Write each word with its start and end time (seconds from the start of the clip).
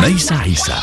ليس 0.00 0.32
عيسى. 0.32 0.80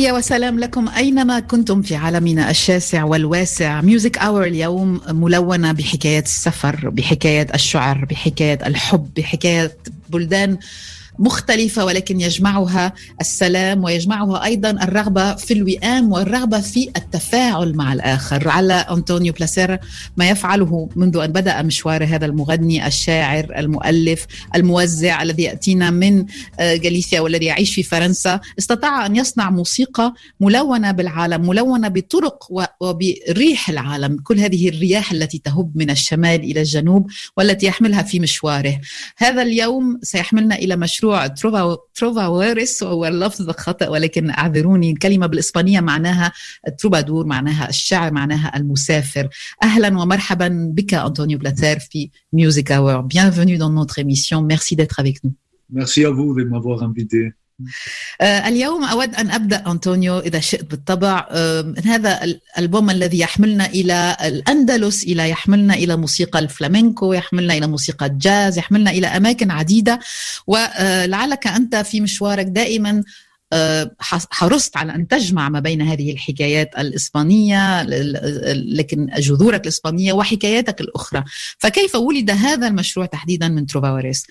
تحية 0.00 0.12
وسلام 0.12 0.58
لكم 0.58 0.88
أينما 0.88 1.40
كنتم 1.40 1.82
في 1.82 1.96
عالمنا 1.96 2.50
الشاسع 2.50 3.04
والواسع. 3.04 3.80
ميوزك 3.80 4.18
أور 4.18 4.44
اليوم 4.44 5.00
ملونة 5.08 5.72
بحكايات 5.72 6.24
السفر 6.24 6.88
بحكايات 6.88 7.54
الشعر 7.54 8.04
بحكايات 8.04 8.66
الحب 8.66 9.08
بحكايات 9.16 9.88
بلدان 10.08 10.58
مختلفة 11.20 11.84
ولكن 11.84 12.20
يجمعها 12.20 12.92
السلام 13.20 13.84
ويجمعها 13.84 14.44
أيضا 14.44 14.70
الرغبة 14.70 15.34
في 15.34 15.54
الوئام 15.54 16.12
والرغبة 16.12 16.60
في 16.60 16.90
التفاعل 16.96 17.74
مع 17.74 17.92
الآخر. 17.92 18.48
على 18.48 18.72
أنطونيو 18.74 19.32
بلاسير 19.32 19.78
ما 20.16 20.30
يفعله 20.30 20.88
منذ 20.96 21.16
أن 21.16 21.32
بدأ 21.32 21.62
مشوار 21.62 22.04
هذا 22.04 22.26
المغني 22.26 22.86
الشاعر 22.86 23.52
المؤلف 23.56 24.26
الموزع 24.54 25.22
الذي 25.22 25.42
يأتينا 25.42 25.90
من 25.90 26.26
غاليسيا 26.60 27.20
والذي 27.20 27.46
يعيش 27.46 27.74
في 27.74 27.82
فرنسا 27.82 28.40
استطاع 28.58 29.06
أن 29.06 29.16
يصنع 29.16 29.50
موسيقى 29.50 30.14
ملونة 30.40 30.90
بالعالم 30.90 31.48
ملونة 31.48 31.88
بطرق 31.88 32.48
وبريح 32.80 33.68
العالم. 33.68 34.16
كل 34.24 34.38
هذه 34.40 34.68
الرياح 34.68 35.12
التي 35.12 35.38
تهب 35.38 35.72
من 35.74 35.90
الشمال 35.90 36.40
إلى 36.40 36.60
الجنوب 36.60 37.10
والتي 37.36 37.66
يحملها 37.66 38.02
في 38.02 38.20
مشواره. 38.20 38.80
هذا 39.16 39.42
اليوم 39.42 39.98
سيحملنا 40.02 40.54
إلى 40.54 40.76
مشروع 40.76 41.09
وارس 42.28 42.82
هو 42.82 43.06
اللفظ 43.06 43.50
خطأ 43.50 43.88
ولكن 43.88 44.30
أعذروني. 44.30 44.90
الكلمة 44.90 45.26
بالإسبانية 45.26 45.80
معناها 45.80 46.32
تروبادور 46.78 47.26
معناها 47.26 47.68
الشعر 47.68 48.12
معناها 48.12 48.56
المسافر. 48.56 49.28
أهلا 49.62 49.88
ومرحبا 49.88 50.48
بك 50.74 50.94
أنطونيو 50.94 51.38
بلاتير 51.38 51.78
في 51.78 52.10
Music 52.36 52.70
Hour. 52.70 53.02
Bienvenue 53.02 53.58
dans 53.58 53.70
notre 53.70 53.98
émission. 53.98 54.42
Merci 54.42 54.76
d'être 54.76 55.00
avec 55.00 55.24
nous. 55.24 55.34
Merci 55.70 56.04
à 56.04 56.10
vous 56.10 56.34
de 56.34 56.44
m'avoir 56.44 56.82
invité. 56.82 57.32
اليوم 58.22 58.84
أود 58.84 59.14
أن 59.14 59.30
أبدأ 59.30 59.64
أنطونيو 59.66 60.18
إذا 60.18 60.40
شئت 60.40 60.70
بالطبع. 60.70 61.26
هذا 61.84 62.24
الألبوم 62.24 62.90
الذي 62.90 63.18
يحملنا 63.18 63.66
إلى 63.66 64.16
الأندلس 64.24 65.04
إلى 65.04 65.30
يحملنا 65.30 65.74
إلى 65.74 65.96
موسيقى 65.96 66.38
الفلامينكو 66.38 67.12
يحملنا 67.12 67.54
إلى 67.54 67.66
موسيقى 67.66 68.06
الجاز 68.06 68.58
يحملنا 68.58 68.90
إلى 68.90 69.06
أماكن 69.06 69.50
عديدة. 69.50 70.00
ولعلك 70.46 71.46
أنت 71.46 71.76
في 71.76 72.00
مشوارك 72.00 72.46
دائما 72.46 73.02
حرصت 74.30 74.76
على 74.76 74.94
أن 74.94 75.08
تجمع 75.08 75.48
ما 75.48 75.60
بين 75.60 75.82
هذه 75.82 76.12
الحكايات 76.12 76.70
الإسبانية 76.78 77.82
لكن 78.52 79.06
جذورك 79.16 79.62
الإسبانية 79.62 80.12
وحكاياتك 80.12 80.80
الأخرى. 80.80 81.24
فكيف 81.58 81.94
ولد 81.94 82.30
هذا 82.30 82.68
المشروع 82.68 83.06
تحديدا 83.06 83.48
من 83.48 83.66
تروفاوريس؟ 83.66 84.26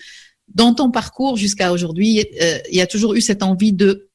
Dans 0.54 0.74
ton 0.74 0.90
parcours 0.90 1.36
jusqu'à 1.36 1.72
aujourd'hui, 1.72 2.24
euh, 2.42 2.58
il 2.70 2.76
y 2.76 2.80
a 2.80 2.86
toujours 2.86 3.14
eu 3.14 3.20
cette 3.20 3.42
envie 3.42 3.72
de 3.72 4.10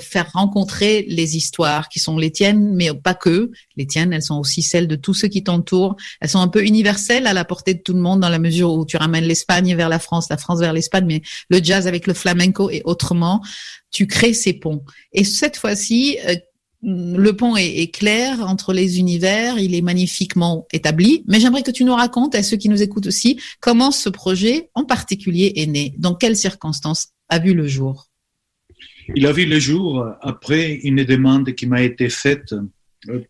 faire 0.00 0.30
rencontrer 0.32 1.04
les 1.08 1.36
histoires 1.36 1.88
qui 1.88 2.00
sont 2.00 2.18
les 2.18 2.30
tiennes, 2.30 2.74
mais 2.74 2.92
pas 2.92 3.14
que. 3.14 3.50
Les 3.76 3.86
tiennes, 3.86 4.12
elles 4.12 4.22
sont 4.22 4.38
aussi 4.38 4.62
celles 4.62 4.88
de 4.88 4.96
tous 4.96 5.14
ceux 5.14 5.28
qui 5.28 5.44
t'entourent. 5.44 5.96
Elles 6.20 6.28
sont 6.28 6.40
un 6.40 6.48
peu 6.48 6.64
universelles 6.64 7.26
à 7.26 7.32
la 7.32 7.44
portée 7.44 7.74
de 7.74 7.80
tout 7.80 7.92
le 7.92 8.00
monde 8.00 8.20
dans 8.20 8.28
la 8.28 8.38
mesure 8.38 8.72
où 8.72 8.84
tu 8.84 8.96
ramènes 8.96 9.24
l'Espagne 9.24 9.74
vers 9.76 9.88
la 9.88 9.98
France, 9.98 10.28
la 10.28 10.36
France 10.36 10.60
vers 10.60 10.72
l'Espagne, 10.72 11.06
mais 11.06 11.22
le 11.50 11.62
jazz 11.62 11.86
avec 11.86 12.06
le 12.06 12.14
flamenco 12.14 12.70
et 12.70 12.82
autrement, 12.84 13.42
tu 13.90 14.06
crées 14.06 14.34
ces 14.34 14.54
ponts. 14.54 14.84
Et 15.12 15.24
cette 15.24 15.56
fois-ci, 15.56 16.18
euh, 16.26 16.34
le 16.82 17.32
pont 17.32 17.56
est, 17.56 17.92
clair 17.94 18.40
entre 18.40 18.72
les 18.72 18.98
univers, 18.98 19.58
il 19.58 19.74
est 19.74 19.80
magnifiquement 19.80 20.66
établi, 20.72 21.24
mais 21.26 21.40
j'aimerais 21.40 21.62
que 21.62 21.70
tu 21.70 21.84
nous 21.84 21.94
racontes, 21.94 22.34
à 22.34 22.42
ceux 22.42 22.56
qui 22.56 22.68
nous 22.68 22.82
écoutent 22.82 23.06
aussi, 23.06 23.40
comment 23.60 23.90
ce 23.90 24.08
projet 24.08 24.70
en 24.74 24.84
particulier 24.84 25.52
est 25.56 25.66
né, 25.66 25.94
dans 25.98 26.14
quelles 26.14 26.36
circonstances 26.36 27.08
a 27.28 27.38
vu 27.38 27.54
le 27.54 27.66
jour 27.66 28.08
Il 29.14 29.26
a 29.26 29.32
vu 29.32 29.46
le 29.46 29.58
jour 29.58 30.06
après 30.20 30.74
une 30.82 31.04
demande 31.04 31.54
qui 31.54 31.66
m'a 31.66 31.82
été 31.82 32.08
faite 32.08 32.54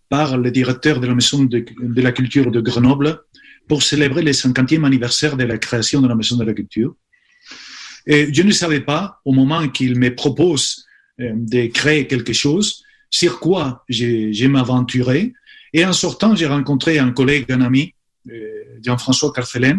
par 0.08 0.38
le 0.38 0.50
directeur 0.50 1.00
de 1.00 1.06
la 1.06 1.14
Maison 1.14 1.44
de, 1.44 1.64
de 1.80 2.02
la 2.02 2.12
Culture 2.12 2.50
de 2.50 2.60
Grenoble 2.60 3.20
pour 3.68 3.82
célébrer 3.82 4.22
le 4.22 4.32
50e 4.32 4.84
anniversaire 4.84 5.36
de 5.36 5.44
la 5.44 5.58
création 5.58 6.00
de 6.00 6.08
la 6.08 6.14
Maison 6.14 6.36
de 6.36 6.44
la 6.44 6.54
Culture. 6.54 6.94
Et 8.06 8.32
je 8.32 8.42
ne 8.42 8.52
savais 8.52 8.80
pas, 8.80 9.20
au 9.24 9.32
moment 9.32 9.68
qu'il 9.68 9.98
me 9.98 10.14
propose 10.14 10.86
de 11.18 11.66
créer 11.66 12.06
quelque 12.06 12.32
chose, 12.32 12.84
sur 13.20 13.40
quoi 13.40 13.84
j'ai 13.88 14.48
m'aventuré. 14.48 15.32
Et 15.72 15.82
en 15.84 15.94
sortant, 16.04 16.34
j'ai 16.38 16.46
rencontré 16.56 16.98
un 16.98 17.12
collègue, 17.12 17.50
un 17.50 17.62
ami, 17.62 17.84
euh, 18.30 18.34
Jean-François 18.84 19.32
Carcelen, 19.36 19.78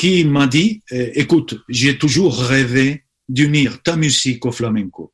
qui 0.00 0.24
m'a 0.24 0.46
dit, 0.46 0.70
euh, 0.92 1.22
écoute, 1.22 1.52
j'ai 1.68 1.94
toujours 1.98 2.34
rêvé 2.54 2.86
d'unir 3.28 3.82
ta 3.86 3.94
musique 4.04 4.42
au 4.48 4.52
flamenco. 4.58 5.04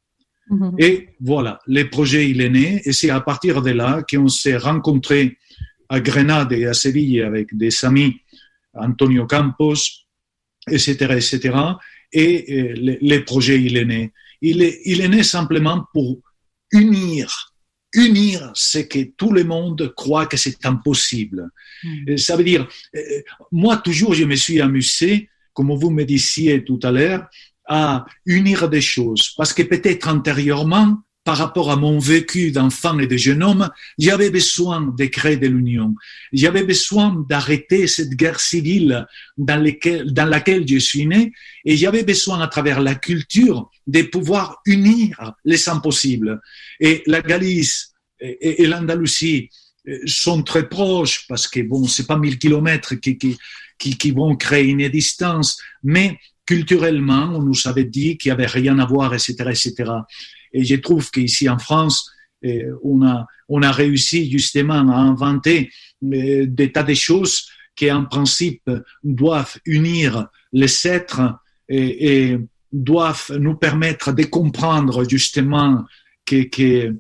Mm 0.50 0.58
-hmm. 0.58 0.72
Et 0.86 0.94
voilà, 1.30 1.52
le 1.76 1.82
projet, 1.94 2.22
il 2.32 2.38
est 2.46 2.54
né. 2.60 2.68
Et 2.86 2.92
c'est 2.98 3.12
à 3.20 3.22
partir 3.30 3.54
de 3.66 3.72
là 3.82 3.90
qu'on 4.08 4.30
s'est 4.40 4.60
rencontrés 4.70 5.28
à 5.94 5.96
Grenade 6.08 6.52
et 6.58 6.64
à 6.72 6.74
Séville 6.82 7.20
avec 7.30 7.46
des 7.62 7.72
amis, 7.88 8.12
Antonio 8.88 9.24
Campos, 9.34 9.80
etc., 10.76 10.88
etc. 11.20 11.32
Et 12.22 12.32
euh, 12.32 12.74
le, 12.86 12.92
le, 13.12 13.18
projet, 13.30 13.56
il 13.68 13.74
est 13.82 13.88
né. 13.94 14.02
Il 14.50 14.58
est, 14.66 14.76
il 14.92 14.98
est 15.04 15.12
né 15.16 15.22
simplement 15.36 15.78
pour 15.94 16.08
unir, 16.72 17.54
unir 17.94 18.50
ce 18.54 18.78
que 18.78 19.02
tout 19.16 19.32
le 19.32 19.44
monde 19.44 19.92
croit 19.94 20.26
que 20.26 20.36
c'est 20.36 20.64
impossible. 20.66 21.50
Mm. 21.84 22.16
Ça 22.16 22.36
veut 22.36 22.44
dire, 22.44 22.68
moi 23.50 23.76
toujours 23.76 24.14
je 24.14 24.24
me 24.24 24.36
suis 24.36 24.60
amusé, 24.60 25.28
comme 25.52 25.72
vous 25.72 25.90
me 25.90 26.04
disiez 26.04 26.64
tout 26.64 26.80
à 26.82 26.90
l'heure, 26.90 27.26
à 27.66 28.04
unir 28.26 28.68
des 28.68 28.80
choses, 28.80 29.34
parce 29.36 29.52
que 29.52 29.62
peut-être 29.62 30.08
antérieurement, 30.08 30.98
par 31.24 31.36
rapport 31.36 31.70
à 31.70 31.76
mon 31.76 31.98
vécu 31.98 32.50
d'enfant 32.50 32.98
et 32.98 33.06
de 33.06 33.16
jeune 33.16 33.42
homme, 33.42 33.70
j'avais 33.98 34.30
besoin 34.30 34.80
de 34.82 35.04
créer 35.06 35.36
de 35.36 35.46
l'union. 35.46 35.94
J'avais 36.32 36.64
besoin 36.64 37.24
d'arrêter 37.28 37.86
cette 37.86 38.10
guerre 38.10 38.40
civile 38.40 39.06
dans, 39.36 39.62
laquelle 39.62 40.68
je 40.68 40.78
suis 40.78 41.06
né 41.06 41.32
et 41.64 41.76
j'avais 41.76 42.02
besoin 42.02 42.40
à 42.40 42.48
travers 42.48 42.80
la 42.80 42.96
culture 42.96 43.70
de 43.86 44.02
pouvoir 44.02 44.60
unir 44.66 45.32
les 45.44 45.68
impossibles. 45.68 46.40
Et 46.80 47.02
la 47.06 47.20
Galice 47.20 47.92
et, 48.20 48.66
l'Andalousie 48.66 49.48
sont 50.06 50.42
très 50.42 50.68
proches 50.68 51.26
parce 51.28 51.46
que 51.46 51.60
bon, 51.60 51.86
c'est 51.86 52.06
pas 52.06 52.18
mille 52.18 52.38
kilomètres 52.38 52.96
qui, 52.96 53.16
qui, 53.16 53.38
qui, 53.78 53.96
qui 53.96 54.10
vont 54.10 54.34
créer 54.36 54.66
une 54.66 54.88
distance, 54.88 55.58
mais 55.82 56.18
culturellement, 56.46 57.30
on 57.34 57.42
nous 57.42 57.66
avait 57.66 57.84
dit 57.84 58.18
qu'il 58.18 58.30
n'y 58.30 58.34
avait 58.34 58.46
rien 58.46 58.78
à 58.78 58.86
voir, 58.86 59.14
etc., 59.14 59.34
etc. 59.48 59.92
Et 60.52 60.64
je 60.64 60.76
trouve 60.76 61.10
qu'ici 61.10 61.48
en 61.48 61.58
France, 61.58 62.10
on 62.82 63.06
a, 63.06 63.26
on 63.48 63.62
a 63.62 63.70
réussi 63.70 64.30
justement 64.30 64.74
à 64.74 64.96
inventer 64.96 65.70
des 66.00 66.72
tas 66.72 66.82
de 66.82 66.94
choses 66.94 67.48
qui, 67.76 67.90
en 67.90 68.04
principe, 68.04 68.70
doivent 69.04 69.56
unir 69.64 70.26
les 70.52 70.86
êtres 70.86 71.38
et, 71.68 72.30
et 72.30 72.38
doivent 72.72 73.32
nous 73.38 73.54
permettre 73.54 74.12
de 74.12 74.24
comprendre 74.24 75.08
justement 75.08 75.84
que, 76.26 76.42
que, 76.44 76.96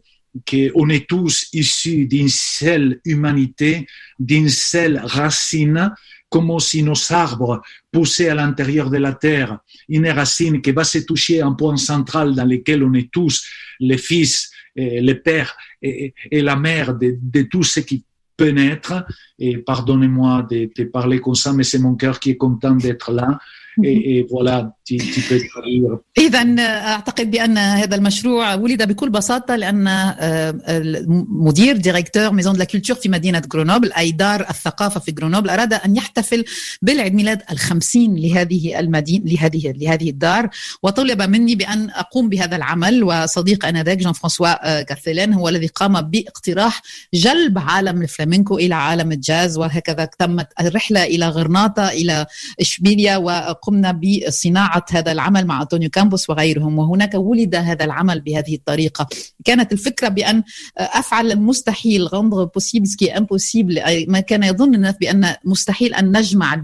qu'on 0.48 0.88
est 0.88 1.08
tous 1.08 1.48
issus 1.52 2.06
d'une 2.06 2.28
seule 2.28 3.00
humanité, 3.04 3.86
d'une 4.18 4.48
seule 4.48 5.00
racine, 5.02 5.92
comme 6.32 6.58
si 6.58 6.82
nos 6.82 7.12
arbres 7.12 7.60
poussaient 7.92 8.30
à 8.30 8.34
l'intérieur 8.34 8.88
de 8.88 8.96
la 8.96 9.12
terre, 9.12 9.58
une 9.88 10.08
racine 10.08 10.62
qui 10.62 10.72
va 10.72 10.82
se 10.82 11.00
toucher 11.00 11.42
un 11.42 11.52
point 11.52 11.76
central 11.76 12.34
dans 12.34 12.46
lequel 12.46 12.82
on 12.82 12.94
est 12.94 13.10
tous 13.12 13.44
les 13.78 13.98
fils, 13.98 14.50
et 14.74 15.00
les 15.00 15.14
pères 15.14 15.54
et, 15.82 16.14
et 16.30 16.40
la 16.40 16.56
mère 16.56 16.94
de, 16.94 17.18
de 17.20 17.42
tout 17.42 17.62
ce 17.62 17.80
qui 17.80 18.04
peut 18.36 18.50
naître. 18.50 19.04
Et 19.38 19.58
pardonnez-moi 19.58 20.46
de, 20.50 20.70
de, 20.74 20.84
parler 20.84 21.20
comme 21.20 21.34
ça, 21.34 21.52
mais 21.52 21.64
c'est 21.64 21.78
mon 21.78 21.94
cœur 21.94 22.18
qui 22.18 22.30
est 22.30 22.36
content 22.36 22.74
d'être 22.74 23.12
là. 23.12 23.38
et, 23.82 24.26
voilà, 24.30 24.74
traduire. 24.88 25.98
إذا 26.18 26.54
أعتقد 26.58 27.30
بأن 27.30 27.58
هذا 27.58 27.94
المشروع 27.94 28.54
ولد 28.54 28.82
بكل 28.88 29.10
بساطة 29.10 29.56
لأن 29.56 30.14
مدير 31.28 31.76
ديريكتور 31.76 32.30
ميزون 32.32 32.56
لا 32.56 32.64
كولتور 32.64 32.96
في 32.96 33.08
مدينة 33.08 33.42
غرونوبل 33.54 33.92
أي 33.92 34.12
دار 34.12 34.40
الثقافة 34.50 35.00
في 35.00 35.14
غرونوبل 35.18 35.50
أراد 35.50 35.72
أن 35.72 35.96
يحتفل 35.96 36.44
بالعيد 36.82 37.14
ميلاد 37.14 37.42
الخمسين 37.50 38.16
لهذه 38.16 38.80
المدينة 38.80 39.24
لهذه 39.24 39.72
لهذه 39.76 40.10
الدار. 40.10 40.48
وطلب 40.82 41.22
مني 41.22 41.54
بأن 41.54 41.90
أقوم 41.90 42.28
بهذا 42.28 42.56
العمل. 42.56 43.04
وصديق 43.04 43.66
أنذاك 43.66 43.98
جان 43.98 44.12
فرانسوا 44.12 44.82
كاثيلين 44.82 45.32
هو 45.32 45.48
الذي 45.48 45.66
قام 45.66 46.00
باقتراح 46.00 46.82
جلب 47.14 47.58
عالم 47.58 48.02
الفلامينكو 48.02 48.58
إلى 48.58 48.74
عالم 48.74 49.12
الجاز. 49.12 49.58
وهكذا 49.58 50.04
تمت 50.04 50.48
الرحلة 50.60 51.04
إلى 51.04 51.28
غرناطة 51.28 51.88
إلى 51.88 52.26
إشبيليا. 52.60 53.16
وقمنا 53.16 53.92
بصناعة 54.72 54.84
هذا 54.92 55.12
العمل 55.12 55.46
مع 55.46 55.62
أنطونيو 55.62 55.90
كامبوس 55.90 56.30
وغيرهم 56.30 56.78
وهناك 56.78 57.14
ولد 57.14 57.54
هذا 57.54 57.84
العمل 57.84 58.20
بهذه 58.20 58.54
الطريقة. 58.54 59.08
كانت 59.44 59.72
الفكرة 59.72 60.08
بأن 60.08 60.42
أفعل 60.78 61.32
المستحيل 61.32 62.06
غندر 62.06 62.44
بوسيبل 62.44 62.86
سكي 62.86 63.16
امبوسيبل 63.16 64.06
ما 64.08 64.20
كان 64.20 64.42
يظن 64.42 64.74
الناس 64.74 64.94
بأن 65.00 65.34
مستحيل 65.44 65.94
أن 65.94 66.16
نجمع 66.16 66.62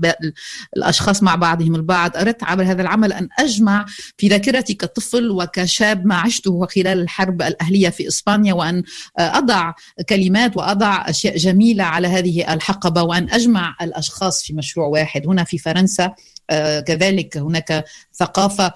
الأشخاص 0.76 1.22
مع 1.22 1.34
بعضهم 1.34 1.75
البعض. 1.75 2.16
أردت 2.16 2.44
عبر 2.44 2.62
هذا 2.62 2.82
العمل 2.82 3.12
أن 3.12 3.28
أجمع 3.38 3.87
في 4.16 4.28
ذاكرتي 4.28 4.75
كطفل 4.75 5.31
وكشاب 5.31 6.06
ما 6.06 6.14
عشته 6.14 6.66
خلال 6.66 7.00
الحرب 7.00 7.43
الأهلية 7.43 7.88
في 7.88 8.08
إسبانيا 8.08 8.55
وأن 8.55 8.82
أضع 9.19 9.72
كلمات 10.08 10.56
وأضع 10.56 11.05
أشياء 11.08 11.37
جميلة 11.37 11.84
على 11.84 12.08
هذه 12.08 12.55
الحقبة 12.55 13.02
وأن 13.02 13.31
أجمع 13.31 13.76
الأشخاص 13.82 14.43
في 14.43 14.52
مشروع 14.52 14.87
واحد. 14.87 15.26
هنا 15.26 15.44
في 15.44 15.58
فرنسا 15.58 16.14
كذلك 16.87 17.37
هناك 17.37 17.85
ثقافة 18.15 18.73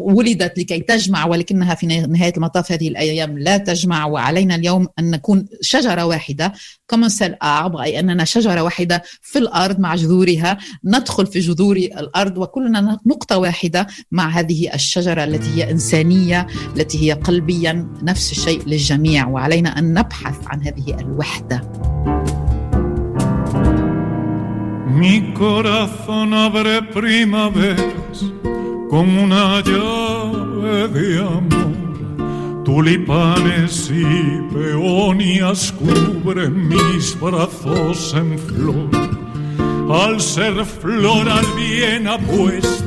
ولدت 0.00 0.58
لكي 0.58 0.80
تجمع 0.80 1.26
ولكنها 1.26 1.74
في 1.74 1.86
نهاية 1.86 2.32
المطاف 2.36 2.72
هذه 2.72 2.88
الأيام 2.88 3.38
لا 3.38 3.56
تجمع 3.56 4.06
وعلينا 4.06 4.54
اليوم 4.54 4.88
أن 4.98 5.10
نكون 5.10 5.46
شجرة 5.60 6.04
واحدة. 6.04 6.52
كما 6.88 7.08
سيل 7.08 7.34
أي 7.42 8.00
أننا 8.00 8.24
شجرة 8.24 8.62
واحدة 8.62 9.02
في 9.22 9.38
الأرض 9.38 9.78
مع 9.78 9.94
جذورها. 9.94 10.58
ندخل 10.84 11.26
في 11.26 11.38
جذور 11.38 11.76
الأرض 11.76 12.38
وكلنا 12.38 12.98
نقطة 13.06 13.38
واحدة 13.38 13.86
مع 14.10 14.28
هذه 14.28 14.74
الشجرة 14.74 15.24
التي 15.24 15.50
هي 15.54 15.70
إنسانية 15.70 16.46
التي 16.76 17.06
هي 17.06 17.12
قلبيا 17.12 17.88
نفس 18.02 18.32
الشيء 18.32 18.64
للجميع. 18.66 19.28
وعلينا 19.28 19.78
أن 19.78 19.94
نبحث 19.94 20.36
عن 20.46 20.62
هذه 20.62 21.00
الوحدة. 21.00 21.72
Mi 24.92 25.32
corazón 25.34 26.34
abre 26.34 26.82
primaveras 26.82 28.24
como 28.90 29.22
una 29.24 29.62
llave 29.62 30.88
de 30.88 31.18
amor. 31.18 32.64
Tulipanes 32.64 33.90
y 33.90 34.54
peonias 34.54 35.72
cubren 35.72 36.68
mis 36.68 37.18
brazos 37.18 38.14
en 38.14 38.38
flor. 38.38 38.90
Al 39.90 40.20
ser 40.20 40.64
flor 40.64 41.28
al 41.28 41.46
bien 41.56 42.06
apuesto, 42.06 42.84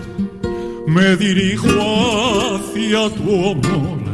me 0.87 1.15
dirijo 1.15 1.67
hacia 2.55 3.09
tu 3.09 3.51
amor 3.51 4.12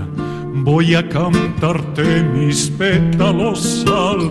Voy 0.71 0.94
a 0.94 1.01
cantarte 1.10 2.21
mis 2.31 2.69
pétalos 2.69 3.83
al 3.88 4.30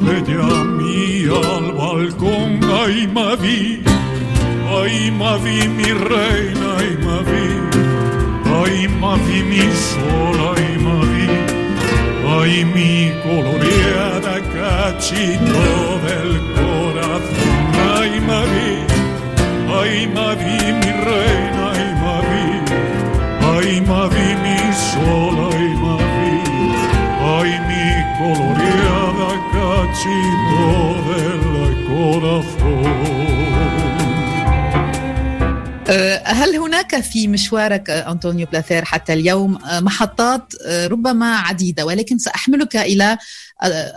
mi 0.78 1.24
al 1.24 1.72
balcón. 1.72 2.60
Ay, 2.80 3.08
Mavi, 3.12 3.82
ay, 4.80 5.10
Mavi, 5.10 5.58
mi 5.76 5.90
reina, 6.10 6.68
ay, 6.78 6.96
Mavi, 7.06 7.48
ay, 8.60 8.88
Mavi, 9.00 9.42
mi 9.50 9.64
sol, 9.88 10.38
ay, 10.54 10.66
Mavi, 10.86 11.26
ay, 12.38 12.64
mi 12.72 13.10
coloreada 13.24 14.36
cachito 14.54 15.64
del 16.06 16.32
corazón. 16.54 17.66
Ay, 17.98 18.12
Mavi, 18.30 18.70
ay, 19.80 19.94
Mavi, 20.14 20.58
mi 20.80 20.92
reina, 21.08 21.62
ay, 21.74 21.86
Mavi, 22.04 22.46
ay, 23.54 23.80
Mavi, 23.90 24.28
mi 24.44 24.58
sol, 24.86 25.36
ay, 25.50 25.57
coloreada 28.18 29.30
cachito 29.52 30.66
del 31.08 31.42
corazón 31.88 33.18
هل 36.24 36.56
هناك 36.56 37.00
في 37.00 37.28
مشوارك 37.28 37.90
أنطونيو 37.90 38.46
بلاثير 38.46 38.84
حتى 38.84 39.12
اليوم 39.12 39.58
محطات 39.72 40.52
ربما 40.68 41.36
عديدة 41.36 41.86
ولكن 41.86 42.18
سأحملك 42.18 42.76
إلى 42.76 43.18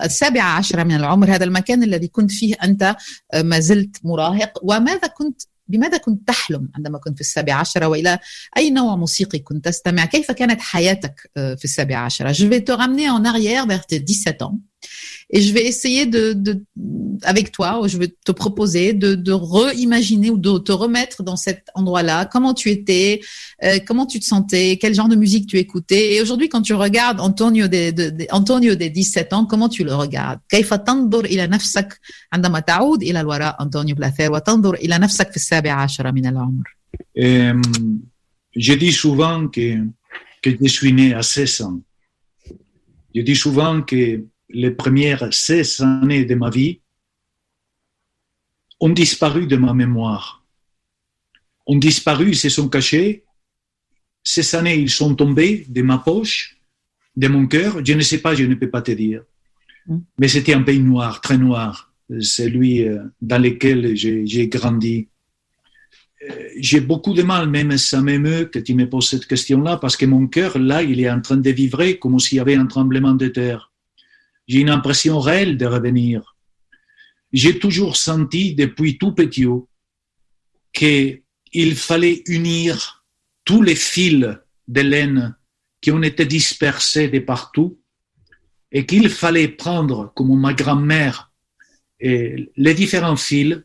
السابعة 0.03 0.57
عشرة 0.57 0.83
من 0.83 0.95
العمر 0.95 1.35
هذا 1.35 1.43
المكان 1.43 1.83
الذي 1.83 2.07
كنت 2.07 2.31
فيه 2.31 2.55
أنت 2.63 2.95
ما 3.35 3.59
زلت 3.59 3.97
مراهق 4.03 4.59
وماذا 4.63 5.07
كنت 5.07 5.41
بماذا 5.71 5.97
كنت 5.97 6.27
تحلم 6.27 6.69
عندما 6.75 6.97
كنت 6.97 7.15
في 7.15 7.21
السابعة 7.21 7.59
عشرة 7.59 7.85
وإلى 7.85 8.19
أي 8.57 8.69
نوع 8.69 8.95
موسيقي 8.95 9.39
كنت 9.39 9.65
تستمع؟ 9.65 10.05
كيف 10.05 10.31
كانت 10.31 10.61
حياتك 10.61 11.31
في 11.35 11.63
السابعة 11.63 12.05
عشرة 12.05 12.31
Je 12.31 12.45
vais 12.45 12.61
te 12.61 12.71
ramener 12.71 13.09
en 13.09 13.23
arrière 13.25 13.65
vers 13.67 13.85
tes 13.85 13.99
17 13.99 14.41
ans. 14.41 14.59
Et 15.30 15.40
je 15.40 15.52
vais 15.52 15.66
essayer 15.66 16.06
de, 16.06 16.32
de 16.34 16.62
avec 17.22 17.50
toi, 17.50 17.80
je 17.86 17.98
vais 17.98 18.14
te 18.24 18.30
proposer 18.30 18.92
de, 18.92 19.14
de 19.14 19.32
reimaginer 19.32 20.30
ou 20.30 20.38
de 20.38 20.58
te 20.58 20.70
remettre 20.70 21.22
dans 21.24 21.36
cet 21.36 21.68
endroit-là, 21.74 22.26
comment 22.26 22.54
tu 22.54 22.70
étais, 22.70 23.20
euh, 23.64 23.78
comment 23.84 24.06
tu 24.06 24.20
te 24.20 24.24
sentais, 24.24 24.78
quel 24.80 24.94
genre 24.94 25.08
de 25.08 25.16
musique 25.16 25.48
tu 25.48 25.58
écoutais. 25.58 26.14
Et 26.14 26.22
aujourd'hui, 26.22 26.48
quand 26.48 26.62
tu 26.62 26.74
regardes 26.74 27.20
Antonio 27.20 27.66
des, 27.66 27.90
de, 27.90 28.10
de, 28.10 28.26
Antonio 28.30 28.76
des 28.76 28.90
17 28.90 29.32
ans, 29.32 29.46
comment 29.46 29.68
tu 29.68 29.82
le 29.82 29.94
regardes 29.94 30.40
كيف 30.48 30.74
تنظر 30.74 31.24
إلى 31.24 31.46
نفسك 31.46 32.00
عندما 32.32 32.60
تعود 32.60 33.02
إلى 33.02 33.20
الوراء 33.20 33.62
أنطونيو 33.62 33.96
بلاثير 33.96 34.32
وتنظر 34.32 34.74
إلى 34.74 34.98
نفسك 34.98 35.30
في 35.30 35.36
السابع 35.36 35.72
عشر 35.72 36.12
من 36.12 36.26
العمر 36.26 36.76
Je 38.58 38.72
dis 38.72 38.92
souvent 38.92 39.48
que, 39.48 39.84
que 40.42 40.50
je 40.62 40.68
suis 40.68 40.92
né 40.92 41.12
à 41.12 41.22
16 41.22 41.62
ans. 41.62 41.80
Je 43.14 43.20
dis 43.20 43.36
souvent 43.36 43.82
que 43.82 44.24
les 44.53 44.71
premières 44.71 45.33
16 45.33 45.81
années 45.81 46.25
de 46.25 46.35
ma 46.35 46.49
vie 46.49 46.79
ont 48.79 48.89
disparu 48.89 49.47
de 49.47 49.57
ma 49.57 49.73
mémoire. 49.73 50.43
Ont 51.67 51.77
disparu, 51.77 52.33
se 52.33 52.49
sont 52.49 52.69
cachés. 52.69 53.23
Ces 54.23 54.55
années, 54.55 54.77
ils 54.77 54.89
sont 54.89 55.15
tombés 55.15 55.65
de 55.67 55.81
ma 55.81 55.97
poche, 55.99 56.57
de 57.15 57.27
mon 57.27 57.47
cœur. 57.47 57.83
Je 57.85 57.93
ne 57.93 58.01
sais 58.01 58.19
pas, 58.19 58.35
je 58.35 58.43
ne 58.43 58.55
peux 58.55 58.69
pas 58.69 58.81
te 58.81 58.91
dire. 58.91 59.23
Mais 60.17 60.27
c'était 60.27 60.53
un 60.53 60.63
pays 60.63 60.79
noir, 60.79 61.21
très 61.21 61.37
noir, 61.37 61.91
celui 62.19 62.85
dans 63.21 63.41
lequel 63.41 63.95
j'ai 63.95 64.47
grandi. 64.47 65.07
J'ai 66.57 66.81
beaucoup 66.81 67.13
de 67.13 67.23
mal, 67.23 67.49
même 67.49 67.75
ça 67.77 68.01
m'émeut 68.01 68.45
que 68.45 68.59
tu 68.59 68.75
me 68.75 68.87
poses 68.87 69.09
cette 69.09 69.25
question-là, 69.25 69.77
parce 69.77 69.97
que 69.97 70.05
mon 70.05 70.27
cœur, 70.27 70.59
là, 70.59 70.83
il 70.83 70.99
est 70.99 71.09
en 71.09 71.19
train 71.19 71.37
de 71.37 71.49
vibrer 71.49 71.97
comme 71.97 72.19
s'il 72.19 72.37
y 72.37 72.41
avait 72.41 72.55
un 72.55 72.67
tremblement 72.67 73.13
de 73.13 73.27
terre. 73.27 73.70
J'ai 74.47 74.59
une 74.59 74.69
impression 74.69 75.19
réelle 75.19 75.57
de 75.57 75.65
revenir. 75.65 76.35
J'ai 77.31 77.59
toujours 77.59 77.95
senti 77.95 78.55
depuis 78.55 78.97
tout 78.97 79.13
petit 79.13 79.47
qu'il 80.73 81.75
fallait 81.75 82.23
unir 82.27 83.05
tous 83.45 83.61
les 83.61 83.75
fils 83.75 84.27
de 84.67 84.81
laine 84.81 85.35
qui 85.81 85.91
ont 85.91 86.01
été 86.01 86.25
dispersés 86.25 87.07
de 87.07 87.19
partout 87.19 87.79
et 88.71 88.85
qu'il 88.85 89.09
fallait 89.09 89.49
prendre, 89.49 90.13
comme 90.15 90.39
ma 90.39 90.53
grand-mère, 90.53 91.31
les 91.99 92.73
différents 92.73 93.17
fils 93.17 93.63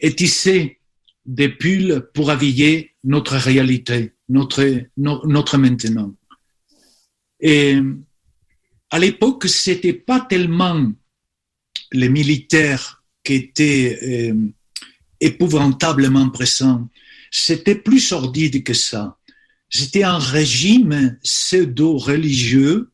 et 0.00 0.14
tisser 0.14 0.80
des 1.24 1.48
pulls 1.48 2.08
pour 2.14 2.30
habiller 2.30 2.94
notre 3.04 3.36
réalité, 3.36 4.14
notre, 4.28 4.64
notre 4.96 5.58
maintenant. 5.58 6.14
Et 7.40 7.78
à 8.90 8.98
l'époque, 8.98 9.46
c'était 9.48 9.92
pas 9.92 10.20
tellement 10.20 10.92
les 11.92 12.08
militaires 12.08 13.02
qui 13.24 13.34
étaient 13.34 13.98
euh, 14.02 14.34
épouvantablement 15.20 16.30
présents. 16.30 16.88
C'était 17.30 17.74
plus 17.74 18.00
sordide 18.00 18.62
que 18.62 18.74
ça. 18.74 19.18
C'était 19.68 20.04
un 20.04 20.18
régime 20.18 21.18
pseudo-religieux 21.22 22.90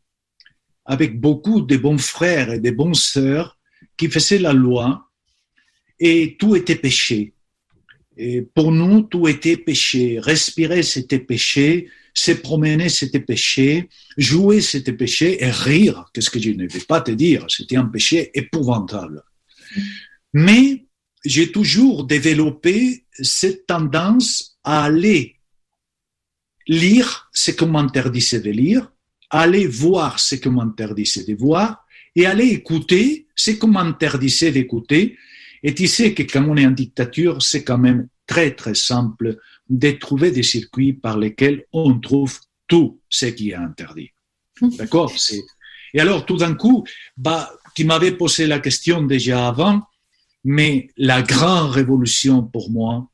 avec 0.85 1.21
beaucoup 1.21 1.61
de 1.61 1.77
bons 1.77 1.99
frères 1.99 2.51
et 2.53 2.59
de 2.59 2.71
bonnes 2.71 2.95
sœurs 2.95 3.59
qui 3.97 4.09
faisaient 4.09 4.39
la 4.39 4.53
loi 4.53 5.11
et 6.01 6.37
tout 6.39 6.57
était 6.57 6.77
péché. 6.77 7.35
Et 8.17 8.43
pour 8.43 8.73
nous, 8.73 9.03
tout 9.03 9.29
était 9.29 9.57
péché. 9.57 10.19
Respirer, 10.19 10.83
c'était 10.83 11.19
péché 11.19 11.89
se 12.15 12.33
promener, 12.33 12.89
c'était 12.89 13.21
péché, 13.21 13.89
jouer, 14.17 14.61
c'était 14.61 14.93
péché, 14.93 15.43
et 15.43 15.51
rire, 15.51 16.11
qu'est-ce 16.13 16.31
que 16.31 16.41
je 16.41 16.51
ne 16.51 16.67
vais 16.67 16.81
pas 16.81 17.01
te 17.01 17.11
dire, 17.11 17.47
c'était 17.49 17.77
un 17.77 17.87
péché 17.87 18.31
épouvantable. 18.35 19.23
Mais 20.33 20.87
j'ai 21.25 21.53
toujours 21.53 22.05
développé 22.05 23.07
cette 23.13 23.67
tendance 23.67 24.59
à 24.65 24.85
aller 24.85 25.37
lire 26.67 27.31
ce 27.33 27.51
qu'on 27.51 27.69
m'interdisait 27.69 28.41
de 28.41 28.51
lire, 28.51 28.93
aller 29.31 29.67
voir 29.67 30.19
ce 30.21 30.37
qu'on 30.37 30.53
m'interdisait 30.53 31.25
de 31.25 31.35
voir 31.35 31.87
et 32.15 32.27
aller 32.27 32.49
écouter 32.49 33.27
ce 33.35 33.53
qu'on 33.53 33.69
m'interdisait 33.69 34.53
d'écouter. 34.53 35.17
Et 35.63 35.75
tu 35.75 35.87
sais 35.87 36.15
que 36.15 36.23
quand 36.23 36.45
on 36.49 36.57
est 36.57 36.67
en 36.67 36.73
dictature, 36.73 37.43
c'est 37.43 37.65
quand 37.65 37.79
même 37.79 38.09
très 38.27 38.53
très 38.55 38.75
simple 38.75 39.39
de 39.69 39.91
trouver 39.93 40.31
des 40.31 40.43
circuits 40.43 40.93
par 40.93 41.19
lesquels 41.19 41.65
on 41.73 41.99
trouve 41.99 42.39
tout 42.67 43.01
ce 43.09 43.27
qui 43.27 43.51
est 43.51 43.55
interdit. 43.55 44.11
D'accord? 44.79 45.13
Et 45.95 46.01
alors 46.01 46.27
tout 46.27 46.37
d'un 46.37 46.55
coup, 46.55 46.85
bah, 47.17 47.53
tu 47.75 47.85
m'avais 47.85 48.13
posé 48.13 48.47
la 48.47 48.59
question 48.59 49.03
déjà 49.03 49.49
avant, 49.49 49.83
mais 50.45 50.89
la 50.97 51.23
grande 51.23 51.71
révolution 51.71 52.43
pour 52.43 52.71
moi, 52.71 53.09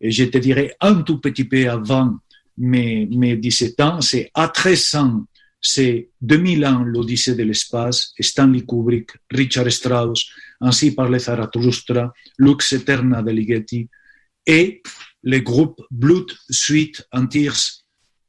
et 0.00 0.10
je 0.10 0.24
te 0.24 0.38
dirais 0.38 0.74
un 0.80 1.02
tout 1.02 1.20
petit 1.20 1.44
peu 1.44 1.68
avant 1.70 2.16
mes, 2.58 3.06
mes 3.06 3.36
17 3.36 3.80
ans, 3.80 4.00
c'est 4.00 4.30
à 4.34 4.48
13 4.48 4.94
ans, 4.96 5.24
c'est 5.60 6.10
2000 6.20 6.66
ans 6.66 6.82
l'Odyssée 6.84 7.34
de 7.34 7.42
l'espace, 7.42 8.12
Stanley 8.20 8.62
Kubrick, 8.62 9.10
Richard 9.30 9.70
Strauss, 9.70 10.26
ainsi 10.60 10.94
parlait 10.94 11.18
Zarathustra, 11.18 12.12
Lux 12.38 12.72
Eterna 12.72 13.22
de 13.22 13.30
Ligeti, 13.30 13.88
et 14.46 14.82
le 15.22 15.40
groupe 15.40 15.82
Blood, 15.90 16.30
Sweet 16.48 17.06
and 17.12 17.26
Tears, 17.26 17.84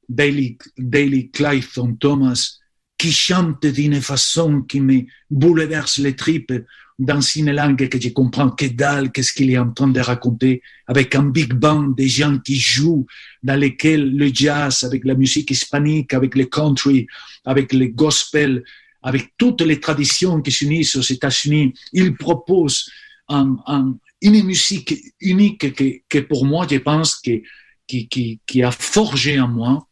Daily, 0.10 0.58
Daily 0.78 1.30
Clayton 1.30 1.96
Thomas, 1.96 2.58
qui 2.98 3.12
chante 3.12 3.66
d'une 3.66 4.02
façon 4.02 4.62
qui 4.62 4.82
me 4.82 5.04
bouleverse 5.30 6.00
les 6.00 6.16
tripes 6.16 6.54
dans 7.00 7.22
une 7.22 7.52
langue 7.52 7.88
que 7.90 8.02
je 8.02 8.10
comprends 8.10 8.50
que 8.50 8.66
qu'est-ce 9.10 9.34
qu'il 9.34 9.52
est 9.52 9.58
en 9.58 9.72
train 9.72 9.88
de 9.88 10.00
raconter, 10.00 10.64
avec 10.88 11.14
un 11.14 11.24
big 11.24 11.54
band 11.54 11.90
des 11.90 12.08
gens 12.08 12.40
qui 12.40 12.56
jouent, 12.56 13.06
dans 13.44 13.60
lesquels 13.60 14.16
le 14.18 14.32
jazz, 14.34 14.84
avec 14.84 15.06
la 15.06 15.14
musique 15.14 15.52
hispanique, 15.52 16.14
avec 16.16 16.34
le 16.36 16.46
country, 16.46 17.06
avec 17.46 17.72
le 17.74 17.88
gospel, 17.88 18.64
avec 19.08 19.34
toutes 19.38 19.62
les 19.62 19.80
traditions 19.80 20.42
qui 20.42 20.52
s'unissent 20.52 20.98
aux 20.98 21.10
États-Unis, 21.18 21.74
il 21.94 22.14
propose 22.16 22.90
un, 23.30 23.56
un, 23.66 23.98
une 24.22 24.44
musique 24.44 24.94
unique 25.22 25.74
que, 25.74 26.02
que, 26.10 26.20
pour 26.20 26.46
moi, 26.46 26.68
je 26.70 26.78
pense, 26.78 27.16
que, 27.16 27.42
qui, 27.88 28.10
qui, 28.10 28.42
qui 28.46 28.64
a 28.64 28.72
forgé 28.72 29.40
en 29.40 29.48
moi 29.48 29.88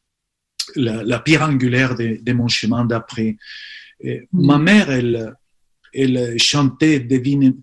la, 0.75 1.01
la 1.03 1.19
pierre 1.19 1.43
angulaire 1.43 1.95
de, 1.95 2.19
de 2.21 2.33
mon 2.33 2.49
chemin 2.49 2.83
d'après. 2.83 3.37
Mm. 4.03 4.09
Ma 4.33 4.57
mère, 4.57 4.91
elle, 4.91 5.33
elle 5.93 6.37
chantait 6.37 6.99
divine, 6.99 7.55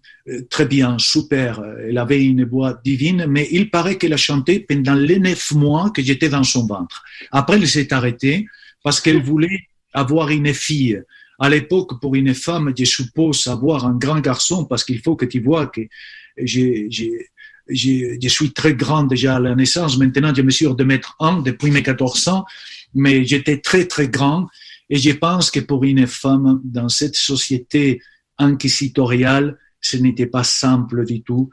très 0.48 0.64
bien, 0.64 0.98
super. 0.98 1.62
Elle 1.86 1.98
avait 1.98 2.24
une 2.24 2.46
voix 2.46 2.80
divine, 2.82 3.26
mais 3.28 3.46
il 3.52 3.68
paraît 3.68 3.98
qu'elle 3.98 4.14
a 4.14 4.24
chanté 4.30 4.60
pendant 4.60 4.94
les 4.94 5.18
neuf 5.18 5.52
mois 5.52 5.90
que 5.90 6.00
j'étais 6.02 6.30
dans 6.30 6.44
son 6.44 6.66
ventre. 6.66 7.04
Après, 7.30 7.56
elle 7.58 7.68
s'est 7.68 7.92
arrêtée 7.92 8.46
parce 8.82 9.02
qu'elle 9.02 9.22
voulait 9.32 9.68
avoir 9.92 10.30
une 10.30 10.54
fille. 10.54 11.02
À 11.42 11.48
l'époque, 11.48 12.00
pour 12.00 12.14
une 12.14 12.34
femme, 12.34 12.72
je 12.78 12.84
suppose 12.84 13.48
avoir 13.48 13.84
un 13.84 13.96
grand 13.96 14.20
garçon 14.20 14.64
parce 14.64 14.84
qu'il 14.84 15.00
faut 15.00 15.16
que 15.16 15.24
tu 15.24 15.40
vois 15.40 15.66
que 15.66 15.80
je, 16.36 16.86
suis 18.28 18.52
très 18.52 18.74
grand 18.74 19.02
déjà 19.02 19.34
à 19.34 19.40
la 19.40 19.56
naissance. 19.56 19.98
Maintenant, 19.98 20.32
je 20.32 20.42
mesure 20.42 20.76
de 20.76 20.84
mètres 20.84 21.16
un 21.18 21.42
depuis 21.42 21.72
mes 21.72 21.82
14 21.82 22.28
ans, 22.28 22.44
mais 22.94 23.24
j'étais 23.24 23.58
très, 23.58 23.86
très 23.88 24.06
grand. 24.06 24.46
Et 24.88 24.98
je 24.98 25.10
pense 25.10 25.50
que 25.50 25.58
pour 25.58 25.82
une 25.82 26.06
femme 26.06 26.60
dans 26.62 26.88
cette 26.88 27.16
société 27.16 28.00
inquisitoriale, 28.38 29.58
ce 29.80 29.96
n'était 29.96 30.26
pas 30.26 30.44
simple 30.44 31.04
du 31.04 31.22
tout. 31.22 31.50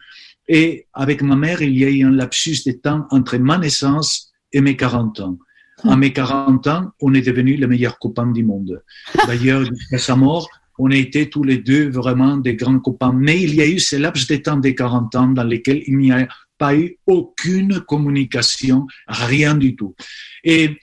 Et 0.47 0.85
avec 0.93 1.23
ma 1.23 1.35
mère, 1.35 1.63
il 1.63 1.75
y 1.75 1.83
a 1.83 1.89
eu 1.89 2.03
un 2.03 2.11
lapsus 2.11 2.61
de 2.63 2.73
temps 2.73 3.07
entre 3.09 3.37
ma 3.37 3.57
naissance 3.57 4.31
et 4.53 4.61
mes 4.61 4.77
40 4.77 5.19
ans. 5.21 5.39
À 5.83 5.95
mes 5.95 6.11
40 6.11 6.67
ans, 6.67 6.91
on 7.01 7.13
est 7.13 7.21
devenus 7.21 7.59
les 7.59 7.67
meilleurs 7.67 7.99
copains 7.99 8.27
du 8.27 8.43
monde. 8.43 8.83
D'ailleurs, 9.27 9.65
jusqu'à 9.65 9.97
sa 9.97 10.15
mort, 10.15 10.49
on 10.77 10.91
a 10.91 10.95
été 10.95 11.29
tous 11.29 11.43
les 11.43 11.57
deux 11.57 11.89
vraiment 11.89 12.37
des 12.37 12.55
grands 12.55 12.79
copains. 12.79 13.13
Mais 13.13 13.41
il 13.41 13.55
y 13.55 13.61
a 13.61 13.67
eu 13.67 13.79
ce 13.79 13.97
laps 13.97 14.27
de 14.27 14.37
temps 14.37 14.57
des 14.57 14.73
40 14.73 15.15
ans 15.15 15.27
dans 15.27 15.43
lesquels 15.43 15.83
il 15.85 15.97
n'y 15.97 16.11
a 16.11 16.27
pas 16.57 16.75
eu 16.75 16.97
aucune 17.05 17.79
communication, 17.81 18.87
rien 19.07 19.55
du 19.55 19.75
tout. 19.75 19.95
Et, 20.43 20.77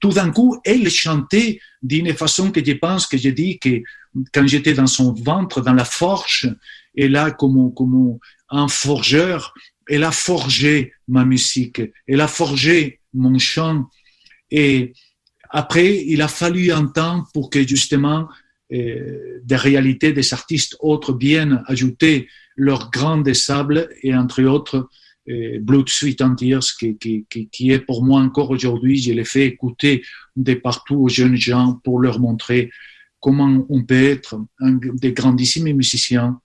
tout 0.00 0.10
d'un 0.10 0.32
coup, 0.32 0.58
elle 0.64 0.90
chantait 0.90 1.60
d'une 1.80 2.12
façon 2.12 2.50
que 2.50 2.64
je 2.64 2.72
pense 2.72 3.06
que 3.06 3.16
j'ai 3.16 3.30
dit 3.30 3.60
que 3.60 3.82
quand 4.32 4.44
j'étais 4.44 4.74
dans 4.74 4.88
son 4.88 5.12
ventre, 5.12 5.60
dans 5.60 5.74
la 5.74 5.84
forge, 5.84 6.52
et 6.96 7.08
là, 7.08 7.30
comme, 7.30 7.72
comme 7.72 8.18
un 8.48 8.66
forgeur, 8.66 9.54
elle 9.88 10.02
a 10.02 10.10
forgé 10.10 10.92
ma 11.06 11.24
musique, 11.24 11.82
elle 12.08 12.20
a 12.20 12.26
forgé 12.26 12.98
mon 13.14 13.38
chant. 13.38 13.88
Et 14.50 14.92
après, 15.50 16.04
il 16.06 16.22
a 16.22 16.28
fallu 16.28 16.70
un 16.70 16.86
temps 16.86 17.24
pour 17.34 17.50
que 17.50 17.66
justement 17.66 18.28
euh, 18.72 19.40
des 19.42 19.56
réalités 19.56 20.12
des 20.12 20.32
artistes 20.32 20.76
autres 20.78 21.12
viennent 21.16 21.62
ajouter 21.66 22.28
leur 22.54 22.90
grain 22.92 23.18
de 23.18 23.32
sable 23.32 23.88
et 24.02 24.14
entre 24.14 24.44
autres 24.44 24.88
euh, 25.28 25.58
Blood, 25.60 25.88
Sweet 25.88 26.22
and 26.22 26.36
Tears 26.36 26.76
qui, 26.78 26.96
qui, 26.96 27.26
qui, 27.50 27.72
est 27.72 27.80
pour 27.80 28.04
moi 28.04 28.20
encore 28.20 28.50
aujourd'hui, 28.50 28.96
je 29.02 29.12
l'ai 29.12 29.24
fait 29.24 29.46
écouter 29.46 30.04
de 30.36 30.54
partout 30.54 30.98
aux 30.98 31.08
jeunes 31.08 31.36
gens 31.36 31.80
pour 31.82 31.98
leur 31.98 32.20
montrer 32.20 32.70
comment 33.18 33.66
on 33.68 33.82
peut 33.82 34.04
être 34.04 34.40
un, 34.60 34.78
des 34.94 35.12
grandissimes 35.12 35.72
musiciens 35.74 36.40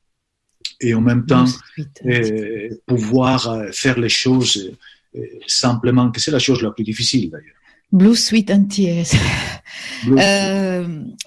et 0.82 0.96
en 0.96 1.02
même 1.02 1.28
temps 1.28 1.46
euh, 2.08 2.70
pouvoir 2.88 3.66
faire 3.72 4.00
les 4.00 4.10
choses 4.10 4.76
simplement, 5.46 6.12
que 6.12 6.20
c'est 6.20 6.32
la 6.32 6.40
chose 6.40 6.62
la 6.64 6.72
plus 6.72 6.84
difficile 6.84 7.30
d'ailleurs. 7.30 7.56
بلو 7.92 8.14
سويت 8.14 8.52
انت 8.52 8.74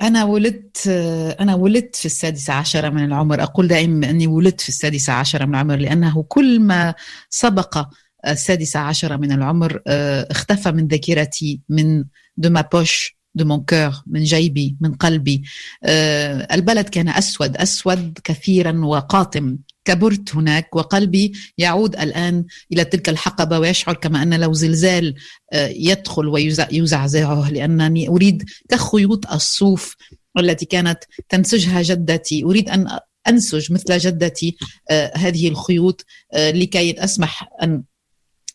أنا 0.02 0.24
ولدت 0.24 0.88
أنا 1.40 1.54
ولدت 1.54 1.96
في 1.96 2.06
السادسه 2.06 2.52
عشره 2.52 2.88
من 2.88 3.04
العمر. 3.04 3.42
أقول 3.42 3.68
دائما 3.68 4.10
أني 4.10 4.26
ولدت 4.26 4.60
في 4.60 4.68
السادسه 4.68 5.12
عشره 5.12 5.44
من 5.44 5.54
العمر 5.54 5.76
لأنه 5.76 6.22
كل 6.22 6.60
ما 6.60 6.94
سبق 7.30 7.88
السادسه 8.26 8.80
عشره 8.80 9.16
من 9.16 9.32
العمر 9.32 9.82
اختفى 10.30 10.72
من 10.72 10.86
ذاكرتي 10.86 11.60
من 11.68 12.04
دو 12.36 12.50
ما 12.50 12.60
بوش 12.72 13.18
دو 13.34 13.44
مون 13.44 13.64
كور 13.68 13.92
من 14.06 14.22
جيبي 14.22 14.76
من 14.80 14.94
قلبي. 14.94 15.42
البلد 16.52 16.88
كان 16.88 17.08
أسود 17.08 17.56
أسود 17.56 18.18
كثيرا 18.24 18.84
وقاتم. 18.84 19.58
كبرت 19.88 20.35
هناك 20.35 20.76
وقلبي 20.76 21.33
يعود 21.59 21.97
الآن 21.97 22.45
إلى 22.73 22.85
تلك 22.85 23.09
الحقبة 23.09 23.59
ويشعر 23.59 23.95
كما 23.95 24.23
أن 24.23 24.40
لو 24.40 24.52
زلزال 24.52 25.14
يدخل 25.54 26.28
ويزعزعه 26.28 27.50
لأنني 27.50 28.09
أريد 28.09 28.45
كخيوط 28.68 29.33
الصوف 29.33 29.97
التي 30.38 30.66
كانت 30.66 31.04
تنسجها 31.28 31.83
جدتي. 31.83 32.45
أريد 32.45 32.68
أن 32.68 32.99
أنسج 33.28 33.73
مثل 33.73 33.99
جدتي 33.99 34.57
هذه 35.14 35.49
الخيوط 35.49 36.04
لكي 36.35 37.04
أسمح 37.04 37.49
أن 37.62 37.83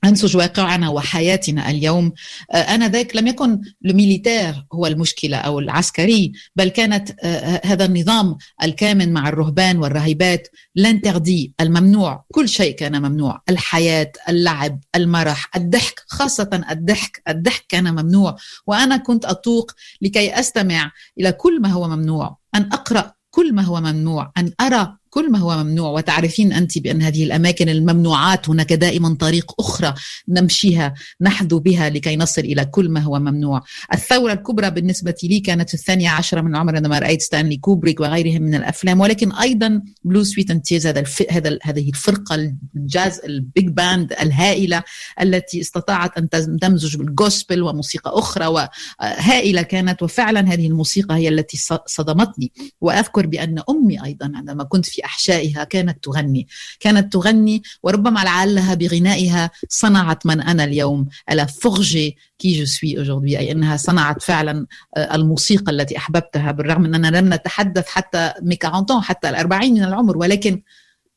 أنسج 0.03 0.37
واقعنا 0.37 0.89
وحياتنا 0.89 1.69
اليوم. 1.69 2.13
أنا 2.53 2.87
ذاك 2.87 3.15
لم 3.15 3.27
يكن 3.27 3.61
الميليتير 3.85 4.65
هو 4.73 4.87
المشكلة 4.87 5.37
أو 5.37 5.59
العسكري 5.59 6.31
بل 6.55 6.67
كانت 6.67 7.25
هذا 7.65 7.85
النظام 7.85 8.37
الكامن 8.63 9.13
مع 9.13 9.29
الرهبان 9.29 9.77
والراهبات 9.77 10.47
لانتردي 10.75 11.53
الممنوع. 11.61 12.25
كل 12.33 12.49
شيء 12.49 12.75
كان 12.75 13.01
ممنوع. 13.01 13.41
الحياة 13.49 14.11
اللعب 14.29 14.79
المرح 14.95 15.49
الضحك 15.55 16.03
خاصة 16.07 16.63
الضحك. 16.71 17.21
الضحك 17.27 17.65
كان 17.69 17.91
ممنوع. 17.91 18.35
وأنا 18.67 18.97
كنت 18.97 19.25
أطوق 19.25 19.71
لكي 20.01 20.39
أستمع 20.39 20.91
إلى 21.19 21.31
كل 21.31 21.61
ما 21.61 21.69
هو 21.69 21.87
ممنوع 21.87 22.37
أن 22.55 22.69
أقرأ 22.71 23.13
كل 23.29 23.53
ما 23.53 23.61
هو 23.61 23.81
ممنوع 23.81 24.31
أن 24.37 24.51
أرى 24.61 24.97
كل 25.13 25.31
ما 25.31 25.39
هو 25.39 25.63
ممنوع 25.63 25.89
وتعرفين 25.89 26.53
أنت 26.53 26.77
بأن 26.77 27.01
هذه 27.01 27.23
الأماكن 27.23 27.69
الممنوعات 27.69 28.49
هناك 28.49 28.73
دائما 28.73 29.15
طريق 29.19 29.53
أخرى 29.59 29.93
نمشيها 30.27 30.93
نحذو 31.21 31.59
بها 31.59 31.89
لكي 31.89 32.15
نصل 32.15 32.41
إلى 32.41 32.65
كل 32.65 32.89
ما 32.89 32.99
هو 32.99 33.19
ممنوع. 33.19 33.61
الثورة 33.93 34.33
الكبرى 34.33 34.69
بالنسبة 34.69 35.15
لي 35.23 35.39
كانت 35.39 35.69
في 35.69 35.73
الثانية 35.73 36.09
عشرة 36.09 36.41
من 36.41 36.51
العمر 36.51 36.75
عندما 36.75 36.99
رأيت 36.99 37.21
ستانلي 37.21 37.57
كوبريك 37.57 37.99
وغيرهم 37.99 38.41
من 38.41 38.55
الأفلام 38.55 38.99
ولكن 38.99 39.31
أيضا 39.31 39.81
بلو 40.03 40.23
سويت 40.23 40.51
اند 40.51 40.61
تيز 40.61 40.87
هذا 40.87 40.99
الف... 40.99 41.23
هذا 41.31 41.57
هذه 41.63 41.89
الفرقة 41.89 42.53
الجاز 42.75 43.19
البيج 43.25 43.67
باند 43.67 44.13
الهائلة 44.13 44.83
التي 45.21 45.61
استطاعت 45.61 46.17
أن 46.17 46.29
تمزج 46.59 46.95
بالجوسبل 46.95 47.63
وموسيقى 47.63 48.11
أخرى 48.13 48.45
وهائلة 48.45 49.61
كانت 49.61 50.03
وفعلا 50.03 50.53
هذه 50.53 50.67
الموسيقى 50.67 51.15
هي 51.15 51.29
التي 51.29 51.57
صدمتني 51.85 52.51
وأذكر 52.81 53.27
بأن 53.27 53.61
أمي 53.69 54.03
أيضا 54.05 54.31
عندما 54.35 54.63
كنت 54.63 54.85
في 54.85 55.02
احشائها 55.05 55.63
كانت 55.63 56.03
تغني 56.03 56.47
كانت 56.79 57.13
تغني 57.13 57.63
وربما 57.83 58.19
لعلها 58.19 58.73
بغنائها 58.73 59.51
صنعت 59.69 60.25
من 60.25 60.41
أنا 60.41 60.63
اليوم 60.63 61.07
ألا 61.31 61.45
فورجي 61.45 62.17
كي 62.39 62.63
جو 62.63 62.65
سوي 62.65 63.39
أي 63.39 63.51
إنها 63.51 63.77
صنعت 63.77 64.23
فعلا 64.23 64.65
الموسيقى 64.97 65.71
التي 65.71 65.97
أحببتها 65.97 66.51
بالرغم 66.51 66.85
أننا 66.85 67.17
لم 67.17 67.33
نتحدث 67.33 67.87
حتى 67.87 68.33
مي 68.41 68.57
40 68.65 69.01
حتى 69.01 69.29
ال 69.29 69.35
40 69.35 69.73
من 69.73 69.83
العمر 69.83 70.17
ولكن 70.17 70.61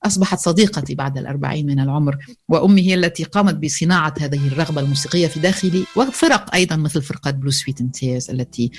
أصبحت 0.07 0.39
صديقتي 0.39 0.95
بعد 0.95 1.19
الأربعين 1.19 1.67
من 1.67 1.81
العمر 1.81 2.17
وأمي 2.49 2.83
هي 2.83 2.95
التي 2.95 3.25
قامت 3.25 3.55
بصناعة 3.55 4.15
هذه 4.21 4.47
الرغبة 4.47 4.81
الموسيقية 4.81 5.27
في 5.27 5.41
داخلي 5.41 5.85
وفرق 5.97 6.55
أيضا 6.55 6.77
مثل 6.77 7.03
فرقة 7.03 7.31
بلو 7.31 7.51
سويت 7.51 7.81
امتياز 7.81 8.31
التي 8.31 8.71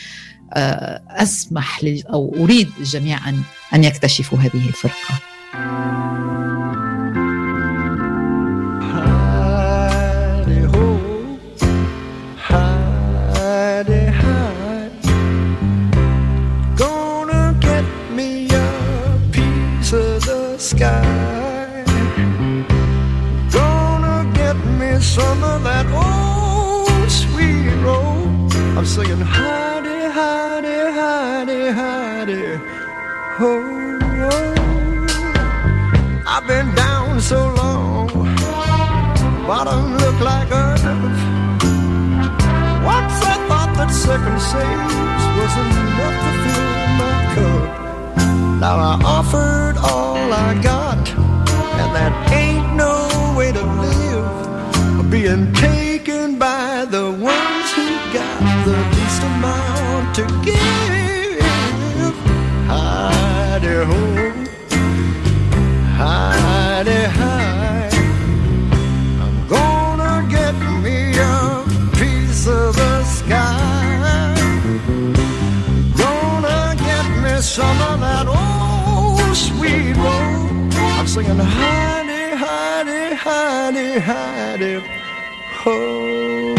أسمح 1.09 1.81
أو 1.85 2.35
أريد 2.39 2.69
الجميع 2.79 3.19
أن 3.73 3.83
يكتشفوا 3.83 4.37
هذه 4.37 4.67
الفرقة. 4.67 5.19
Sky. 20.67 21.85
Gonna 23.51 24.29
get 24.33 24.57
me 24.79 24.99
some 24.99 25.41
of 25.43 25.63
that 25.63 25.85
old 26.05 27.09
sweet 27.09 27.71
roll. 27.85 28.27
I'm 28.77 28.85
singing 28.85 29.23
hidey, 29.35 30.01
hidey, 30.17 30.81
hidey, 30.99 31.65
hidey. 31.79 32.45
Oh, 33.39 33.53
oh. 34.31 34.53
I've 36.33 36.45
been 36.47 36.69
down 36.75 37.21
so 37.21 37.39
long, 37.61 38.07
bottom 39.47 39.83
look 40.03 40.19
like 40.19 40.49
earth. 40.51 40.85
Once 42.93 43.17
I 43.33 43.35
thought 43.47 43.71
that 43.77 43.91
second 44.05 44.39
saves 44.51 45.23
was 45.37 45.53
enough 45.63 46.17
to 46.23 46.31
cup. 46.43 46.66
Now 48.59 48.77
I 48.79 48.99
offered 49.05 49.77
all 49.77 50.33
I 50.33 50.59
got, 50.63 50.97
and 51.07 51.95
that 51.95 52.31
ain't 52.31 52.75
no 52.75 53.07
way 53.37 53.51
to 53.51 53.61
live. 53.61 55.11
Being 55.11 55.53
taken 55.53 56.39
by 56.39 56.85
the 56.85 57.11
ones 57.11 57.71
who 57.75 57.87
got 58.11 58.65
the 58.65 58.77
least 58.95 59.21
amount 59.21 60.15
to 60.15 60.23
give. 60.43 62.15
Hidey 62.67 63.85
ho, 63.85 64.26
of 77.59 77.99
that 77.99 78.27
old 78.27 79.35
sweet 79.35 79.95
roll. 79.95 80.47
I'm 80.97 81.07
singing 81.07 81.37
honey, 81.37 82.35
honey, 82.35 83.15
honey, 83.15 83.99
honey, 83.99 84.87
ho. 85.53 86.56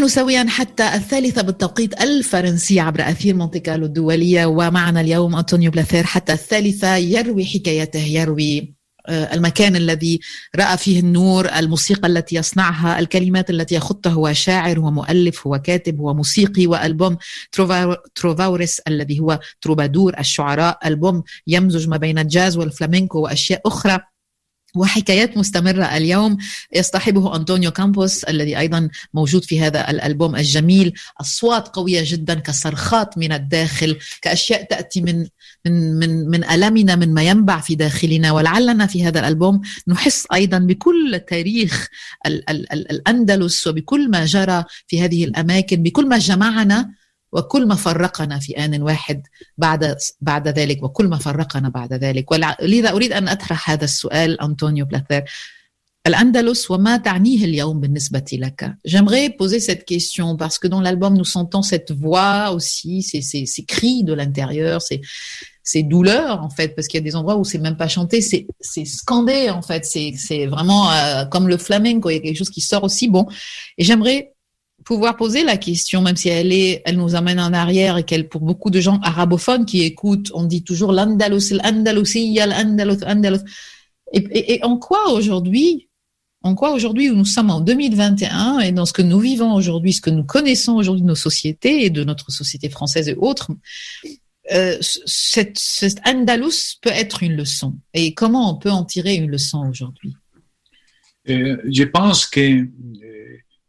نحن 0.00 0.08
سويا 0.08 0.46
حتى 0.48 0.94
الثالثة 0.94 1.42
بالتوقيت 1.42 2.02
الفرنسي 2.02 2.80
عبر 2.80 3.00
أثير 3.00 3.34
مونتي 3.36 3.60
كارلو 3.60 3.86
الدولية 3.86 4.46
ومعنا 4.46 5.00
اليوم 5.00 5.36
أنطونيو 5.36 5.70
بلاثير 5.70 6.04
حتى 6.04 6.32
الثالثة 6.32 6.96
يروي 6.96 7.44
حكايته 7.44 7.98
يروي 7.98 8.74
المكان 9.08 9.76
الذي 9.76 10.20
رأى 10.56 10.76
فيه 10.76 11.00
النور 11.00 11.48
الموسيقى 11.48 12.08
التي 12.08 12.36
يصنعها 12.36 12.98
الكلمات 12.98 13.50
التي 13.50 13.74
يخطها 13.74 14.12
هو 14.12 14.32
شاعر 14.32 14.78
هو 14.78 14.90
مؤلف 14.90 15.46
هو 15.46 15.58
كاتب 15.58 16.00
هو 16.00 16.14
موسيقي 16.14 16.66
وألبوم 16.66 17.16
تروفاوريس 18.14 18.80
الذي 18.80 19.20
هو 19.20 19.40
تروبادور 19.60 20.18
الشعراء 20.18 20.78
ألبوم 20.86 21.22
يمزج 21.46 21.88
ما 21.88 21.96
بين 21.96 22.18
الجاز 22.18 22.56
والفلامينكو 22.56 23.18
وأشياء 23.18 23.60
أخرى. 23.66 24.00
وحكايات 24.76 25.36
مستمرة 25.36 25.84
اليوم 25.84 26.36
يصطحبه 26.72 27.36
أنطونيو 27.36 27.70
كامبوس 27.70 28.24
الذي 28.24 28.58
أيضا 28.58 28.88
موجود 29.14 29.44
في 29.44 29.60
هذا 29.60 29.90
الألبوم 29.90 30.36
الجميل. 30.36 30.92
أصوات 31.20 31.68
قوية 31.68 32.02
جدا 32.04 32.34
كصرخات 32.34 33.18
من 33.18 33.32
الداخل 33.32 33.96
كأشياء 34.22 34.62
تأتي 34.62 35.00
من 35.00 35.26
من 35.66 35.94
من 35.94 36.28
من 36.30 36.44
ألمنا 36.44 36.96
من 36.96 37.14
ما 37.14 37.22
ينبع 37.22 37.60
في 37.60 37.74
داخلنا. 37.74 38.32
ولعلنا 38.32 38.86
في 38.86 39.06
هذا 39.06 39.20
الألبوم 39.20 39.60
نحس 39.88 40.26
أيضا 40.32 40.58
بكل 40.58 41.20
تاريخ 41.28 41.88
ال 42.26 42.50
ال 42.50 42.72
ال 42.72 42.90
الأندلس 42.90 43.66
وبكل 43.66 44.10
ما 44.10 44.24
جرى 44.24 44.64
في 44.86 45.02
هذه 45.02 45.24
الأماكن 45.24 45.82
بكل 45.82 46.06
ما 46.06 46.18
جمعنا 46.18 46.99
وكل 47.31 47.67
ما 47.67 47.75
فرقنا 47.75 48.39
في 48.39 48.65
آن 48.65 48.81
واحد 48.81 49.27
بعد 49.57 49.97
بعد 50.21 50.47
ذلك 50.47 50.83
وكل 50.83 51.07
ما 51.07 51.17
فرقنا 51.17 51.69
بعد 51.69 51.93
ذلك 51.93 52.31
ولذا 52.31 52.89
أريد 52.91 53.13
أن 53.13 53.27
أطرح 53.27 53.69
هذا 53.69 53.83
السؤال 53.83 54.41
أنطونيو 54.41 54.85
بلاثير 54.85 55.23
الأندلس 56.07 56.71
وما 56.71 56.97
تعنيه 56.97 57.45
اليوم 57.45 57.79
بالنسبة 57.79 58.25
لك 58.33 58.75
J'aimerais 58.85 59.29
poser 59.29 59.59
cette 59.59 59.85
question 59.85 60.37
parce 60.37 60.59
que 60.59 60.67
dans 60.67 60.81
l'album 60.81 61.17
nous 61.17 61.25
sentons 61.25 61.61
cette 61.61 61.91
voix 61.91 62.51
aussi, 62.51 63.01
ces, 63.01 63.21
ces, 63.21 63.45
ces 63.45 63.65
cris 63.65 64.03
de 64.03 64.13
l'intérieur, 64.13 64.81
ces, 64.81 65.01
ces 65.63 65.81
douleurs 65.83 66.43
en 66.43 66.49
fait, 66.49 66.75
parce 66.75 66.87
qu'il 66.87 66.99
y 66.99 67.03
a 67.03 67.03
des 67.03 67.15
endroits 67.15 67.37
où 67.37 67.43
c'est 67.43 67.57
même 67.57 67.75
pas 67.75 67.87
chanté, 67.87 68.21
c'est 68.21 68.45
c'est 68.61 68.85
scandé 68.85 69.49
en 69.49 69.63
fait, 69.63 69.83
c'est 69.83 70.13
c'est 70.15 70.45
vraiment 70.45 70.91
euh, 70.91 71.25
comme 71.25 71.47
le 71.47 71.57
flamenco, 71.57 72.09
il 72.09 72.13
y 72.13 72.17
a 72.17 72.21
quelque 72.21 72.37
chose 72.37 72.51
qui 72.51 72.61
sort 72.61 72.83
aussi 72.83 73.07
bon. 73.07 73.25
Et 73.79 73.83
j'aimerais 73.83 74.35
pouvoir 74.90 75.16
poser 75.16 75.44
la 75.44 75.56
question, 75.56 76.02
même 76.02 76.16
si 76.16 76.28
elle 76.30 76.52
est, 76.52 76.82
elle 76.84 76.96
nous 76.96 77.14
amène 77.14 77.38
en 77.38 77.52
arrière 77.52 77.96
et 77.96 78.02
qu'elle, 78.02 78.28
pour 78.28 78.40
beaucoup 78.40 78.70
de 78.70 78.80
gens 78.80 78.98
arabophones 79.04 79.64
qui 79.64 79.82
écoutent, 79.82 80.32
on 80.34 80.42
dit 80.42 80.64
toujours 80.64 80.90
l'Andalus, 80.90 81.52
l'Andalusia, 81.52 82.44
l'Andalus, 82.46 82.98
l'Andalus. 83.06 83.38
Et, 84.12 84.18
et, 84.18 84.54
et 84.54 84.64
en 84.64 84.78
quoi 84.78 85.12
aujourd'hui, 85.12 85.88
en 86.42 86.56
quoi 86.56 86.72
aujourd'hui 86.72 87.08
où 87.08 87.14
nous 87.14 87.24
sommes 87.24 87.50
en 87.50 87.60
2021 87.60 88.58
et 88.58 88.72
dans 88.72 88.84
ce 88.84 88.92
que 88.92 89.02
nous 89.02 89.20
vivons 89.20 89.54
aujourd'hui, 89.54 89.92
ce 89.92 90.00
que 90.00 90.10
nous 90.10 90.24
connaissons 90.24 90.74
aujourd'hui 90.74 91.02
de 91.02 91.06
nos 91.06 91.14
sociétés 91.14 91.84
et 91.84 91.90
de 91.90 92.02
notre 92.02 92.32
société 92.32 92.68
française 92.68 93.08
et 93.08 93.14
autres, 93.14 93.52
euh, 94.50 94.76
cette, 94.80 95.56
cette 95.56 96.00
Andalus 96.04 96.78
peut 96.82 96.90
être 96.90 97.22
une 97.22 97.36
leçon. 97.36 97.78
Et 97.94 98.12
comment 98.12 98.50
on 98.52 98.58
peut 98.58 98.72
en 98.72 98.84
tirer 98.84 99.14
une 99.14 99.30
leçon 99.30 99.68
aujourd'hui? 99.70 100.16
Euh, 101.28 101.58
Je 101.68 101.84
pense 101.84 102.26
que 102.26 102.66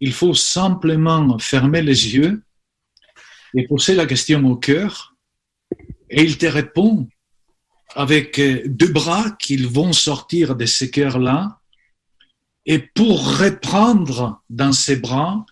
il 0.01 0.13
faut 0.13 0.33
simplement 0.33 1.37
fermer 1.37 1.81
les 1.81 2.15
yeux 2.15 2.43
et 3.55 3.67
poser 3.67 3.93
la 3.93 4.07
question 4.07 4.43
au 4.45 4.55
cœur 4.55 5.15
et 6.09 6.23
il 6.23 6.37
te 6.37 6.47
répond 6.47 7.07
avec 7.95 8.41
deux 8.65 8.91
bras 8.91 9.31
qu'ils 9.31 9.67
vont 9.67 9.93
sortir 9.93 10.55
de 10.55 10.65
ce 10.65 10.85
cœur-là 10.85 11.59
et 12.65 12.79
pour 12.79 13.39
reprendre 13.39 14.41
dans 14.49 14.73
ses 14.73 14.95
bras 14.95 15.45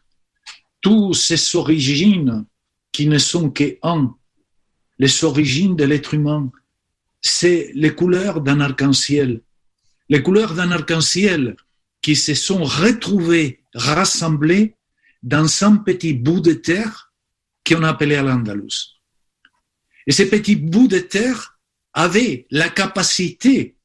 toutes 0.82 1.16
ces 1.16 1.56
origines 1.56 2.46
qui 2.92 3.08
ne 3.08 3.18
sont 3.18 3.50
que 3.52 3.78
un, 3.84 4.16
les 4.98 5.24
origines 5.24 5.76
de 5.76 5.84
l'être 5.84 6.14
humain, 6.14 6.52
c'est 7.22 7.72
les 7.76 7.94
couleurs 7.94 8.42
d'un 8.42 8.62
arc-en-ciel. 8.62 9.42
Les 10.08 10.24
couleurs 10.24 10.54
d'un 10.56 10.72
arc-en-ciel 10.72 11.56
qui 12.02 12.16
se 12.16 12.34
sont 12.34 12.64
retrouvées 12.64 13.59
rassemblés 13.74 14.78
dans 15.22 15.48
un 15.64 15.78
petit 15.78 16.14
bout 16.14 16.40
de 16.40 16.54
terre 16.54 17.14
qu'on 17.66 17.84
appelait 17.84 18.22
l'Andalous. 18.22 18.98
Et 20.08 20.12
ce 20.12 20.24
petit 20.24 20.56
bout 20.56 20.88
de 20.88 21.00
terre 21.00 21.60
avait 21.94 22.48
la 22.50 22.70
capacité 22.70 23.76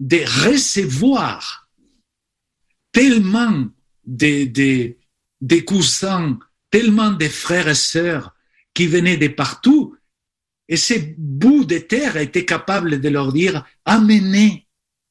de 0.00 0.18
recevoir 0.46 1.68
tellement 2.92 3.66
de, 4.04 4.44
de, 4.44 4.96
de 5.40 5.60
cousins, 5.60 6.38
tellement 6.70 7.12
de 7.12 7.28
frères 7.28 7.68
et 7.68 7.74
sœurs 7.74 8.34
qui 8.74 8.86
venaient 8.86 9.16
de 9.16 9.28
partout, 9.28 9.96
Et 10.68 10.76
ces 10.76 11.14
bouts 11.16 11.64
de 11.64 11.78
terre 11.78 12.16
étaient 12.16 12.44
capables 12.44 13.00
de 13.00 13.08
leur 13.08 13.32
dire, 13.32 13.64
amenez 13.84 14.66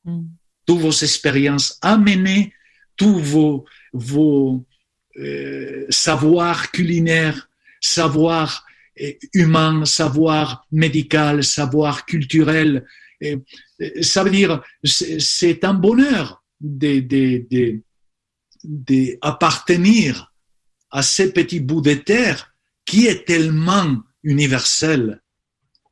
Mm. 0.06 0.28
toutes 0.66 0.80
vos 0.80 0.92
expériences, 0.92 1.78
amenez 1.82 2.54
tous 2.96 3.20
vos, 3.20 3.66
vos 3.96 4.66
euh, 5.18 5.86
savoirs 5.90 6.72
culinaires, 6.72 7.50
savoirs 7.80 8.66
euh, 9.02 9.14
humains, 9.34 9.86
savoirs 9.86 10.68
médical, 10.72 11.44
savoir 11.44 12.06
culturel. 12.06 12.86
Et, 13.22 13.38
euh, 13.82 14.02
ça 14.02 14.24
veut 14.24 14.32
dire, 14.32 14.62
c'est 14.84 15.64
un 15.64 15.74
bonheur 15.74 16.44
de, 16.60 17.00
de, 17.00 17.46
de, 17.50 17.82
de 18.66 19.18
appartenir 19.22 20.34
à 20.92 21.02
ces 21.02 21.32
petits 21.32 21.62
bouts 21.62 21.82
de 21.82 21.94
terre 21.94 22.54
qui 22.86 23.08
est 23.08 23.26
tellement 23.26 24.04
universel. 24.24 25.22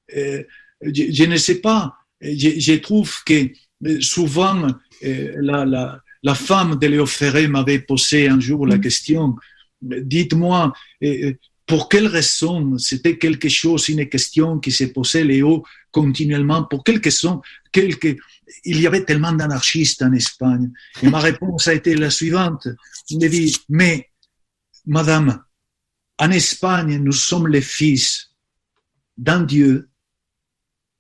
Je, 0.10 1.26
ne 1.26 1.38
sais 1.38 1.60
pas, 1.62 1.96
je, 2.22 2.76
trouve 2.76 3.24
que 3.24 3.50
souvent 4.02 4.68
la, 5.02 6.03
la 6.24 6.36
femme 6.36 6.78
de 6.78 6.88
Léo 6.88 7.06
Ferré 7.06 7.48
m'avait 7.48 7.80
posé 7.80 8.28
un 8.28 8.40
jour 8.40 8.66
la 8.66 8.78
Mm. 8.78 8.82
question, 8.82 9.36
dites-moi, 9.82 10.72
euh, 11.04 11.34
pour 11.66 11.90
quelle 11.90 12.08
raison 12.08 12.78
c'était 12.78 13.18
quelque 13.18 13.50
chose, 13.50 13.90
une 13.90 14.08
question 14.08 14.60
qui 14.60 14.72
s'est 14.72 14.92
posée 14.92 15.24
Léo 15.24 15.64
continuellement, 15.92 16.64
pour 16.64 16.84
quelle 16.84 17.02
raison, 17.04 17.42
quelque, 17.72 18.18
il 18.66 18.82
y 18.82 18.88
avait 18.88 19.06
tellement 19.06 19.32
d'anarchistes 19.34 20.02
en 20.02 20.14
Espagne. 20.14 20.72
Et 21.02 21.10
ma 21.10 21.20
réponse 21.30 21.68
a 21.68 21.74
été 21.74 21.96
la 21.96 22.10
suivante. 22.10 22.68
Il 23.10 23.20
dit, 23.30 23.56
mais, 23.70 24.10
madame, 24.86 25.44
en 26.18 26.32
Espagne, 26.32 26.98
nous 26.98 27.12
sommes 27.12 27.48
les 27.48 27.62
fils 27.62 28.32
d'un 29.18 29.44
Dieu 29.44 29.90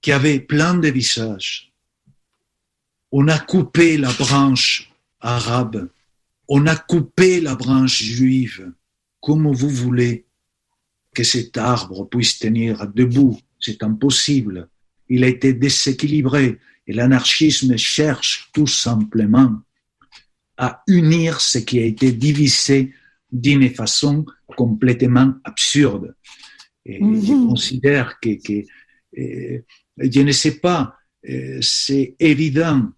qui 0.01 0.11
avait 0.11 0.39
plein 0.39 0.75
de 0.75 0.89
visages. 0.89 1.71
On 3.11 3.27
a 3.27 3.39
coupé 3.39 3.97
la 3.97 4.11
branche 4.11 4.92
arabe, 5.23 5.89
on 6.47 6.67
a 6.67 6.75
coupé 6.75 7.41
la 7.41 7.55
branche 7.55 8.03
juive. 8.03 8.71
Comment 9.21 9.51
vous 9.53 9.69
voulez 9.69 10.25
que 11.15 11.23
cet 11.23 11.57
arbre 11.57 12.07
puisse 12.09 12.37
tenir 12.39 12.87
debout 12.87 13.39
C'est 13.59 13.81
impossible. 13.83 14.69
Il 15.09 15.23
a 15.23 15.27
été 15.27 15.53
déséquilibré 15.53 16.59
et 16.85 16.93
l'anarchisme 16.93 17.77
cherche 17.77 18.49
tout 18.53 18.67
simplement 18.67 19.61
à 20.57 20.83
unir 20.87 21.41
ce 21.41 21.57
qui 21.59 21.79
a 21.79 21.85
été 21.85 22.11
divisé 22.11 22.93
d'une 23.31 23.69
façon 23.69 24.25
complètement 24.57 25.33
absurde. 25.43 26.15
Et 26.85 26.99
Mhm. 26.99 27.21
je 27.25 27.47
considère 27.47 28.19
que, 28.19 28.35
que 28.45 28.65
euh, 29.17 29.61
je 29.97 30.21
ne 30.21 30.31
sais 30.31 30.59
pas, 30.59 30.95
euh, 31.29 31.59
c'est 31.61 32.15
évident 32.19 32.91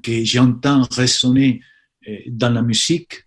que 0.00 0.24
j'entends 0.24 0.82
résonner 0.90 1.60
euh, 2.08 2.16
dans 2.28 2.50
la 2.50 2.62
musique 2.62 3.24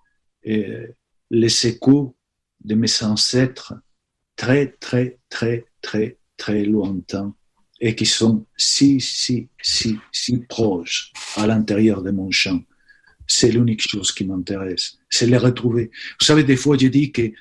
euh, 0.47 0.87
les 1.29 1.67
échos 1.67 2.15
de 2.63 2.75
mes 2.75 3.03
ancêtres 3.03 3.73
très, 4.35 4.67
très, 4.79 5.19
très, 5.29 5.65
très, 5.81 6.17
très 6.37 6.63
lointains 6.63 7.35
et 7.79 7.95
qui 7.95 8.05
sont 8.05 8.45
si, 8.57 8.99
si, 8.99 9.49
si, 9.61 9.97
si 10.11 10.37
proches 10.39 11.11
à 11.35 11.47
l'intérieur 11.47 12.01
de 12.01 12.11
mon 12.11 12.31
chant. 12.31 12.61
C'est 13.27 13.51
l'unique 13.51 13.87
chose 13.87 14.11
qui 14.11 14.25
m'intéresse, 14.25 14.97
c'est 15.09 15.27
les 15.27 15.37
retrouver. 15.37 15.91
Vous 16.19 16.25
savez, 16.25 16.43
des 16.43 16.55
fois, 16.55 16.77
je 16.77 16.87
dis 16.87 17.11
que 17.11 17.31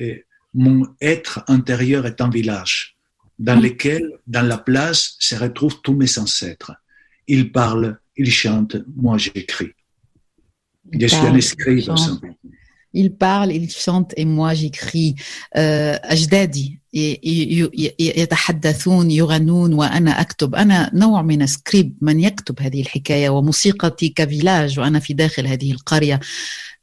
euh, 0.00 0.16
mon 0.54 0.86
être 1.00 1.42
intérieur 1.48 2.06
est 2.06 2.20
un 2.20 2.28
village 2.28 2.98
dans 3.38 3.58
lequel, 3.58 4.18
dans 4.26 4.46
la 4.46 4.58
place, 4.58 5.16
se 5.20 5.36
retrouvent 5.36 5.80
tous 5.82 5.94
mes 5.94 6.18
ancêtres. 6.18 6.72
Ils 7.28 7.52
parlent, 7.52 7.98
ils 8.18 8.30
chantent, 8.30 8.76
moi 8.96 9.16
j'écris. 9.16 9.72
Je 10.92 11.06
suis 11.06 11.16
un 11.16 11.40
chante. 11.40 11.98
simplement. 11.98 12.34
Il 12.94 13.14
parle, 13.14 13.52
il 13.52 13.70
chante 13.70 14.14
et 14.16 14.24
moi 14.24 14.54
j'écris 14.54 15.14
أجدادي 15.54 16.80
يتحدثون 17.98 19.10
يغنون 19.10 19.74
وأنا 19.74 20.20
أكتب 20.20 20.54
أنا 20.54 20.90
نوع 20.94 21.22
من 21.22 21.46
سكريب 21.46 21.96
من 22.00 22.20
يكتب 22.20 22.62
هذه 22.62 22.80
الحكاية 22.80 23.28
وموسيقتي 23.30 24.08
كفيلاج 24.08 24.78
وأنا 24.78 24.98
في 24.98 25.14
داخل 25.14 25.46
هذه 25.46 25.72
القرية 25.72 26.20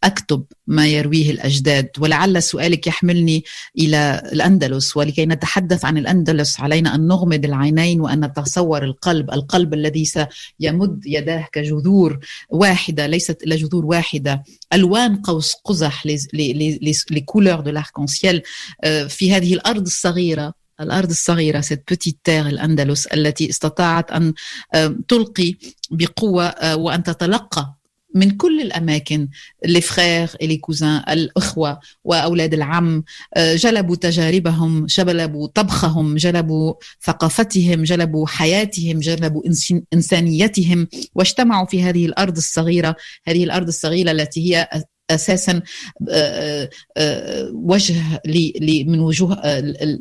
أكتب 0.06 0.46
ما 0.68 0.88
يرويه 0.88 1.32
الأجداد 1.32 1.90
ولعل 2.00 2.44
سؤالك 2.44 2.88
يحملني 2.88 3.44
إلى 3.78 4.22
الأندلس 4.34 4.98
ولكي 4.98 5.26
نتحدث 5.26 5.86
عن 5.86 5.98
الأندلس 5.98 6.60
علينا 6.60 6.96
أن 6.96 7.08
نغمض 7.08 7.46
العينين 7.46 8.02
وأن 8.02 8.26
نتصور 8.26 8.84
القلب 8.84 9.32
القلب 9.32 9.74
الذي 9.74 10.06
سيمد 10.06 11.02
يداه 11.06 11.48
كجذور 11.52 12.20
واحدة 12.50 13.08
ليست 13.08 13.44
إلا 13.44 13.56
جذور 13.56 13.86
واحدة. 13.86 14.44
ألوان 14.74 15.16
قوس 15.16 15.54
قزح 15.66 16.06
de 17.66 17.72
l'arc-en-ciel 17.72 18.42
آه، 18.84 19.08
في 19.08 19.32
هذه 19.32 19.54
الأرض 19.54 19.86
الصغيرة 19.86 20.54
الأرض 20.82 21.10
الصغيرة 21.10 21.62
cette 21.62 21.86
petite 21.86 22.18
terre 22.24 22.48
الأندلس 22.48 23.08
التي 23.08 23.50
استطاعت 23.50 24.12
أن 24.12 24.34
آه، 24.74 24.96
تلقي 25.08 25.56
بقوة 25.92 26.46
آه، 26.46 26.76
وأن 26.76 27.04
تتلقى 27.04 27.76
من 28.16 28.32
كل 28.32 28.62
الأماكن 28.62 29.28
frères 29.82 30.36
et 30.44 30.48
les 30.48 30.60
cousins 30.60 31.10
الأخوة 31.10 31.80
وأولاد 32.04 32.54
العم 32.54 33.04
آه، 33.34 33.56
جلبوا 33.56 33.96
تجاربهم 33.96 34.86
جلبوا 34.86 35.48
طبخهم 35.48 36.16
جلبوا 36.16 36.74
ثقافتهم 37.04 37.84
جلبوا 37.84 38.28
حياتهم 38.28 39.00
جلبوا 39.00 39.42
إنس- 39.44 39.82
إنسانيتهم. 39.94 40.88
واجتمعوا 41.16 41.66
في 41.66 41.84
هذه 41.84 42.06
الأرض 42.06 42.38
الصغيرة 42.38 42.96
هذه 43.28 43.44
الأرض 43.44 43.68
الصغيرة 43.68 44.12
التي 44.12 44.56
هي 44.56 44.68
أساسا 45.10 45.62
آه، 46.10 46.70
آه، 46.98 47.52
وجه 47.54 47.96
من 48.88 49.00
وجوه 49.00 49.38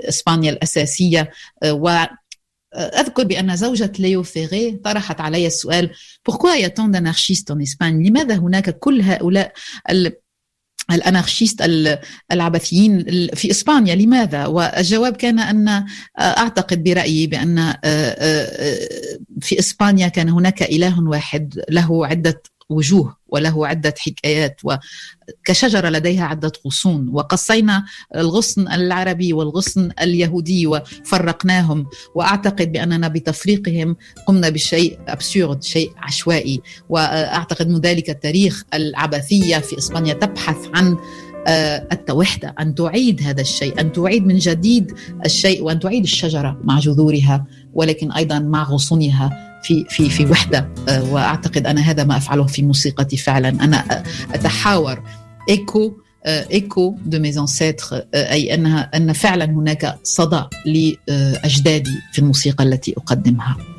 إسبانيا 0.08 0.50
الأساسية 0.50 1.30
أذكر 2.74 3.24
بأن 3.24 3.56
زوجة 3.56 3.92
ليو 3.98 4.22
فيغي 4.22 4.80
طرحت 4.84 5.20
علي 5.20 5.46
السؤال 5.46 5.90
y 6.30 6.64
a-t-on 6.64 6.88
d'anarchistes 6.88 7.50
en 7.50 7.60
Espagne 7.60 8.06
لماذا 8.08 8.34
هناك 8.34 8.78
كل 8.78 9.00
هؤلاء 9.00 9.52
ال- 9.90 10.12
الأنارشيست 10.92 11.62
ال- 11.62 11.98
العبثيين 12.32 13.00
ال- 13.00 13.36
في 13.36 13.50
إسبانيا 13.50 13.94
لماذا؟ 13.94 14.46
والجواب 14.46 15.16
كان 15.16 15.38
أن 15.38 15.68
آه، 15.68 15.84
أعتقد 16.18 16.82
برأيي 16.84 17.26
بأن 17.26 17.58
آه، 17.58 17.76
آه، 17.84 19.18
في 19.40 19.58
إسبانيا 19.58 20.08
كان 20.08 20.28
هناك 20.28 20.62
إله 20.62 21.00
واحد 21.08 21.60
له 21.70 22.06
عدة 22.06 22.42
وجوه 22.70 23.16
وله 23.28 23.66
عدة 23.66 23.94
حكايات 23.98 24.60
وكشجره 24.64 25.88
لديها 25.88 26.24
عدة 26.24 26.52
غصون. 26.66 27.08
وقصينا 27.12 27.84
الغصن 28.16 28.68
العربي 28.72 29.32
والغصن 29.32 29.90
اليهودي 30.00 30.66
وفرقناهم. 30.66 31.86
وأعتقد 32.14 32.72
بأننا 32.72 33.08
بتفريقهم 33.08 33.96
قمنا 34.26 34.48
بشيء 34.48 34.98
ابسورد 35.08 35.62
شيء 35.62 35.92
عشوائي. 35.96 36.60
وأعتقد 36.88 37.68
من 37.68 37.80
ذلك 37.80 38.10
التاريخ 38.10 38.64
العبثية 38.74 39.58
في 39.58 39.78
إسبانيا 39.78 40.14
تبحث 40.14 40.58
عن 40.74 40.96
آه، 41.46 41.88
التوحده 41.92 42.54
أن 42.60 42.74
تعيد 42.74 43.22
هذا 43.22 43.40
الشيء 43.40 43.80
أن 43.80 43.92
تعيد 43.92 44.26
من 44.26 44.38
جديد 44.38 44.92
الشيء 45.24 45.62
وأن 45.62 45.80
تعيد 45.80 46.02
الشجرة 46.02 46.60
مع 46.64 46.78
جذورها 46.78 47.46
ولكن 47.74 48.12
أيضا 48.12 48.38
مع 48.38 48.62
غصونها. 48.62 49.53
في 49.64 49.84
في 49.88 50.10
في 50.10 50.26
وحدة. 50.26 50.68
آه، 50.88 51.12
وأعتقد 51.12 51.66
أنا 51.66 51.80
هذا 51.80 52.04
ما 52.04 52.16
أفعله 52.16 52.46
في 52.46 52.62
موسيقتي 52.62 53.16
فعلا. 53.16 53.48
أنا 53.48 54.04
أتحاور 54.34 55.02
إيكو 55.50 55.92
إيكو 56.26 56.96
دو 57.06 57.18
ميز 57.18 57.38
انسيتر 57.38 58.02
أي 58.14 58.54
أنها 58.54 58.90
أن 58.96 59.12
فعلا 59.12 59.44
هناك 59.44 59.98
صدى 60.02 60.42
لأجدادي 60.66 61.98
في 62.12 62.18
الموسيقى 62.18 62.64
التي 62.64 62.94
أقدمها. 62.96 63.73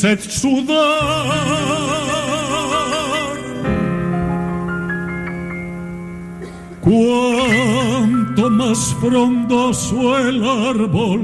Sed, 0.00 0.20
sudar. 0.20 0.78
Cuanto 6.80 8.50
más 8.50 8.94
frondoso 9.00 10.18
el 10.18 10.44
árbol, 10.44 11.22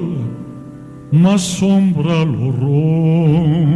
más 1.12 1.42
sombra 1.42 2.24
lo 2.24 2.50
ronda. 2.62 3.74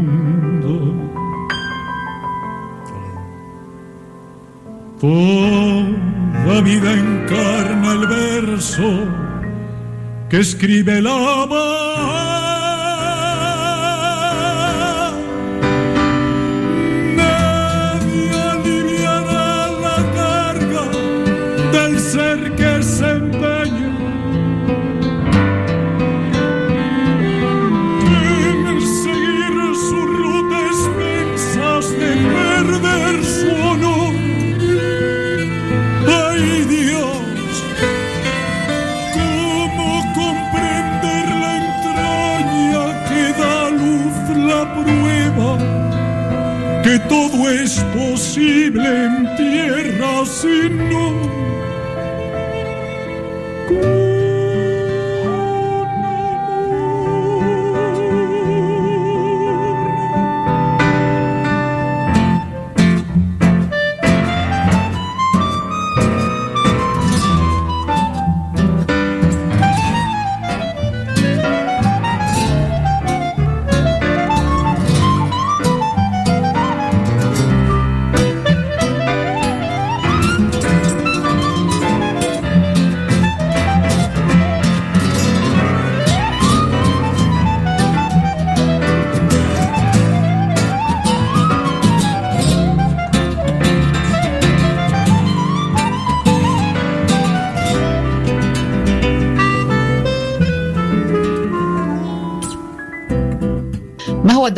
Toda 5.00 6.60
vida 6.62 6.92
encarna 6.92 7.92
el 7.92 8.06
verso 8.06 8.88
que 10.28 10.40
escribe 10.40 11.00
la 11.00 11.46
todo 11.48 12.17
sin 50.40 50.87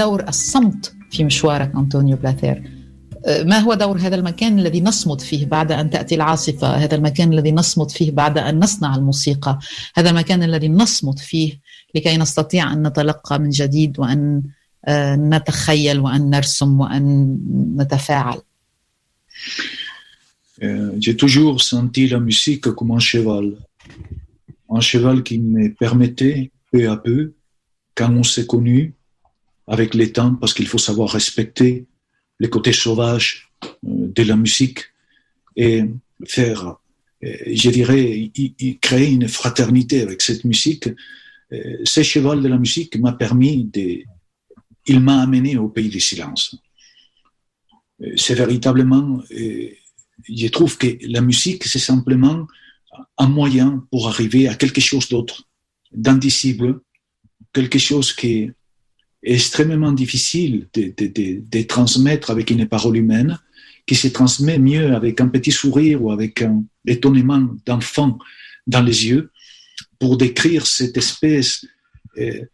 دور 0.00 0.28
الصمت 0.28 0.94
في 1.10 1.24
مشوارك 1.24 1.74
أنطونيو 1.74 2.16
بلاثير 2.16 2.62
ما 3.28 3.58
هو 3.58 3.74
دور 3.74 3.98
هذا 3.98 4.16
المكان 4.16 4.58
الذي 4.58 4.80
نصمت 4.80 5.20
فيه 5.20 5.46
بعد 5.46 5.72
أن 5.72 5.90
تأتي 5.90 6.14
العاصفة؟ 6.14 6.68
هذا 6.68 6.94
المكان 6.94 7.32
الذي 7.32 7.52
نصمت 7.52 7.90
فيه 7.90 8.10
بعد 8.10 8.38
أن 8.38 8.58
نصنع 8.58 8.96
الموسيقى. 8.96 9.58
هذا 9.94 10.10
المكان 10.10 10.42
الذي 10.42 10.68
نصمت 10.68 11.18
فيه 11.18 11.60
لكي 11.94 12.16
نستطيع 12.16 12.72
أن 12.72 12.86
نتلقى 12.86 13.38
من 13.38 13.50
جديد 13.50 13.98
وأن 13.98 14.42
نتخيل 15.34 15.98
وأن 16.00 16.30
نرسم 16.30 16.80
وأن 16.80 17.36
نتفاعل. 17.76 18.40
J'ai 20.98 21.16
toujours 21.16 21.62
senti 21.62 22.08
la 22.08 22.20
musique 22.20 22.68
comme 22.76 22.92
un 22.92 22.98
cheval, 22.98 23.46
un 24.78 24.80
cheval 24.80 25.22
qui 25.22 25.38
me 25.38 25.74
permettait 25.82 26.50
peu 26.72 26.90
à 26.90 26.96
peu, 26.96 27.32
quand 27.94 28.12
on 28.14 28.22
s'est 28.22 28.46
connu, 28.46 28.94
avec 29.70 29.94
les 29.94 30.12
temps 30.12 30.34
parce 30.34 30.52
qu'il 30.52 30.66
faut 30.66 30.84
savoir 30.88 31.10
respecter 31.10 31.86
les 32.40 32.50
côtés 32.50 32.72
sauvages 32.72 33.50
euh, 33.64 34.08
de 34.16 34.22
la 34.24 34.36
musique 34.36 34.80
et 35.56 35.84
faire, 36.26 36.76
euh, 37.24 37.36
je 37.46 37.70
dirais, 37.70 38.32
créer 38.80 39.10
une 39.12 39.28
fraternité 39.28 40.02
avec 40.02 40.22
cette 40.22 40.44
musique. 40.44 40.88
Euh, 41.52 41.78
ce 41.84 42.02
cheval 42.02 42.42
de 42.42 42.48
la 42.48 42.58
musique 42.58 42.98
m'a 42.98 43.12
permis 43.12 43.64
de, 43.64 44.02
il 44.86 45.00
m'a 45.00 45.22
amené 45.22 45.56
au 45.56 45.68
pays 45.68 45.88
du 45.88 46.00
silence. 46.00 46.56
C'est 48.16 48.34
véritablement, 48.34 49.22
je 49.30 50.48
trouve 50.48 50.78
que 50.78 50.86
la 51.02 51.20
musique, 51.20 51.64
c'est 51.64 51.86
simplement 51.92 52.46
un 53.18 53.28
moyen 53.28 53.86
pour 53.90 54.08
arriver 54.08 54.48
à 54.48 54.54
quelque 54.54 54.80
chose 54.80 55.06
d'autre, 55.10 55.46
d'indicible, 55.92 56.80
quelque 57.52 57.78
chose 57.78 58.14
qui 58.14 58.50
extrêmement 59.22 59.92
difficile 59.92 60.66
de, 60.74 61.62
transmettre 61.62 62.30
avec 62.30 62.50
une 62.50 62.66
parole 62.66 62.96
humaine, 62.96 63.38
qui 63.86 63.94
se 63.94 64.08
transmet 64.08 64.58
mieux 64.58 64.94
avec 64.94 65.20
un 65.20 65.28
petit 65.28 65.50
sourire 65.50 66.02
ou 66.02 66.10
avec 66.12 66.42
un 66.42 66.64
étonnement 66.86 67.48
d'enfant 67.66 68.18
dans 68.66 68.82
les 68.82 69.08
yeux, 69.08 69.30
pour 69.98 70.16
décrire 70.16 70.66
cette 70.66 70.96
espèce 70.96 71.66
euh, 72.18 72.44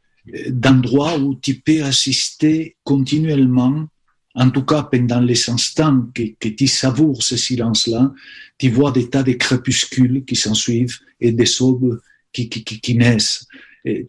d'endroit 0.48 1.18
où 1.18 1.34
tu 1.36 1.56
peux 1.56 1.82
assister 1.84 2.76
continuellement, 2.82 3.86
en 4.34 4.50
tout 4.50 4.64
cas 4.64 4.82
pendant 4.82 5.20
les 5.20 5.48
instants 5.50 6.06
que, 6.14 6.48
tu 6.48 6.66
savoures 6.66 7.22
ce 7.22 7.36
silence-là, 7.36 8.12
tu 8.58 8.70
vois 8.70 8.90
des 8.90 9.08
tas 9.08 9.22
de 9.22 9.32
crépuscules 9.32 10.24
qui 10.24 10.36
s'ensuivent 10.36 10.98
et 11.20 11.32
des 11.32 11.62
aubes 11.62 12.00
qui, 12.32 12.48
qui, 12.48 12.64
qui, 12.64 12.80
qui 12.80 12.94
naissent 12.96 13.46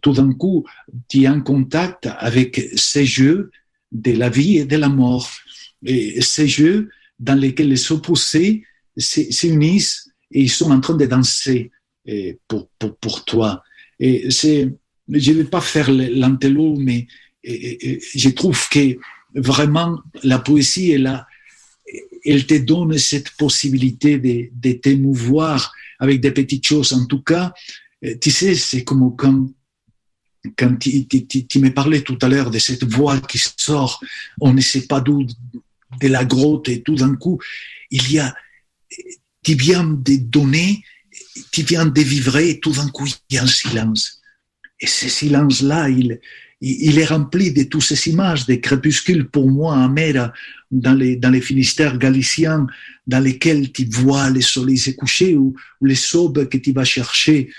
tout 0.02 0.12
d'un 0.12 0.32
coup, 0.32 0.64
tu 1.08 1.22
es 1.22 1.28
en 1.28 1.40
contact 1.40 2.08
avec 2.18 2.70
ces 2.76 3.06
jeux 3.06 3.50
de 3.92 4.12
la 4.12 4.28
vie 4.28 4.58
et 4.58 4.64
de 4.64 4.76
la 4.76 4.88
mort. 4.88 5.30
Ces 5.84 6.48
jeux 6.48 6.88
dans 7.18 7.38
lesquels 7.38 7.68
les 7.68 7.92
opposés 7.92 8.64
s'unissent 8.96 10.10
et 10.30 10.42
ils 10.42 10.50
sont 10.50 10.70
en 10.70 10.80
train 10.80 10.96
de 10.96 11.06
danser 11.06 11.70
pour, 12.46 12.68
pour, 12.78 12.96
pour 12.96 13.24
toi. 13.24 13.62
Et 14.00 14.30
c'est, 14.30 14.68
je 15.08 15.32
ne 15.32 15.36
vais 15.38 15.44
pas 15.44 15.60
faire 15.60 15.90
l'antello, 15.90 16.76
mais 16.76 17.06
je 17.44 18.28
trouve 18.30 18.68
que 18.68 18.96
vraiment 19.34 20.00
la 20.22 20.38
poésie 20.38 20.92
est. 20.92 21.04
Elle 22.24 22.46
te 22.46 22.58
donne 22.58 22.98
cette 22.98 23.30
possibilité 23.30 24.18
de, 24.18 24.50
de 24.52 24.72
t'émouvoir 24.72 25.72
avec 25.98 26.20
des 26.20 26.32
petites 26.32 26.66
choses. 26.66 26.92
En 26.92 27.06
tout 27.06 27.22
cas, 27.22 27.54
tu 28.20 28.30
sais, 28.30 28.54
c'est 28.54 28.84
comme 28.84 29.16
quand 29.16 29.48
quand 30.56 30.76
tu, 30.76 31.06
tu, 31.06 31.26
tu, 31.26 31.58
me 31.58 31.72
parlais 31.72 32.02
tout 32.02 32.18
à 32.22 32.28
l'heure 32.28 32.50
de 32.50 32.58
cette 32.58 32.84
voix 32.84 33.18
qui 33.20 33.38
sort, 33.38 34.00
on 34.40 34.52
ne 34.52 34.60
sait 34.60 34.86
pas 34.86 35.00
d'où, 35.00 35.26
de 36.00 36.08
la 36.08 36.24
grotte, 36.24 36.68
et 36.68 36.82
tout 36.82 36.96
d'un 36.96 37.14
coup, 37.16 37.38
il 37.90 38.12
y 38.12 38.18
a, 38.18 38.34
tu 39.42 39.54
viens 39.54 39.84
de 39.84 40.16
donner, 40.16 40.82
tu 41.52 41.62
viens 41.62 41.86
de 41.86 42.00
vivre, 42.00 42.36
et 42.38 42.60
tout 42.60 42.72
d'un 42.72 42.88
coup, 42.88 43.06
il 43.30 43.34
y 43.34 43.38
a 43.38 43.42
un 43.42 43.46
silence. 43.46 44.20
Et 44.80 44.86
ce 44.86 45.08
silence-là, 45.08 45.88
il, 45.88 46.20
est 46.60 47.04
rempli 47.04 47.52
de 47.52 47.64
toutes 47.64 47.82
ces 47.82 48.10
images, 48.10 48.46
des 48.46 48.60
crépuscules 48.60 49.28
pour 49.28 49.50
moi 49.50 49.76
amères 49.76 50.32
dans 50.70 50.94
les, 50.94 51.16
les 51.16 51.40
Finistères 51.40 51.98
galiciens, 51.98 52.66
dans 53.06 53.20
lesquels 53.20 53.72
tu 53.72 53.86
vois 53.86 54.30
le 54.30 54.40
soleil 54.40 54.78
se 54.78 54.90
coucher 54.90 55.36
ou, 55.36 55.54
ou 55.80 55.86
les 55.86 56.14
aubes 56.14 56.48
que 56.48 56.58
tu 56.58 56.72
vas 56.72 56.84
chercher 56.84 57.50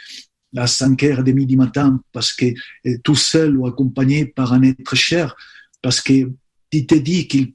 à 0.56 0.68
5 0.68 1.04
heures 1.04 1.20
et 1.20 1.24
demie 1.24 1.46
du 1.46 1.58
matin 1.58 2.02
parce 2.12 2.34
que 2.34 2.46
euh, 2.46 2.98
tout 3.04 3.16
seul 3.16 3.58
ou 3.58 3.68
accompagné 3.68 4.26
par 4.26 4.54
un 4.54 4.64
être 4.64 4.96
cher, 4.96 5.36
parce 5.82 6.02
que 6.02 6.32
tu 6.72 6.86
te 6.86 6.96
dis 6.96 7.28
qu'il 7.28 7.54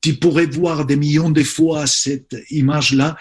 tu 0.00 0.14
pourrais 0.14 0.46
voir 0.46 0.84
des 0.84 0.96
millions 0.96 1.30
de 1.30 1.44
fois 1.44 1.86
cette 1.86 2.36
image-là 2.50 3.16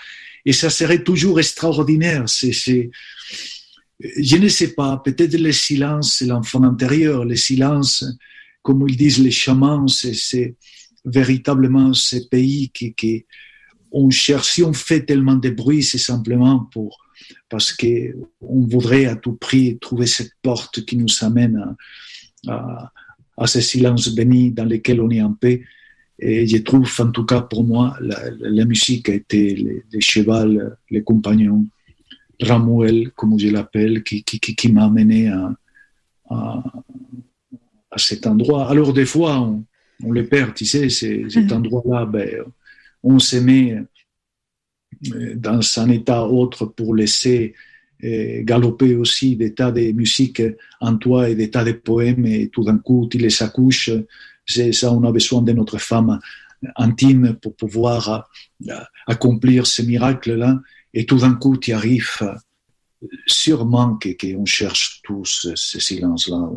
et 0.45 0.51
ça 0.51 0.71
serait 0.71 1.03
toujours 1.03 1.39
extraordinaire. 1.39 2.27
C'est, 2.27 2.51
je 2.51 4.37
ne 4.37 4.47
sais 4.47 4.73
pas, 4.73 4.97
peut-être 4.97 5.39
le 5.39 5.51
silence, 5.51 6.15
c'est 6.17 6.25
l'enfant 6.25 6.63
intérieur, 6.63 7.23
le 7.23 7.35
silence, 7.35 8.03
comme 8.63 8.83
ils 8.89 8.97
disent 8.97 9.19
les 9.19 9.31
chamans, 9.31 9.87
c'est 9.87 10.55
véritablement 11.05 11.93
ces 11.93 12.27
pays 12.27 12.71
qui, 12.73 12.95
qui 12.95 13.25
on 13.91 14.09
cherche, 14.09 14.49
si 14.53 14.63
on 14.63 14.73
fait 14.73 15.05
tellement 15.05 15.35
de 15.35 15.49
bruit, 15.49 15.83
c'est 15.83 15.97
simplement 15.97 16.67
pour, 16.71 16.97
parce 17.49 17.71
que 17.71 18.15
on 18.41 18.61
voudrait 18.61 19.05
à 19.05 19.15
tout 19.15 19.33
prix 19.33 19.77
trouver 19.79 20.07
cette 20.07 20.33
porte 20.41 20.85
qui 20.85 20.97
nous 20.97 21.11
amène 21.21 21.75
à, 22.47 22.53
à, 22.53 22.91
à 23.37 23.47
ce 23.47 23.61
silence 23.61 24.13
béni 24.13 24.51
dans 24.51 24.65
lequel 24.65 25.01
on 25.01 25.09
est 25.09 25.21
en 25.21 25.33
paix. 25.33 25.63
Et 26.19 26.45
je 26.45 26.57
trouve, 26.57 26.89
en 26.99 27.11
tout 27.11 27.25
cas 27.25 27.41
pour 27.41 27.63
moi, 27.63 27.97
la, 27.99 28.19
la 28.39 28.65
musique 28.65 29.09
a 29.09 29.13
été 29.13 29.83
les 29.91 30.01
chevals, 30.01 30.77
les 30.89 31.03
compagnons, 31.03 31.65
Ramuel, 32.39 33.11
comme 33.11 33.39
je 33.39 33.49
l'appelle, 33.49 34.03
qui, 34.03 34.23
qui, 34.23 34.39
qui, 34.39 34.55
qui 34.55 34.71
m'a 34.71 34.85
amené 34.85 35.29
à, 35.29 35.53
à, 36.29 36.63
à, 37.91 37.97
cet 37.97 38.27
endroit. 38.27 38.69
Alors 38.69 38.93
des 38.93 39.05
fois, 39.05 39.39
on, 39.39 39.63
on 40.03 40.11
le 40.11 40.27
perd, 40.27 40.53
tu 40.53 40.65
sais, 40.65 40.89
cet 40.89 41.51
endroit-là, 41.51 42.05
ben, 42.05 42.43
on 43.03 43.19
se 43.19 43.37
met 43.37 43.77
dans 45.35 45.59
un 45.77 45.89
état 45.89 46.25
autre 46.25 46.65
pour 46.65 46.95
laisser 46.95 47.53
galoper 48.03 48.95
aussi 48.95 49.35
des 49.35 49.53
tas 49.53 49.71
de 49.71 49.91
musique 49.91 50.41
en 50.79 50.97
toi 50.97 51.29
et 51.29 51.35
des 51.35 51.51
tas 51.51 51.63
de 51.63 51.73
poèmes 51.73 52.25
et 52.25 52.49
tout 52.49 52.63
d'un 52.63 52.77
coup 52.77 53.07
tu 53.09 53.17
les 53.17 53.43
accouches. 53.43 53.91
C'est 54.45 54.71
ça, 54.71 54.91
on 54.91 55.03
a 55.03 55.11
besoin 55.11 55.41
de 55.41 55.51
notre 55.51 55.77
femme 55.77 56.19
intime 56.75 57.37
pour 57.41 57.55
pouvoir 57.55 58.29
accomplir 59.07 59.67
ce 59.67 59.81
miracle-là. 59.81 60.59
Et 60.93 61.05
tout 61.05 61.19
d'un 61.19 61.35
coup, 61.35 61.57
tu 61.57 61.71
arrives 61.71 62.37
sûrement 63.25 63.97
qu'on 63.97 64.45
cherche 64.45 65.01
tous 65.03 65.49
ce 65.55 65.79
silence-là. 65.79 66.49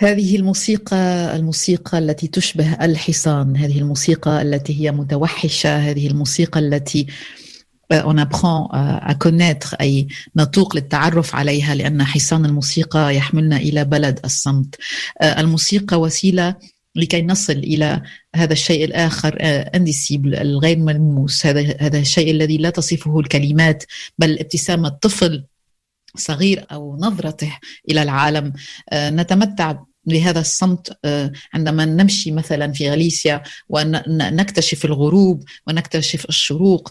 هذه 0.00 0.36
الموسيقى 0.36 1.36
الموسيقى 1.36 1.98
التي 1.98 2.26
تشبه 2.26 2.72
الحصان 2.84 3.56
هذه 3.56 3.78
الموسيقى 3.78 4.42
التي 4.42 4.80
هي 4.80 4.92
متوحشة 4.92 5.76
هذه 5.76 6.06
الموسيقى 6.06 6.60
التي 6.60 7.06
on 7.94 8.18
apprend 8.18 8.70
à 9.02 9.14
connaître 9.14 9.74
أي 9.80 10.08
نتوق 10.36 10.76
للتعرف 10.76 11.34
عليها 11.34 11.74
لأن 11.74 12.04
حصان 12.04 12.44
الموسيقى 12.44 13.16
يحملنا 13.16 13.56
إلى 13.56 13.84
بلد 13.84 14.20
الصمت. 14.24 14.74
الموسيقى 15.22 16.00
وسيلة 16.00 16.54
لكي 16.94 17.22
نصل 17.22 17.52
إلى 17.52 18.02
هذا 18.36 18.52
الشيء 18.52 18.84
الآخر 18.84 19.36
انديسيبل 19.74 20.34
الغير 20.34 20.78
ملموس. 20.78 21.46
هذا 21.46 21.76
هذا 21.80 21.98
الشيء 21.98 22.30
الذي 22.30 22.58
لا 22.58 22.70
تصفه 22.70 23.20
الكلمات 23.20 23.84
بل 24.18 24.38
ابتسامة 24.38 24.88
طفل 24.88 25.44
صغير 26.16 26.66
أو 26.72 26.96
نظرته 26.96 27.58
إلى 27.90 28.02
العالم. 28.02 28.52
نتمتع 28.94 29.78
بهذا 30.08 30.40
الصمت 30.40 30.98
عندما 31.54 31.84
نمشي 31.84 32.30
مثلا 32.30 32.72
في 32.72 32.90
غاليسيا 32.90 33.42
ونكتشف 33.68 34.84
الغروب 34.84 35.44
ونكتشف 35.66 36.24
الشروق 36.28 36.90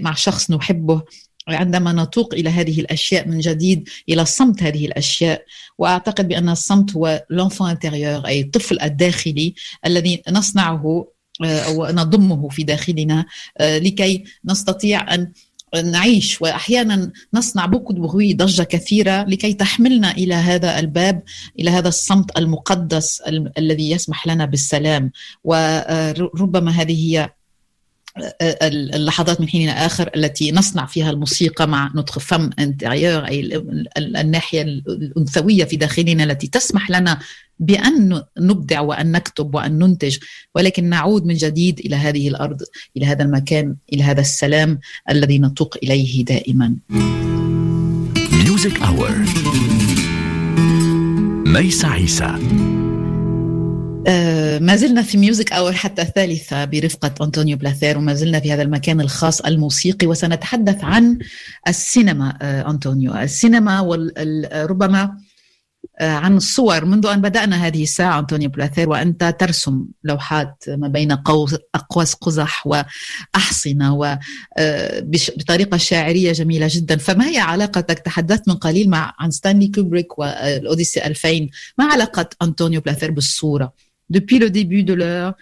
مع 0.00 0.14
شخص 0.14 0.50
نحبه 0.50 1.02
عندما 1.48 2.04
نتوق 2.04 2.34
إلى 2.34 2.50
هذه 2.50 2.80
الأشياء 2.80 3.28
من 3.28 3.40
جديد 3.40 3.88
إلى 4.08 4.24
صمت 4.24 4.62
هذه 4.62 4.86
الأشياء. 4.86 5.44
وأعتقد 5.78 6.28
بأن 6.28 6.48
الصمت 6.48 6.96
هو 6.96 7.24
لونفون 7.30 7.70
انتيريور 7.70 8.26
أي 8.26 8.40
الطفل 8.40 8.80
الداخلي 8.80 9.54
الذي 9.86 10.22
نصنعه 10.30 11.06
أو 11.42 11.86
نضمه 11.86 12.48
في 12.48 12.62
داخلنا 12.62 13.26
لكي 13.60 14.24
نستطيع 14.44 15.14
أن 15.14 15.32
نعيش 15.82 16.42
وأحيانا 16.42 17.12
نصنع 17.34 17.66
بوكو 17.66 17.92
بغوي 17.92 18.34
ضجة 18.34 18.62
كثيرة 18.62 19.22
لكي 19.22 19.52
تحملنا 19.52 20.10
إلى 20.10 20.34
هذا 20.34 20.78
الباب 20.78 21.22
إلى 21.58 21.70
هذا 21.70 21.88
الصمت 21.88 22.38
المقدس 22.38 23.20
الذي 23.58 23.90
يسمح 23.90 24.26
لنا 24.26 24.44
بالسلام. 24.44 25.10
وربما 25.44 26.70
هذه 26.70 26.92
هي 26.92 27.30
اللحظات 28.62 29.40
من 29.40 29.48
حين 29.48 29.68
آخر 29.68 30.10
التي 30.16 30.52
نصنع 30.52 30.86
فيها 30.86 31.10
الموسيقى 31.10 31.68
مع 31.68 31.92
نطق 31.94 32.18
فم 32.18 32.50
انتريور 32.58 33.24
أي 33.24 33.64
الناحية 33.96 34.62
الأنثوية 34.62 35.64
في 35.64 35.76
داخلنا 35.76 36.24
التي 36.24 36.46
تسمح 36.46 36.90
لنا 36.90 37.18
بأن 37.58 38.22
نبدع 38.38 38.80
وأن 38.80 39.12
نكتب 39.12 39.54
وأن 39.54 39.78
ننتج 39.78 40.16
ولكن 40.54 40.84
نعود 40.84 41.24
من 41.24 41.34
جديد 41.34 41.78
إلى 41.78 41.96
هذه 41.96 42.28
الأرض 42.28 42.62
إلى 42.96 43.06
هذا 43.06 43.22
المكان 43.24 43.76
إلى 43.92 44.02
هذا 44.02 44.20
السلام 44.20 44.78
الذي 45.10 45.38
نتوق 45.38 45.76
إليه 45.82 46.24
دائما. 46.24 46.76
ميوزك 48.32 48.82
اور 48.82 49.10
ميس 51.46 51.84
عيسى. 51.84 52.24
آه 52.24 52.73
ما 54.60 54.76
زلنا 54.76 55.02
في 55.02 55.18
ميوزك 55.18 55.52
اور 55.52 55.72
حتى 55.72 56.02
الثالثة 56.02 56.64
برفقة 56.64 57.24
أنطونيو 57.24 57.56
بلاثير 57.56 57.98
وما 57.98 58.14
زلنا 58.14 58.40
في 58.40 58.52
هذا 58.52 58.62
المكان 58.62 59.00
الخاص 59.00 59.40
الموسيقي 59.40 60.06
وسنتحدث 60.06 60.84
عن 60.84 61.18
السينما 61.68 62.38
آه 62.42 62.70
أنطونيو. 62.70 63.14
السينما 63.14 63.80
وربما 63.80 65.16
عن 66.00 66.36
الصور. 66.36 66.84
منذ 66.84 67.06
أن 67.06 67.20
بدأنا 67.20 67.66
هذه 67.66 67.82
الساعة 67.82 68.18
أنطونيو 68.18 68.50
بلاثير 68.50 68.88
وأنت 68.88 69.36
ترسم 69.38 69.84
لوحات 70.04 70.64
ما 70.68 70.88
بين 70.88 71.12
أقواس 71.74 72.14
قزح 72.14 72.66
وأحصنة 72.66 73.94
وبطريقة 74.58 75.76
شاعرية 75.76 76.32
جميلة 76.32 76.68
جدا. 76.70 76.96
فما 76.96 77.28
هي 77.28 77.38
علاقتك؟ 77.38 77.98
تحدثت 77.98 78.48
من 78.48 78.54
قليل 78.54 78.90
مع 78.90 79.14
عن 79.18 79.30
ستانلي 79.30 79.68
كوبريك 79.68 80.18
والأوديسي 80.18 81.06
2000 81.06 81.48
ما 81.78 81.84
علاقة 81.84 82.28
أنطونيو 82.42 82.80
بلاثير 82.80 83.10
بالصورة؟ 83.10 83.72
Depuis 84.10 84.38
le 84.38 84.50
début 84.50 84.84
de 84.84 84.94
l'heure, 84.94 85.34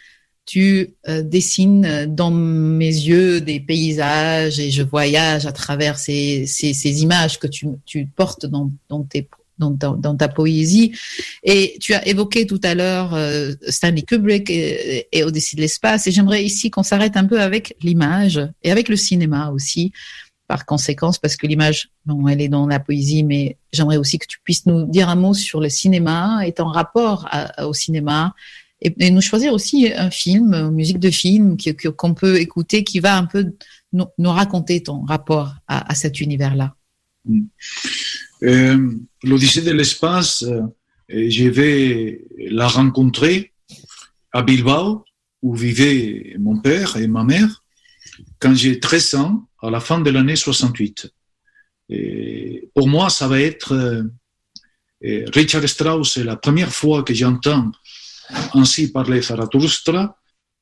tu 0.44 0.94
euh, 1.08 1.22
dessines 1.22 2.06
dans 2.06 2.30
mes 2.30 2.86
yeux 2.86 3.40
des 3.40 3.60
paysages 3.60 4.58
et 4.58 4.70
je 4.70 4.82
voyage 4.82 5.46
à 5.46 5.52
travers 5.52 5.98
ces, 5.98 6.44
images 6.84 7.38
que 7.38 7.46
tu, 7.46 7.68
portes 8.16 8.46
dans, 8.46 8.68
ta 10.18 10.28
poésie. 10.28 10.92
Et 11.44 11.76
tu 11.80 11.94
as 11.94 12.06
évoqué 12.08 12.46
tout 12.46 12.60
à 12.64 12.74
l'heure 12.74 13.14
euh, 13.14 13.52
Stanley 13.68 14.02
Kubrick 14.02 14.50
et, 14.50 15.06
et 15.12 15.22
de 15.22 15.60
l'espace. 15.60 16.06
Et 16.08 16.10
j'aimerais 16.10 16.44
ici 16.44 16.70
qu'on 16.70 16.82
s'arrête 16.82 17.16
un 17.16 17.24
peu 17.24 17.40
avec 17.40 17.76
l'image 17.82 18.40
et 18.64 18.72
avec 18.72 18.88
le 18.88 18.96
cinéma 18.96 19.50
aussi, 19.50 19.92
par 20.52 20.66
conséquence, 20.66 21.18
parce 21.18 21.36
que 21.36 21.46
l'image, 21.46 21.88
bon, 22.04 22.28
elle 22.28 22.42
est 22.42 22.50
dans 22.50 22.66
la 22.66 22.78
poésie, 22.78 23.24
mais 23.24 23.56
j'aimerais 23.72 23.96
aussi 23.96 24.18
que 24.18 24.26
tu 24.26 24.38
puisses 24.44 24.66
nous 24.66 24.84
dire 24.84 25.08
un 25.08 25.14
mot 25.14 25.32
sur 25.32 25.60
le 25.62 25.70
cinéma 25.70 26.42
ton 26.54 26.66
rapport 26.66 27.26
au 27.70 27.72
cinéma. 27.72 28.34
Et, 28.82 29.10
nous 29.10 29.22
choisir 29.22 29.54
aussi 29.54 29.90
un 29.96 30.10
film, 30.10 30.68
musique 30.68 30.98
de 30.98 31.10
film 31.10 31.56
qu'on 31.96 32.12
peut 32.12 32.36
écouter 32.38 32.84
qui 32.84 33.00
va 33.00 33.16
un 33.16 33.24
peu 33.24 33.54
nous, 33.94 34.30
raconter 34.40 34.82
ton 34.82 35.06
rapport 35.06 35.54
à, 35.68 35.90
à 35.90 35.94
cet 35.94 36.20
univers-là. 36.20 36.74
Mm. 37.24 37.44
Euh, 38.42 38.90
L'Odyssée 39.22 39.62
de 39.62 39.70
l'espace, 39.70 40.42
euh, 40.42 40.60
je 41.08 41.48
vais 41.48 42.26
la 42.50 42.68
rencontrer 42.68 43.54
à 44.32 44.42
Bilbao, 44.42 45.02
où 45.40 45.54
vivaient 45.54 46.36
mon 46.38 46.58
père 46.60 46.98
et 46.98 47.06
ma 47.06 47.24
mère, 47.24 47.64
quand 48.38 48.54
j'ai 48.54 48.78
13 48.80 49.14
ans, 49.14 49.48
à 49.62 49.70
la 49.70 49.80
fin 49.80 50.00
de 50.00 50.10
l'année 50.10 50.36
68. 50.36 51.10
Et 51.88 52.68
pour 52.74 52.88
moi, 52.88 53.10
ça 53.10 53.28
va 53.28 53.40
être 53.40 53.72
euh, 53.72 55.24
Richard 55.34 55.68
Strauss, 55.68 56.14
c'est 56.14 56.24
la 56.24 56.36
première 56.36 56.72
fois 56.72 57.02
que 57.02 57.14
j'entends 57.14 57.70
ainsi 58.54 58.92
parler 58.92 59.22
Zarathustra, 59.22 60.16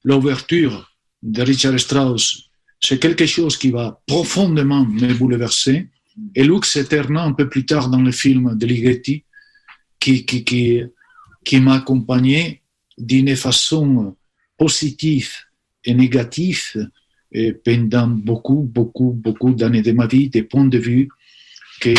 l'ouverture 0.05 0.91
de 1.23 1.43
Richard 1.43 1.79
Strauss, 1.79 2.51
c'est 2.81 2.99
quelque 2.99 3.27
chose 3.27 3.57
qui 3.59 3.71
va 3.71 4.01
profondément 4.07 4.87
me 4.87 5.13
bouleverser 5.13 5.89
et 6.35 6.45
Lux 6.45 6.77
Eterna 6.77 7.23
un 7.23 7.33
peu 7.33 7.49
plus 7.49 7.67
tard 7.67 7.89
dans 7.89 8.01
le 8.01 8.13
film 8.13 8.57
de 8.57 8.67
Ligeti, 8.67 9.25
qui, 9.99 10.25
qui, 10.25 10.45
qui, 10.45 10.83
qui 11.45 11.61
m'a 11.61 11.75
accompagné 11.75 12.63
d'une 12.97 13.35
façon 13.37 14.17
positive 14.57 15.31
et 15.85 15.95
négative 15.95 16.91
et 17.33 17.53
pendant 17.53 18.09
beaucoup, 18.09 18.63
beaucoup, 18.63 19.13
beaucoup 19.13 19.53
d'années 19.53 19.83
de 19.83 19.93
ma 19.93 20.07
vie, 20.07 20.29
des 20.29 20.43
points 20.43 20.67
de 20.67 20.79
vue 20.79 21.09
que 21.81 21.95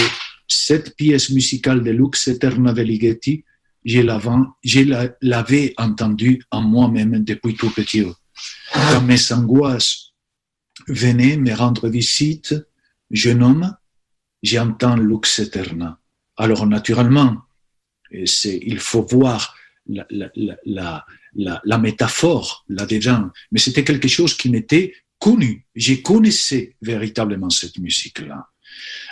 cette 0.48 0.96
pièce 0.96 1.30
musicale 1.30 1.84
de 1.84 1.92
Lux 1.92 2.28
Eterna 2.28 2.74
de 2.74 2.82
Ligeti, 2.82 3.44
je 3.84 4.02
l'avais 5.22 5.74
entendue 5.78 6.44
en 6.52 6.62
moi-même 6.62 7.24
depuis 7.24 7.56
tout 7.56 7.72
petit. 7.72 8.04
Quand 8.74 9.02
mes 9.02 9.32
angoisses 9.32 10.14
venaient 10.88 11.38
me 11.38 11.54
rendre 11.54 11.90
visite, 11.90 12.56
jeune 13.10 13.44
homme, 13.44 13.76
j'entends 14.44 14.96
lux 14.96 15.40
eterna. 15.40 16.00
Alors 16.38 16.66
naturellement, 16.66 17.38
il 18.12 18.80
faut 18.80 19.04
voir 19.04 19.56
la, 19.88 20.06
la, 20.10 20.30
la, 20.66 21.62
la, 21.64 21.78
métaphore 21.78 22.66
là-dedans, 22.70 23.30
mais 23.52 23.60
c'était 23.60 23.84
quelque 23.84 24.08
chose 24.08 24.36
qui 24.36 24.50
m'était 24.50 24.94
connu. 25.26 25.66
Je 25.76 25.94
connaissais 26.10 26.76
véritablement 26.82 27.52
cette 27.52 27.78
musique-là. 27.78 28.40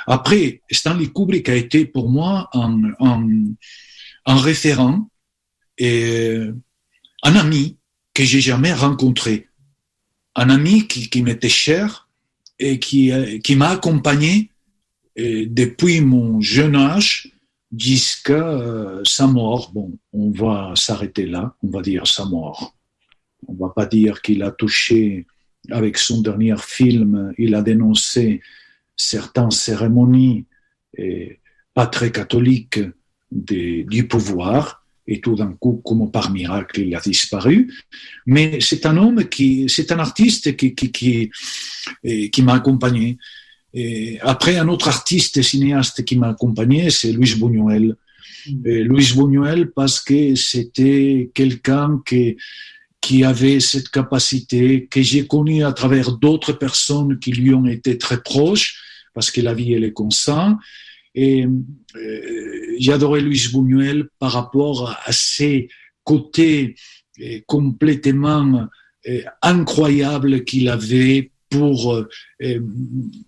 Après, 0.08 0.62
Stanley 0.72 1.10
Kubrick 1.16 1.48
a 1.50 1.56
été 1.56 1.86
pour 1.86 2.10
moi 2.10 2.50
un, 2.54 2.74
un, 3.00 3.28
un 4.26 4.38
référent 4.50 5.08
et 5.78 6.40
un 7.24 7.36
ami 7.36 7.78
que 8.16 8.24
j'ai 8.24 8.42
jamais 8.42 8.74
rencontré, 8.74 9.48
un 10.36 10.50
ami 10.50 10.88
qui, 10.88 11.10
qui 11.12 11.22
m'était 11.22 11.56
cher 11.66 12.10
et 12.58 12.80
qui, 12.80 13.12
qui 13.44 13.56
m'a 13.56 13.70
accompagné 13.70 14.50
depuis 15.16 16.02
mon 16.02 16.42
jeune 16.42 16.76
âge 16.76 17.32
jusqu'à 17.78 18.48
sa 19.04 19.28
mort. 19.28 19.72
Bon, 19.74 19.98
on 20.12 20.32
va 20.32 20.74
s'arrêter 20.76 21.28
là, 21.28 21.56
on 21.62 21.70
va 21.70 21.82
dire 21.82 22.08
sa 22.08 22.26
mort. 22.26 22.76
On 23.48 23.54
va 23.54 23.70
pas 23.70 23.86
dire 23.86 24.22
qu'il 24.22 24.42
a 24.44 24.52
touché 24.52 25.28
avec 25.72 25.98
son 25.98 26.22
dernier 26.22 26.56
film, 26.58 27.34
il 27.38 27.56
a 27.56 27.62
dénoncé 27.62 28.42
certaines 28.96 29.52
cérémonies 29.52 30.46
et 30.98 31.40
pas 31.74 31.88
très 31.88 32.12
catholiques 32.12 32.80
du 33.32 34.08
pouvoir, 34.08 34.84
et 35.08 35.22
tout 35.22 35.36
d'un 35.36 35.54
coup, 35.54 35.82
comme 35.84 36.12
par 36.12 36.32
miracle, 36.32 36.82
il 36.82 36.96
a 36.96 37.00
disparu. 37.00 37.74
Mais 38.26 38.60
c'est 38.62 38.86
un 38.86 38.96
homme 38.98 39.28
qui, 39.28 39.66
c'est 39.68 39.92
un 39.92 40.00
artiste 40.00 40.56
qui, 40.56 40.76
qui, 40.76 40.92
qui, 40.92 41.32
qui 42.32 42.42
m'a 42.44 42.54
accompagné. 42.54 43.18
Et 43.74 44.20
après, 44.22 44.58
un 44.58 44.68
autre 44.68 44.88
artiste 44.88 45.38
et 45.38 45.44
cinéaste 45.44 46.04
qui 46.06 46.16
m'a 46.18 46.30
accompagné, 46.30 46.90
c'est 46.90 47.12
Luis 47.12 47.36
Buñuel. 47.36 47.96
Mm. 48.48 48.70
Luis 48.90 49.14
Buñuel 49.16 49.72
parce 49.72 50.00
que 50.00 50.36
c'était 50.36 51.32
quelqu'un 51.34 52.02
qui, 52.06 52.38
qui 53.02 53.24
avait 53.24 53.60
cette 53.60 53.90
capacité, 53.90 54.88
que 54.88 55.02
j'ai 55.02 55.26
connu 55.26 55.64
à 55.64 55.74
travers 55.74 56.12
d'autres 56.18 56.54
personnes 56.54 57.20
qui 57.20 57.32
lui 57.32 57.54
ont 57.54 57.66
été 57.66 57.98
très 57.98 58.22
proches, 58.22 58.82
parce 59.14 59.32
que 59.32 59.42
la 59.42 59.54
vie, 59.54 59.74
elle 59.74 59.84
est 59.84 59.94
comme 59.94 60.12
ça. 60.12 60.58
Et 61.16 61.46
euh, 61.46 62.76
j'adorais 62.78 63.22
Luis 63.22 63.48
Buñuel 63.52 64.08
par 64.20 64.32
rapport 64.34 64.98
à 65.04 65.12
ses 65.12 65.70
côtés 66.04 66.76
euh, 67.22 67.40
complètement 67.48 68.68
euh, 69.08 69.22
incroyables 69.42 70.44
qu'il 70.44 70.70
avait 70.70 71.32
pour 71.50 72.06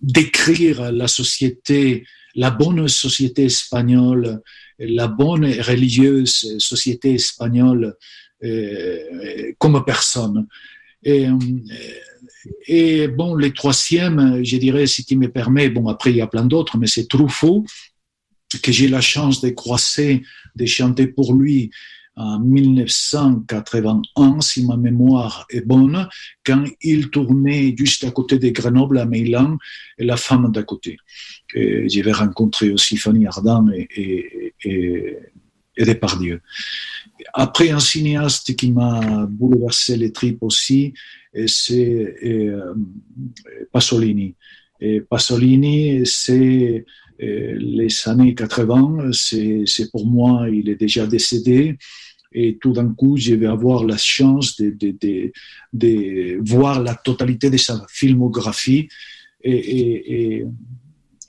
décrire 0.00 0.92
la 0.92 1.08
société, 1.08 2.06
la 2.36 2.52
bonne 2.52 2.86
société 2.86 3.46
espagnole, 3.46 4.40
la 4.78 5.08
bonne 5.08 5.44
religieuse 5.44 6.56
société 6.58 7.14
espagnole 7.14 7.96
comme 9.58 9.84
personne. 9.84 10.46
Et, 11.02 11.26
euh, 11.26 11.36
et 12.66 13.08
bon, 13.08 13.34
les 13.34 13.52
troisièmes, 13.52 14.44
je 14.44 14.56
dirais, 14.56 14.86
si 14.86 15.04
tu 15.04 15.16
me 15.16 15.30
permets, 15.30 15.68
bon, 15.68 15.88
après 15.88 16.10
il 16.10 16.16
y 16.16 16.20
a 16.20 16.26
plein 16.26 16.44
d'autres, 16.44 16.78
mais 16.78 16.86
c'est 16.86 17.08
Truffaut, 17.08 17.64
que 18.62 18.72
j'ai 18.72 18.88
la 18.88 19.00
chance 19.00 19.40
de 19.40 19.50
croiser, 19.50 20.22
de 20.54 20.66
chanter 20.66 21.06
pour 21.06 21.34
lui 21.34 21.70
en 22.14 22.40
1981, 22.40 24.42
si 24.42 24.66
ma 24.66 24.76
mémoire 24.76 25.46
est 25.48 25.66
bonne, 25.66 26.06
quand 26.44 26.62
il 26.82 27.08
tournait 27.08 27.74
juste 27.76 28.04
à 28.04 28.10
côté 28.10 28.38
de 28.38 28.50
Grenoble, 28.50 28.98
à 28.98 29.06
Milan, 29.06 29.56
et 29.96 30.04
la 30.04 30.18
femme 30.18 30.52
d'à 30.52 30.62
côté. 30.62 30.98
J'avais 31.54 32.12
rencontré 32.12 32.70
aussi 32.70 32.98
Fanny 32.98 33.26
Ardant 33.26 33.66
et, 33.72 33.88
et, 33.96 34.52
et, 34.64 35.16
et 35.76 35.84
Depardieu. 35.86 36.42
Après, 37.32 37.70
un 37.70 37.80
cinéaste 37.80 38.54
qui 38.56 38.70
m'a 38.70 39.26
bouleversé 39.28 39.96
les 39.96 40.12
tripes 40.12 40.42
aussi, 40.42 40.94
c'est 41.46 42.16
euh, 42.24 42.74
Pasolini. 43.72 44.34
Pasolini, 45.08 46.04
c'est 46.04 46.84
euh, 47.22 47.56
les 47.58 47.88
années 48.06 48.34
80, 48.34 49.10
c'est 49.12 49.90
pour 49.90 50.06
moi, 50.06 50.48
il 50.50 50.68
est 50.68 50.74
déjà 50.74 51.06
décédé. 51.06 51.78
Et 52.34 52.58
tout 52.60 52.72
d'un 52.72 52.92
coup, 52.94 53.16
je 53.16 53.34
vais 53.34 53.46
avoir 53.46 53.84
la 53.84 53.98
chance 53.98 54.60
de, 54.60 55.32
voir 56.40 56.82
la 56.82 56.94
totalité 56.94 57.50
de 57.50 57.58
sa 57.58 57.84
filmographie. 57.88 58.88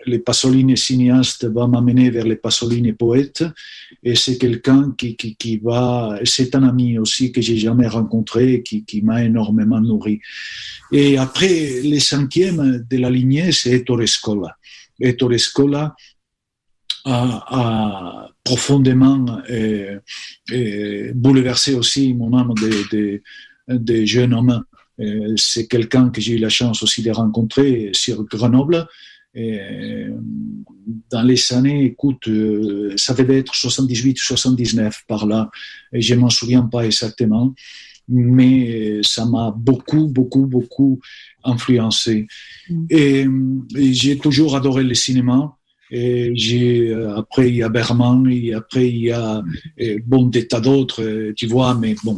Les 0.06 0.20
Pasolini 0.20 0.78
cinéastes 0.78 1.46
va 1.46 1.68
m'amener 1.68 2.10
vers 2.10 2.26
les 2.26 2.36
Pasolini 2.36 2.94
poètes. 2.94 3.44
Et 4.04 4.16
c'est 4.16 4.38
quelqu'un 4.38 4.94
qui, 4.98 5.16
qui, 5.16 5.36
qui, 5.36 5.58
va, 5.58 6.20
c'est 6.24 6.56
un 6.56 6.64
ami 6.64 6.98
aussi 6.98 7.32
que 7.32 7.42
j'ai 7.42 7.58
jamais 7.58 7.88
rencontré, 7.88 8.64
qui, 8.64 8.84
qui 8.86 9.02
m'a 9.02 9.24
énormément 9.24 9.80
nourri. 9.80 10.20
Et 10.92 11.18
après, 11.18 11.82
les 11.82 12.00
cinquièmes 12.00 12.86
de 12.90 12.98
la 12.98 13.10
lignée, 13.10 13.52
c'est 13.52 13.72
Ettore 13.72 14.08
Scola. 14.08 14.58
Ettore 15.00 15.40
Scola 15.40 15.96
a, 17.06 18.30
profondément 18.44 19.26
euh, 19.50 20.00
euh, 20.52 21.12
bouleversé 21.16 21.76
aussi 21.76 22.14
mon 22.14 22.38
âme 22.38 22.54
de, 22.56 22.96
de, 22.96 23.22
de 23.70 24.06
jeune 24.06 24.34
homme. 24.34 24.64
Euh, 25.00 25.34
c'est 25.38 25.68
quelqu'un 25.68 26.10
que 26.10 26.22
j'ai 26.22 26.34
eu 26.34 26.38
la 26.38 26.50
chance 26.50 26.84
aussi 26.84 27.02
de 27.02 27.12
rencontrer 27.12 27.90
sur 27.94 28.24
Grenoble 28.26 28.86
et 29.36 30.08
dans 31.10 31.24
les 31.24 31.54
années, 31.54 31.86
écoute, 31.86 32.28
euh, 32.28 32.94
ça 32.98 33.14
devait 33.14 33.40
être 33.40 33.56
78, 33.56 34.18
79 34.18 35.04
par 35.08 35.26
là, 35.26 35.50
et 35.92 36.02
je 36.02 36.14
m'en 36.16 36.30
souviens 36.30 36.64
pas 36.64 36.86
exactement, 36.86 37.54
mais 38.08 39.02
ça 39.02 39.26
m'a 39.26 39.52
beaucoup, 39.56 40.08
beaucoup, 40.08 40.46
beaucoup 40.46 41.00
influencé. 41.44 42.28
Mm. 42.70 42.86
Et, 42.90 43.28
et 43.78 43.94
j'ai 43.94 44.18
toujours 44.18 44.56
adoré 44.56 44.84
le 44.84 44.94
cinéma. 44.94 45.56
Et 45.96 46.32
j'ai, 46.34 46.90
euh, 46.90 47.16
après, 47.18 47.50
il 47.50 47.58
y 47.58 47.64
a 47.64 47.70
Berman, 47.70 48.28
et 48.28 48.54
après, 48.54 48.90
il 48.90 48.98
y 48.98 49.12
a 49.12 49.44
bon, 50.08 50.26
des 50.26 50.48
tas 50.48 50.60
d'autres, 50.60 51.32
tu 51.36 51.46
vois, 51.46 51.76
mais 51.76 51.96
bon, 52.04 52.18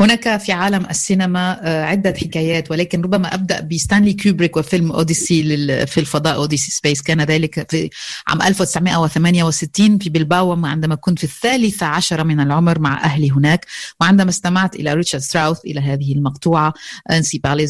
هناك 0.00 0.36
في 0.40 0.52
عالم 0.52 0.86
السينما 0.90 1.60
عدة 1.64 2.14
حكايات 2.20 2.70
ولكن 2.70 3.02
ربما 3.02 3.34
أبدأ 3.34 3.60
بستانلي 3.60 4.12
كوبريك 4.12 4.56
وفيلم 4.56 4.92
أوديسي 4.92 5.42
في 5.86 6.00
الفضاء 6.00 6.34
أوديسي 6.34 6.70
سبيس 6.70 7.02
كان 7.02 7.20
ذلك 7.20 7.70
في 7.70 7.90
عام 8.26 8.42
1968 8.42 9.98
في 9.98 10.10
بلباو 10.10 10.66
عندما 10.66 10.94
كنت 10.94 11.18
في 11.18 11.24
الثالثة 11.24 11.86
عشرة 11.86 12.22
من 12.22 12.40
العمر 12.40 12.78
مع 12.78 13.04
أهلي 13.04 13.30
هناك 13.30 13.66
وعندما 14.00 14.30
استمعت 14.30 14.74
إلى 14.74 14.94
ريتشارد 14.94 15.22
ستراوث 15.22 15.58
إلى 15.64 15.80
هذه 15.80 16.12
المقطوعة 16.12 16.74
أنسي 17.10 17.38
بارلي 17.38 17.66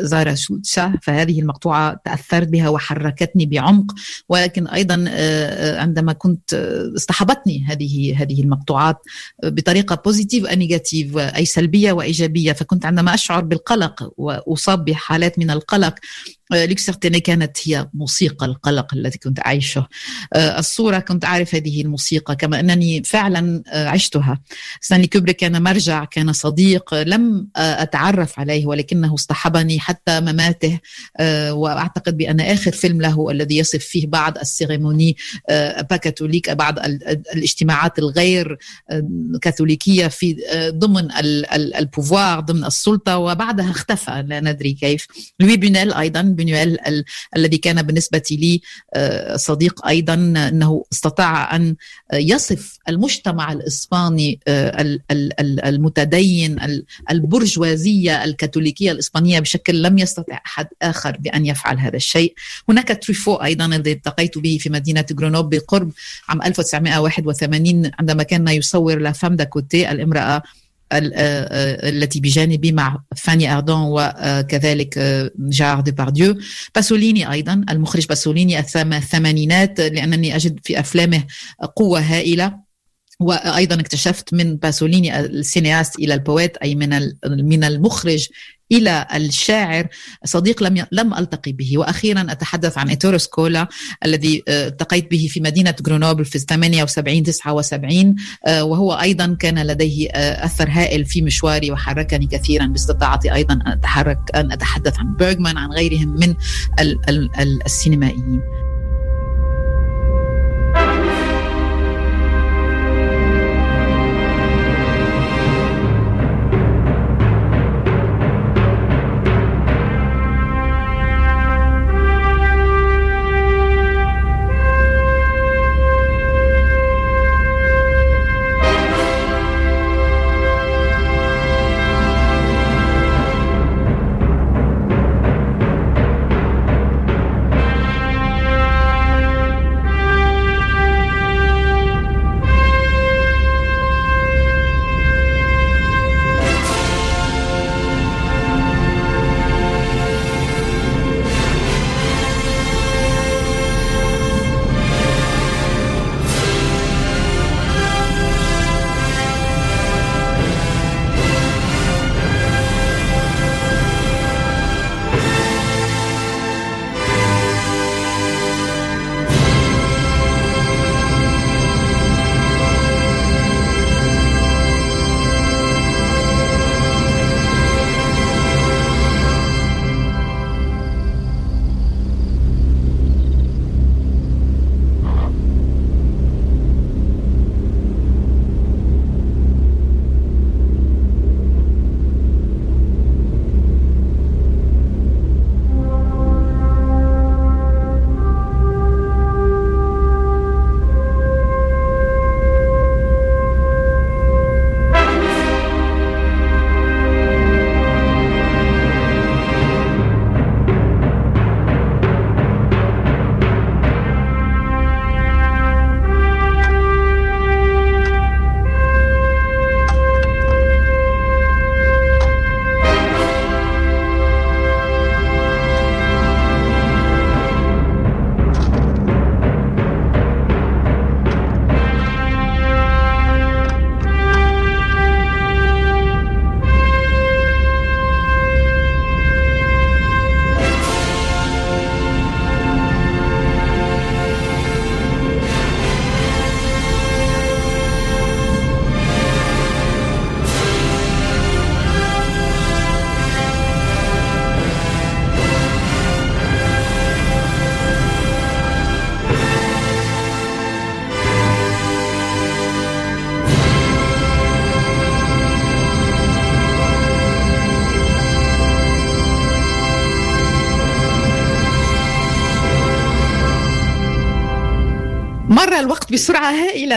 زاراسوتشا 0.00 0.98
فهذه 1.02 1.40
المقطوعة 1.40 2.00
تأثرت 2.04 2.48
بها 2.48 2.68
وحركتني 2.68 3.46
بعمق 3.46 3.94
ولكن 4.28 4.66
أيضا 4.66 4.94
عندما 5.80 6.12
كنت 6.12 6.54
اصطحبتني 6.96 7.64
هذه 7.68 8.22
هذه 8.22 8.42
المقطوعات 8.42 8.96
بطريقة 9.44 10.02
بوزيتيف 10.04 10.44
ونيجاتيف 10.44 11.13
أي 11.18 11.44
سلبية 11.44 11.92
وإيجابية. 11.92 12.52
فكنت 12.52 12.86
عندما 12.86 13.14
أشعر 13.14 13.44
بالقلق 13.44 14.12
وأصاب 14.16 14.84
بحالات 14.84 15.38
من 15.38 15.50
القلق 15.50 15.94
لوكسرتيني 16.50 17.20
كانت 17.20 17.56
هي 17.64 17.88
موسيقى 17.94 18.46
القلق 18.46 18.94
التي 18.94 19.18
كنت 19.18 19.38
أعيشه. 19.46 19.88
الصورة 20.36 20.98
كنت 20.98 21.24
أعرف 21.24 21.54
هذه 21.54 21.82
الموسيقى 21.82 22.36
كما 22.36 22.60
أنني 22.60 23.02
فعلا 23.02 23.62
عشتها. 23.66 24.40
ستانلي 24.80 25.06
كوبريك 25.06 25.36
كان 25.36 25.62
مرجع 25.62 26.04
كان 26.04 26.32
صديق 26.32 26.94
لم 26.94 27.48
أتعرف 27.56 28.38
عليه 28.38 28.66
ولكنه 28.66 29.14
اصطحبني 29.14 29.80
حتى 29.80 30.20
مماته. 30.20 30.78
وأعتقد 31.50 32.16
بأن 32.16 32.40
آخر 32.40 32.72
فيلم 32.72 33.00
له 33.00 33.30
الذي 33.30 33.56
يصف 33.56 33.84
فيه 33.84 34.06
بعض 34.06 34.38
السيريموني 34.38 35.16
باكاثوليك 35.90 36.50
بعض 36.50 36.78
الاجتماعات 37.34 37.98
الغير 37.98 38.58
كاثوليكية 39.42 40.06
في 40.08 40.36
ضمن 40.74 41.08
البوفوار 41.54 42.40
ضمن 42.40 42.64
السلطة 42.64 43.18
وبعدها 43.18 43.70
اختفى 43.70 44.24
لا 44.26 44.40
ندري 44.40 44.72
كيف. 44.72 45.06
لوي 45.40 45.56
بونيل 45.56 45.92
أيضا 45.92 46.33
بنيويل 46.34 46.78
الذي 47.36 47.58
كان 47.58 47.82
بالنسبة 47.82 48.22
لي 48.30 48.60
صديق 49.36 49.86
أيضا 49.86 50.14
أنه 50.14 50.84
استطاع 50.92 51.56
أن 51.56 51.76
يصف 52.12 52.78
المجتمع 52.88 53.52
الإسباني 53.52 54.40
المتدين 55.64 56.56
البرجوازية 57.10 58.24
الكاثوليكية 58.24 58.92
الإسبانية 58.92 59.40
بشكل 59.40 59.82
لم 59.82 59.98
يستطع 59.98 60.40
أحد 60.46 60.66
آخر 60.82 61.16
بأن 61.20 61.46
يفعل 61.46 61.78
هذا 61.78 61.96
الشيء. 61.96 62.34
هناك 62.68 62.98
تريفو 63.02 63.34
أيضا 63.34 63.66
الذي 63.66 63.92
التقيت 63.92 64.38
به 64.38 64.58
في 64.60 64.70
مدينة 64.70 65.04
غرونوب 65.18 65.54
بقرب 65.54 65.92
عام 66.28 66.42
1981 66.42 67.90
عندما 67.98 68.22
كان 68.22 68.48
يصور 68.48 68.98
لا 68.98 69.12
فام 69.12 69.36
داكوتي 69.36 69.90
الامرأة 69.90 70.42
التي 70.92 72.20
بجانبي 72.20 72.72
مع 72.72 73.02
فاني 73.16 73.54
أردون 73.54 73.80
وكذلك 73.80 74.98
جار 75.38 75.80
ديبارديو. 75.80 76.36
باسوليني 76.74 77.32
أيضا 77.32 77.64
المخرج 77.70 78.06
باسوليني 78.06 78.58
الثمانينات 78.58 79.80
لأنني 79.80 80.36
أجد 80.36 80.60
في 80.62 80.80
أفلامه 80.80 81.24
قوة 81.76 82.00
هائلة. 82.00 82.63
وأيضا 83.24 83.80
اكتشفت 83.80 84.34
من 84.34 84.56
باسوليني 84.56 85.20
السينياست 85.20 85.98
إلى 85.98 86.14
البويت 86.14 86.56
أي 86.56 86.74
من 86.74 87.00
من 87.26 87.64
المخرج 87.64 88.26
إلى 88.72 89.06
الشاعر 89.14 89.86
صديق 90.24 90.62
لم 90.62 90.86
لم 90.92 91.14
ألتقي 91.14 91.52
به. 91.52 91.78
وأخيرا 91.78 92.26
أتحدث 92.30 92.78
عن 92.78 92.88
ايتورو 92.88 93.18
سكولا 93.18 93.68
الذي 94.04 94.42
التقيت 94.48 95.10
به 95.10 95.26
في 95.30 95.40
مدينة 95.40 95.74
غرونوبل 95.86 96.24
في 96.24 96.38
78 96.38 97.22
79 97.22 98.14
وهو 98.48 98.92
أيضا 98.92 99.36
كان 99.40 99.66
لديه 99.66 100.08
أثر 100.14 100.68
هائل 100.70 101.04
في 101.04 101.22
مشواري 101.22 101.70
وحركني 101.70 102.26
كثيرا. 102.26 102.66
باستطاعتي 102.66 103.34
أيضا 103.34 103.54
أن 103.54 103.68
أتحرك 103.68 104.18
أن 104.34 104.52
أتحدث 104.52 104.98
عن 104.98 105.14
بيرغمان 105.16 105.58
عن 105.58 105.72
غيرهم 105.72 106.08
من 106.08 106.34
السينمائيين. 107.66 108.40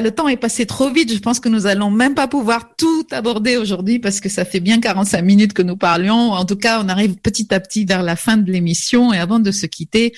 Le 0.01 0.09
temps 0.09 0.27
est 0.27 0.37
passé 0.37 0.65
trop 0.65 0.89
vite. 0.89 1.13
Je 1.13 1.19
pense 1.19 1.39
que 1.39 1.47
nous 1.47 1.67
allons 1.67 1.91
même 1.91 2.15
pas 2.15 2.27
pouvoir 2.27 2.75
tout 2.75 3.05
aborder 3.11 3.55
aujourd'hui 3.55 3.99
parce 3.99 4.19
que 4.19 4.29
ça 4.29 4.45
fait 4.45 4.59
bien 4.59 4.79
45 4.79 5.21
minutes 5.21 5.53
que 5.53 5.61
nous 5.61 5.77
parlions. 5.77 6.31
En 6.31 6.43
tout 6.43 6.55
cas, 6.55 6.81
on 6.83 6.89
arrive 6.89 7.17
petit 7.17 7.53
à 7.53 7.59
petit 7.59 7.85
vers 7.85 8.01
la 8.01 8.15
fin 8.15 8.35
de 8.35 8.51
l'émission. 8.51 9.13
Et 9.13 9.19
avant 9.19 9.39
de 9.39 9.51
se 9.51 9.67
quitter, 9.67 10.13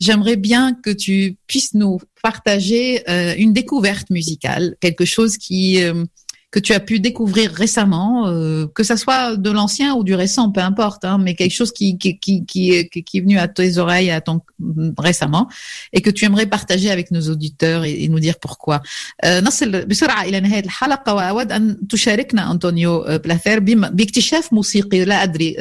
j'aimerais 0.00 0.36
bien 0.36 0.74
que 0.74 0.90
tu 0.90 1.36
puisses 1.46 1.74
nous 1.74 2.00
partager 2.20 3.08
euh, 3.08 3.34
une 3.38 3.52
découverte 3.52 4.10
musicale, 4.10 4.74
quelque 4.80 5.04
chose 5.04 5.36
qui 5.36 5.80
euh, 5.80 6.04
que 6.53 6.59
tu 6.59 6.73
as 6.73 6.79
pu 6.79 6.99
découvrir 6.99 7.51
récemment, 7.51 8.27
euh, 8.27 8.65
que 8.73 8.83
ça 8.83 8.97
soit 8.97 9.37
de 9.37 9.51
l'ancien 9.51 9.93
ou 9.93 10.03
du 10.03 10.15
récent, 10.15 10.51
peu 10.51 10.61
importe, 10.61 11.05
hein, 11.05 11.19
mais 11.19 11.35
quelque 11.35 11.53
chose 11.53 11.71
qui 11.71 11.97
qui, 11.99 12.17
qui, 12.17 12.43
qui, 12.45 12.71
est, 12.71 12.89
qui 12.89 13.17
est 13.17 13.21
venu 13.21 13.37
à 13.37 13.47
tes 13.47 13.77
oreilles 13.77 14.09
à 14.09 14.19
ton, 14.19 14.41
récemment 14.97 15.47
et 15.93 16.01
que 16.01 16.09
tu 16.09 16.25
aimerais 16.25 16.47
partager 16.47 16.89
avec 16.89 17.11
nos 17.11 17.21
auditeurs 17.29 17.85
et, 17.85 18.03
et 18.03 18.07
nous 18.09 18.19
dire 18.19 18.39
pourquoi. 18.39 18.81
نصل 19.25 19.85
بسرعة 19.85 20.23
إلى 20.23 20.39
نهاية 20.39 20.63
الحلقة 20.63 21.13
وأود 21.13 21.51
أن 21.51 21.87
تشاركنا 21.87 22.51
أنطونيو 22.51 23.17
بلاثير 23.17 23.59
باكتشاف 23.59 24.53
موسيقي 24.53 25.05
لا 25.05 25.23
أدري 25.23 25.55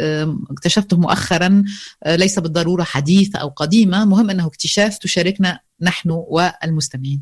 اكتشفته 0.50 0.96
مؤخرا 0.96 1.64
ليس 2.06 2.38
بالضرورة 2.38 2.84
حديث 2.84 3.36
أو 3.36 3.48
قديمة 3.48 4.04
مهم 4.04 4.30
أنه 4.30 4.46
اكتشاف 4.46 4.98
تشاركنا 4.98 5.60
نحن 5.80 6.10
والمستمعين. 6.10 7.20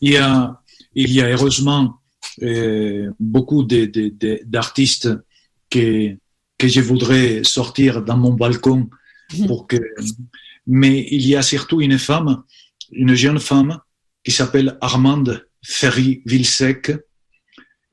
Il 0.00 0.12
y 0.12 0.16
a, 0.16 0.60
il 0.94 1.12
y 1.12 1.20
a 1.20 1.28
heureusement 1.28 2.00
beaucoup 3.19 3.63
d'artistes 3.63 5.09
que, 5.69 6.15
que 6.57 6.67
je 6.67 6.81
voudrais 6.81 7.43
sortir 7.43 8.03
dans 8.03 8.17
mon 8.17 8.33
balcon 8.33 8.89
pour 9.47 9.67
que. 9.67 9.77
Mais 10.67 11.07
il 11.09 11.25
y 11.25 11.35
a 11.35 11.41
surtout 11.41 11.81
une 11.81 11.97
femme, 11.97 12.43
une 12.91 13.15
jeune 13.15 13.39
femme 13.39 13.79
qui 14.23 14.31
s'appelle 14.31 14.77
Armande 14.81 15.47
Ferry 15.63 16.21
Vilsec 16.25 16.91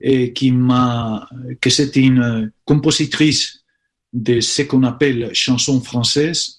et 0.00 0.32
qui 0.32 0.50
m'a, 0.50 1.28
que 1.60 1.70
c'est 1.70 1.96
une 1.96 2.52
compositrice 2.64 3.64
de 4.12 4.40
ce 4.40 4.62
qu'on 4.62 4.82
appelle 4.82 5.30
chanson 5.32 5.80
française, 5.80 6.58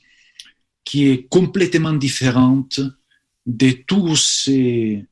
qui 0.83 1.07
est 1.07 1.27
complètement 1.27 1.93
différente 1.93 2.79
de 3.45 3.71
tous 3.85 4.15
ces 4.15 5.05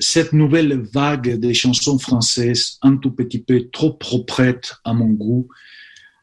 cette 0.00 0.32
nouvelle 0.32 0.82
vague 0.92 1.36
des 1.36 1.54
chansons 1.54 1.98
françaises, 1.98 2.78
un 2.82 2.96
tout 2.96 3.12
petit 3.12 3.38
peu 3.38 3.68
trop 3.70 3.92
proprettes 3.94 4.74
à 4.84 4.92
mon 4.92 5.08
goût, 5.08 5.48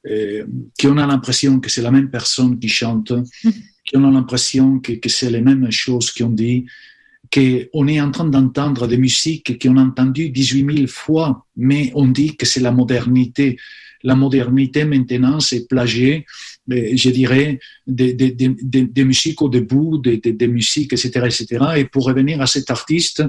euh, 0.08 0.46
qu'on 0.80 0.98
a 0.98 1.08
l'impression 1.08 1.60
que 1.60 1.70
c'est 1.70 1.82
la 1.82 1.92
même 1.92 2.10
personne 2.10 2.60
qui 2.60 2.70
chante, 2.70 3.12
qu'on 3.92 4.04
a 4.04 4.12
l'impression 4.12 4.80
que, 4.80 4.94
que 4.94 5.10
c'est 5.10 5.32
les 5.32 5.42
mêmes 5.42 5.72
choses 5.72 6.12
qu'on 6.12 6.30
dit, 6.30 6.66
qu'on 7.34 7.88
est 7.88 8.00
en 8.00 8.12
train 8.12 8.26
d'entendre 8.26 8.88
des 8.88 8.98
musiques 8.98 9.60
qu'on 9.62 9.78
a 9.78 9.82
entendues 9.82 10.30
18 10.30 10.78
000 10.78 10.88
fois, 10.88 11.46
mais 11.58 11.92
on 11.96 12.08
dit 12.08 12.36
que 12.38 12.46
c'est 12.46 12.60
la 12.60 12.72
modernité. 12.72 13.58
La 14.04 14.16
modernité 14.16 14.86
maintenant, 14.86 15.40
c'est 15.40 15.68
plagier, 15.68 16.26
euh, 16.72 16.92
je 16.96 17.10
dirais, 17.10 17.60
des, 17.88 19.04
musiques 19.04 19.42
au 19.42 19.50
début, 19.50 20.00
des, 20.02 20.48
musiques, 20.48 20.94
etc., 20.94 21.10
etc. 21.26 21.66
Et 21.78 21.86
pour 21.86 22.06
revenir 22.06 22.42
à 22.42 22.48
cet 22.48 22.70
artiste, 22.72 23.24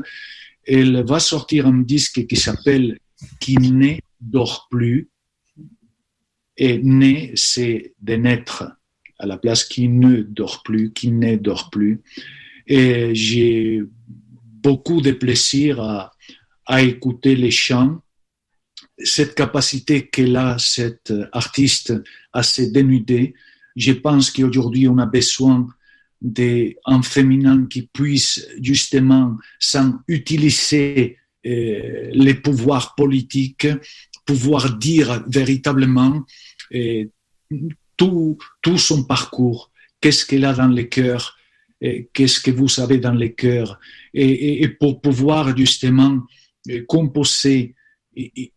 elle 0.66 1.04
va 1.04 1.20
sortir 1.20 1.66
un 1.66 1.78
disque 1.78 2.26
qui 2.26 2.36
s'appelle 2.36 2.98
Qui 3.40 3.56
ne 3.56 3.96
dort 4.20 4.68
plus. 4.70 5.08
Et 6.58 6.78
né, 6.78 7.32
c'est 7.34 7.94
de 8.00 8.14
naître 8.14 8.64
à 9.18 9.26
la 9.26 9.38
place 9.38 9.64
qui 9.64 9.88
ne 9.88 10.22
dort 10.22 10.62
plus, 10.62 10.92
qui 10.92 11.10
ne 11.10 11.36
dort 11.36 11.70
plus. 11.70 12.02
Et 12.66 13.14
j'ai 13.14 13.82
beaucoup 14.62 15.00
de 15.00 15.12
plaisir 15.12 16.10
à 16.66 16.82
écouter 16.82 17.36
les 17.36 17.50
chants. 17.50 18.00
Cette 19.02 19.34
capacité 19.34 20.08
qu'elle 20.08 20.36
a, 20.36 20.56
cette 20.58 21.12
artiste, 21.32 21.92
à 22.32 22.42
se 22.42 22.62
dénuder, 22.62 23.34
je 23.76 23.92
pense 23.92 24.30
qu'aujourd'hui, 24.30 24.88
on 24.88 24.98
a 24.98 25.06
besoin 25.06 25.66
d'un 26.22 27.02
féminin 27.02 27.66
qui 27.66 27.82
puisse 27.82 28.48
justement, 28.60 29.36
sans 29.58 29.94
utiliser 30.08 31.18
euh, 31.46 32.10
les 32.12 32.34
pouvoirs 32.34 32.94
politiques, 32.96 33.68
pouvoir 34.24 34.76
dire 34.76 35.22
véritablement 35.28 36.24
euh, 36.74 37.04
tout, 37.96 38.38
son 38.76 39.04
parcours, 39.04 39.70
qu'est-ce 40.00 40.26
qu'elle 40.26 40.44
a 40.44 40.52
dans 40.52 40.66
le 40.66 40.82
cœur, 40.82 41.36
qu'est-ce 42.12 42.40
que 42.40 42.50
vous 42.50 42.80
avez 42.80 42.98
dans 42.98 43.14
le 43.14 43.28
cœur, 43.28 43.78
et, 44.12 44.66
pour 44.80 45.00
pouvoir 45.00 45.56
justement 45.56 46.18
euh, 46.68 46.84
composer 46.88 47.75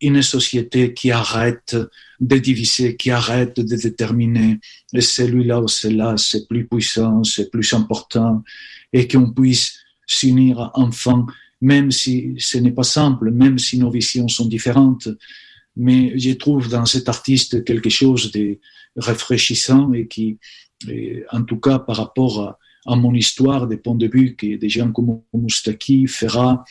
une 0.01 0.21
société 0.21 0.93
qui 0.93 1.11
arrête 1.11 1.75
de 2.19 2.37
diviser, 2.37 2.95
qui 2.95 3.11
arrête 3.11 3.59
de 3.59 3.75
déterminer 3.75 4.59
celui-là 4.97 5.61
ou 5.61 5.67
cela, 5.67 6.15
c'est 6.17 6.47
plus 6.47 6.65
puissant, 6.65 7.23
c'est 7.23 7.51
plus 7.51 7.73
important, 7.73 8.43
et 8.93 9.07
qu'on 9.07 9.31
puisse 9.31 9.79
s'unir 10.07 10.71
enfin, 10.73 11.25
même 11.61 11.91
si 11.91 12.35
ce 12.37 12.57
n'est 12.57 12.71
pas 12.71 12.83
simple, 12.83 13.31
même 13.31 13.59
si 13.59 13.77
nos 13.77 13.91
visions 13.91 14.27
sont 14.27 14.47
différentes. 14.47 15.09
Mais 15.75 16.17
je 16.17 16.31
trouve 16.31 16.69
dans 16.69 16.85
cet 16.85 17.09
artiste 17.09 17.63
quelque 17.63 17.89
chose 17.89 18.31
de 18.31 18.59
rafraîchissant 18.95 19.93
et 19.93 20.07
qui, 20.07 20.39
en 21.31 21.43
tout 21.43 21.59
cas 21.59 21.79
par 21.79 21.97
rapport 21.97 22.41
à, 22.41 22.59
à 22.85 22.95
mon 22.95 23.13
histoire, 23.13 23.67
des 23.67 23.77
points 23.77 23.95
de 23.95 24.07
vue 24.07 24.35
que 24.35 24.55
des 24.55 24.69
gens 24.69 24.91
comme 24.91 25.21
Moustaki, 25.33 26.07
Ferrat, 26.07 26.63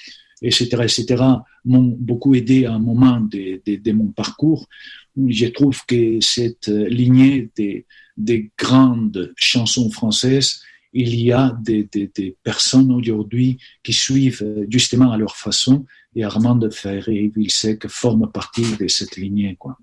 etc., 0.42 0.66
etc., 0.82 1.24
m'ont 1.64 1.96
beaucoup 1.98 2.34
aidé 2.34 2.66
à 2.66 2.74
un 2.74 2.78
moment 2.78 3.20
de, 3.20 3.60
de, 3.66 3.76
de, 3.76 3.92
mon 3.92 4.08
parcours. 4.08 4.68
Je 5.16 5.46
trouve 5.46 5.84
que 5.86 6.20
cette 6.20 6.68
lignée 6.68 7.50
des, 7.56 7.86
des 8.18 8.50
grandes 8.58 9.32
chansons 9.36 9.90
françaises, 9.90 10.60
il 10.92 11.14
y 11.14 11.32
a 11.32 11.56
des, 11.62 11.88
personnes 12.42 12.90
aujourd'hui 12.92 13.58
qui 13.82 13.92
suivent 13.92 14.66
justement 14.68 15.12
à 15.12 15.16
leur 15.16 15.36
façon, 15.36 15.86
et 16.14 16.24
Armand 16.24 16.60
Ferry-Vilsec 16.70 17.86
forme 17.88 18.30
partie 18.32 18.76
de 18.76 18.88
cette 18.88 19.16
lignée. 19.16 19.56
Quoi. 19.58 19.78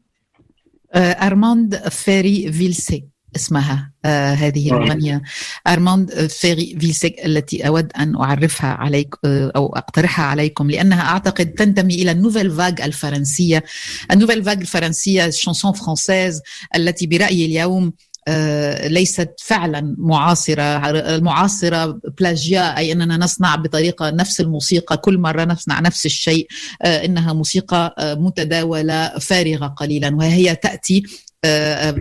Euh, 0.95 1.14
Armand 1.18 1.70
Ferry-Vilsec 1.89 3.06
اسمها 3.36 3.91
آه 4.05 4.33
هذه 4.33 4.71
المغنية 4.71 5.21
أرماند 5.67 6.27
فيري 6.27 6.77
فيلسك 6.79 7.15
التي 7.25 7.67
أود 7.67 7.91
أن 7.97 8.15
أعرفها 8.15 8.69
عليك 8.69 9.15
آه 9.25 9.51
أو 9.55 9.75
أقترحها 9.75 10.25
عليكم 10.25 10.71
لأنها 10.71 11.01
أعتقد 11.01 11.45
تنتمي 11.53 11.95
إلى 11.95 12.11
النوفيل 12.11 12.51
فاج 12.51 12.81
الفرنسية. 12.81 13.63
النوفيل 14.11 14.43
فاج 14.43 14.59
الفرنسية 14.61 15.29
شانسون 15.29 15.71
فرانسيز 15.73 16.41
التي 16.75 17.07
برأيي 17.07 17.45
اليوم 17.45 17.93
آه 18.27 18.88
ليست 18.88 19.29
فعلا 19.39 19.95
معاصرة 19.97 20.89
المعاصرة 20.89 21.99
بلاجيا 22.19 22.77
أي 22.77 22.91
أننا 22.91 23.17
نصنع 23.17 23.55
بطريقة 23.55 24.09
نفس 24.09 24.41
الموسيقى 24.41 24.97
كل 24.97 25.17
مرة 25.17 25.43
نصنع 25.45 25.79
نفس 25.79 26.05
الشيء 26.05 26.47
آه 26.81 27.05
إنها 27.05 27.33
موسيقى 27.33 27.95
آه 27.99 28.13
متداولة 28.13 29.19
فارغة 29.19 29.67
قليلا 29.67 30.15
وهي 30.15 30.55
تأتي 30.55 31.03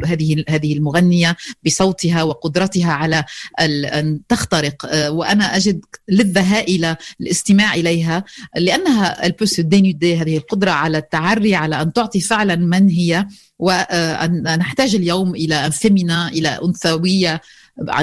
هذه 0.07 0.45
هذه 0.49 0.73
المغنية 0.73 1.37
بصوتها 1.67 2.23
وقدرتها 2.23 2.93
على 2.93 3.25
أن 3.61 4.21
تخترق. 4.29 5.09
وأنا 5.09 5.57
أجد 5.57 5.81
لذه 6.09 6.57
هائله 6.57 6.97
الاستماع 7.21 7.75
إليها 7.75 8.25
لأنها 8.57 9.27
البوس 9.27 9.61
دينودي 9.61 10.17
هذه 10.17 10.37
القدرة 10.37 10.71
على 10.71 10.99
التعري 10.99 11.55
على 11.55 11.83
أن 11.83 11.93
تعطي 11.93 12.21
فعلا 12.21 12.57
من 12.57 12.89
هي. 12.89 13.27
ونحتاج 13.59 14.95
اليوم 14.95 15.35
إلى 15.35 15.71
فيمينا 15.71 16.29
إلى 16.29 16.49
أنثوية. 16.65 17.41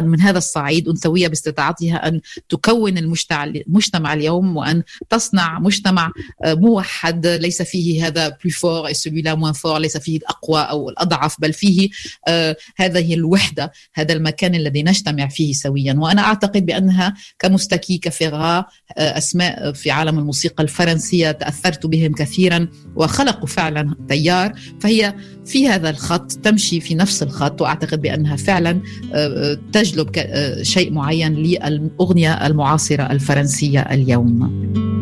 من 0.01 0.21
هذا 0.21 0.37
الصعيد 0.37 0.87
أنثوية 0.87 1.27
باستطاعتها 1.27 2.07
أن 2.07 2.21
تكون 2.49 2.97
المجتمع 2.97 4.13
اليوم 4.13 4.57
وأن 4.57 4.83
تصنع 5.09 5.59
مجتمع 5.59 6.11
موحد. 6.45 7.27
ليس 7.27 7.61
فيه 7.61 8.07
هذا 8.07 8.29
بلو 8.29 8.51
فور 8.51 8.91
moins 8.91 9.55
fort. 9.55 9.79
ليس 9.79 9.97
فيه 9.97 10.17
الأقوى 10.17 10.61
أو 10.61 10.89
الأضعف 10.89 11.41
بل 11.41 11.53
فيه 11.53 11.89
آه 12.27 12.55
هذه 12.77 13.13
الوحدة 13.13 13.71
هذا 13.93 14.13
المكان 14.13 14.55
الذي 14.55 14.83
نجتمع 14.83 15.27
فيه 15.27 15.53
سويا. 15.53 15.93
وأنا 15.93 16.21
أعتقد 16.21 16.65
بأنها 16.65 17.13
كمستكي 17.39 17.97
كفيغا 17.97 18.57
آه 18.57 18.65
أسماء 18.97 19.71
في 19.71 19.91
عالم 19.91 20.19
الموسيقى 20.19 20.63
الفرنسية 20.63 21.31
تأثرت 21.31 21.85
بهم 21.85 22.13
كثيرا 22.13 22.67
وخلقوا 22.95 23.47
فعلا 23.47 23.95
تيار. 24.09 24.53
فهي 24.79 25.15
في 25.45 25.67
هذا 25.67 25.89
الخط 25.89 26.31
تمشي 26.31 26.81
في 26.81 26.95
نفس 26.95 27.23
الخط 27.23 27.61
وأعتقد 27.61 28.01
بأنها 28.01 28.35
فعلا 28.35 28.81
آه 29.13 29.60
تجلب 29.73 30.09
آه، 30.17 30.63
شيء 30.63 30.93
معين 30.93 31.33
للأغنية 31.33 32.47
المعاصرة 32.47 33.03
الفرنسية 33.03 33.79
اليوم. 33.79 35.00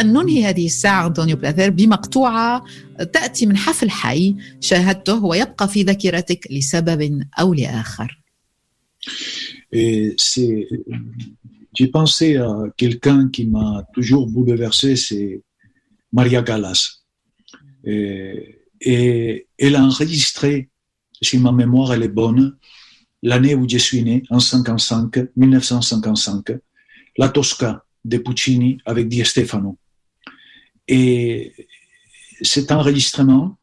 أن 0.00 0.12
ننهي 0.12 0.44
هذه 0.44 0.66
الساعة 0.66 1.06
أنطونيو 1.06 1.36
بلاثير 1.36 1.70
بمقطوعة 1.70 2.64
تأتي 3.12 3.46
من 3.46 3.56
حفل 3.56 3.90
حي 3.90 4.36
شاهدته 4.60 5.24
ويبقى 5.24 5.68
في 5.68 5.82
ذاكرتك 5.82 6.48
لسبب 6.50 7.22
أو 7.40 7.54
لآخر 7.54 8.22
Et 9.72 10.14
c'est, 10.16 10.68
j'ai 11.74 11.88
pensé 11.88 12.36
à 12.36 12.50
quelqu'un 12.76 13.28
qui 13.28 13.46
m'a 13.46 13.86
toujours 13.92 14.26
bouleversé, 14.26 14.96
c'est 14.96 15.42
Maria 16.12 16.42
Callas. 16.42 17.02
Et, 17.84 18.60
et 18.80 19.46
elle 19.58 19.76
a 19.76 19.82
enregistré, 19.82 20.70
si 21.20 21.38
ma 21.38 21.52
mémoire 21.52 21.92
elle 21.92 22.04
est 22.04 22.08
bonne, 22.08 22.56
l'année 23.22 23.54
où 23.54 23.68
je 23.68 23.78
suis 23.78 24.02
né, 24.02 24.22
en 24.30 24.40
55, 24.40 25.28
1955, 25.36 26.52
la 27.18 27.28
Tosca 27.28 27.84
de 28.04 28.18
Puccini 28.18 28.78
avec 28.84 29.08
Di 29.08 29.24
Stefano. 29.24 29.78
Et 30.91 31.53
cet 32.41 32.69
enregistrement, 32.69 33.57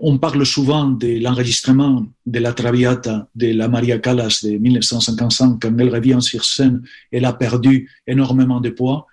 on 0.00 0.18
parle 0.18 0.44
souvent 0.44 0.88
de 0.88 1.20
l'enregistrement 1.22 2.04
de 2.26 2.38
la 2.40 2.52
Traviata 2.52 3.28
de 3.36 3.52
la 3.52 3.68
Maria 3.68 3.98
Callas 4.00 4.40
de 4.42 4.58
1955, 4.58 5.62
quand 5.62 5.78
elle 5.78 5.94
revient 5.94 6.18
sur 6.20 6.44
scène, 6.44 6.82
elle 7.12 7.24
a 7.24 7.32
perdu 7.32 7.88
énormément 8.08 8.60
de 8.60 8.70
poids. 8.70 9.06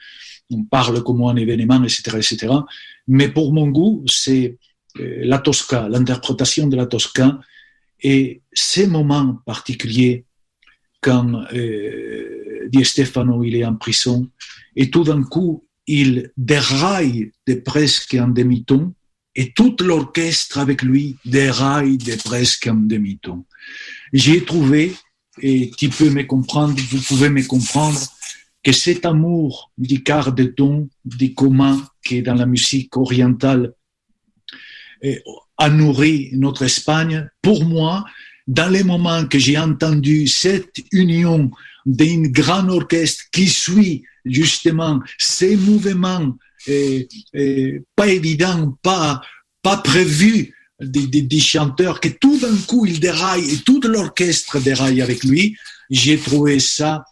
On 0.50 0.64
parle 0.64 1.04
comme 1.04 1.22
un 1.24 1.36
événement, 1.36 1.84
etc., 1.84 2.18
etc. 2.18 2.54
Mais 3.08 3.30
pour 3.30 3.54
mon 3.54 3.68
goût, 3.68 4.04
c'est 4.08 4.58
euh, 5.00 5.22
la 5.24 5.38
Tosca, 5.38 5.88
l'interprétation 5.88 6.66
de 6.66 6.78
la 6.78 6.88
Tosca 6.88 7.40
et 8.02 8.42
ces 8.54 8.88
moments 8.88 9.40
particuliers 9.46 10.26
quand 11.00 11.44
euh, 11.54 12.68
Di 12.70 12.84
Stefano 12.84 13.44
il 13.44 13.56
est 13.56 13.66
en 13.66 13.76
prison 13.76 14.28
et 14.76 14.90
tout 14.90 15.04
d'un 15.04 15.22
coup 15.22 15.65
il 15.88 16.32
déraille 16.38 17.32
de 17.48 17.56
presque 17.56 18.16
en 18.16 18.28
demi-ton 18.28 18.94
et 19.36 19.52
tout 19.52 19.76
l'orchestre 19.82 20.60
avec 20.60 20.82
lui 20.82 21.18
déraille 21.26 21.98
de 21.98 22.16
presque 22.16 22.68
en 22.68 22.76
demi-ton. 22.76 23.46
J'ai 24.14 24.46
trouvé, 24.46 24.96
et 25.42 25.72
tu 25.78 25.90
peux 25.90 26.10
me 26.10 26.24
comprendre, 26.24 26.80
vous 26.90 27.02
pouvez 27.02 27.30
me 27.30 27.46
comprendre, 27.46 28.00
que 28.64 28.72
cet 28.72 29.06
amour 29.06 29.72
du 29.78 30.02
quart 30.02 30.34
de 30.34 30.46
ton, 30.46 30.90
du 31.04 31.34
commun 31.34 31.88
qui 32.04 32.18
est 32.18 32.22
dans 32.22 32.34
la 32.34 32.48
musique 32.48 32.98
orientale 32.98 33.74
eh, 35.04 35.22
a 35.58 35.70
nourri 35.70 36.30
notre 36.34 36.64
Espagne, 36.64 37.30
pour 37.42 37.64
moi, 37.66 38.06
dans 38.48 38.70
les 38.70 38.84
moments 38.84 39.28
que 39.28 39.38
j'ai 39.38 39.58
entendu 39.58 40.28
cette 40.28 40.78
union 40.92 41.52
d'un 41.86 42.24
grand 42.24 42.68
orchestre 42.70 43.26
qui 43.32 43.48
suit 43.48 44.04
justement 44.26 45.00
ces 45.18 45.56
mouvements 45.56 46.36
pas 47.96 48.08
évidents, 48.08 48.78
pas, 48.82 49.22
pas 49.62 49.78
prévus 49.78 50.54
des, 50.82 51.08
des, 51.08 51.40
chanteurs, 51.40 52.00
que 52.00 52.10
tout 52.10 52.38
d'un 52.40 52.56
coup 52.68 52.86
ils 52.86 53.00
déraillent 53.00 53.54
et 53.54 53.58
tout 53.58 53.80
l'orchestre 53.82 54.60
déraille 54.60 55.02
avec 55.02 55.24
lui, 55.24 55.56
j'ai 55.90 56.18
trouvé 56.18 56.60
ça 56.60 57.06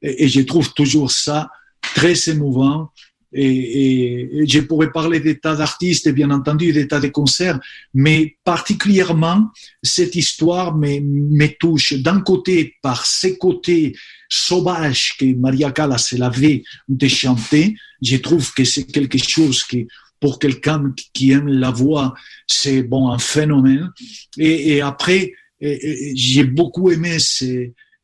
et 0.00 0.28
je 0.28 0.40
trouve 0.40 0.72
toujours 0.74 1.10
ça 1.10 1.50
très 1.94 2.28
émouvant. 2.28 2.90
Et, 3.34 4.44
je 4.46 4.60
pourrais 4.60 4.92
parler 4.92 5.18
des 5.18 5.38
tas 5.38 5.56
d'artistes 5.56 6.06
et 6.06 6.12
bien 6.12 6.30
entendu 6.30 6.72
des 6.72 6.86
tas 6.86 7.00
de 7.00 7.08
concerts, 7.08 7.58
mais 7.92 8.36
particulièrement 8.44 9.50
cette 9.82 10.14
histoire 10.14 10.76
me, 10.76 11.46
touche 11.58 11.94
d'un 11.94 12.20
côté 12.20 12.74
par 12.80 13.04
ces 13.06 13.36
côtés 13.36 13.94
sauvages 14.28 15.16
que 15.18 15.34
Maria 15.34 15.72
Callas 15.72 16.14
avait 16.20 16.62
de 16.88 17.08
chanter. 17.08 17.74
Je 18.00 18.16
trouve 18.16 18.52
que 18.54 18.64
c'est 18.64 18.84
quelque 18.84 19.18
chose 19.18 19.64
qui, 19.64 19.88
pour 20.20 20.38
quelqu'un 20.38 20.94
qui 21.12 21.32
aime 21.32 21.48
la 21.48 21.70
voix, 21.70 22.14
c'est 22.46 22.82
bon 22.82 23.10
un 23.10 23.18
phénomène. 23.18 23.92
Et, 24.38 24.80
après, 24.80 25.32
j'ai 25.60 26.44
beaucoup 26.44 26.90
aimé 26.90 27.18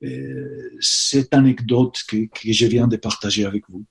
euh, 0.03 0.71
cette 0.81 1.35
anecdote 1.35 1.97
que 2.09 2.27
je 2.45 2.67
viens 2.67 2.89
de 2.89 2.97
partager 2.97 3.45
avec 3.45 3.65
vous. 3.69 3.85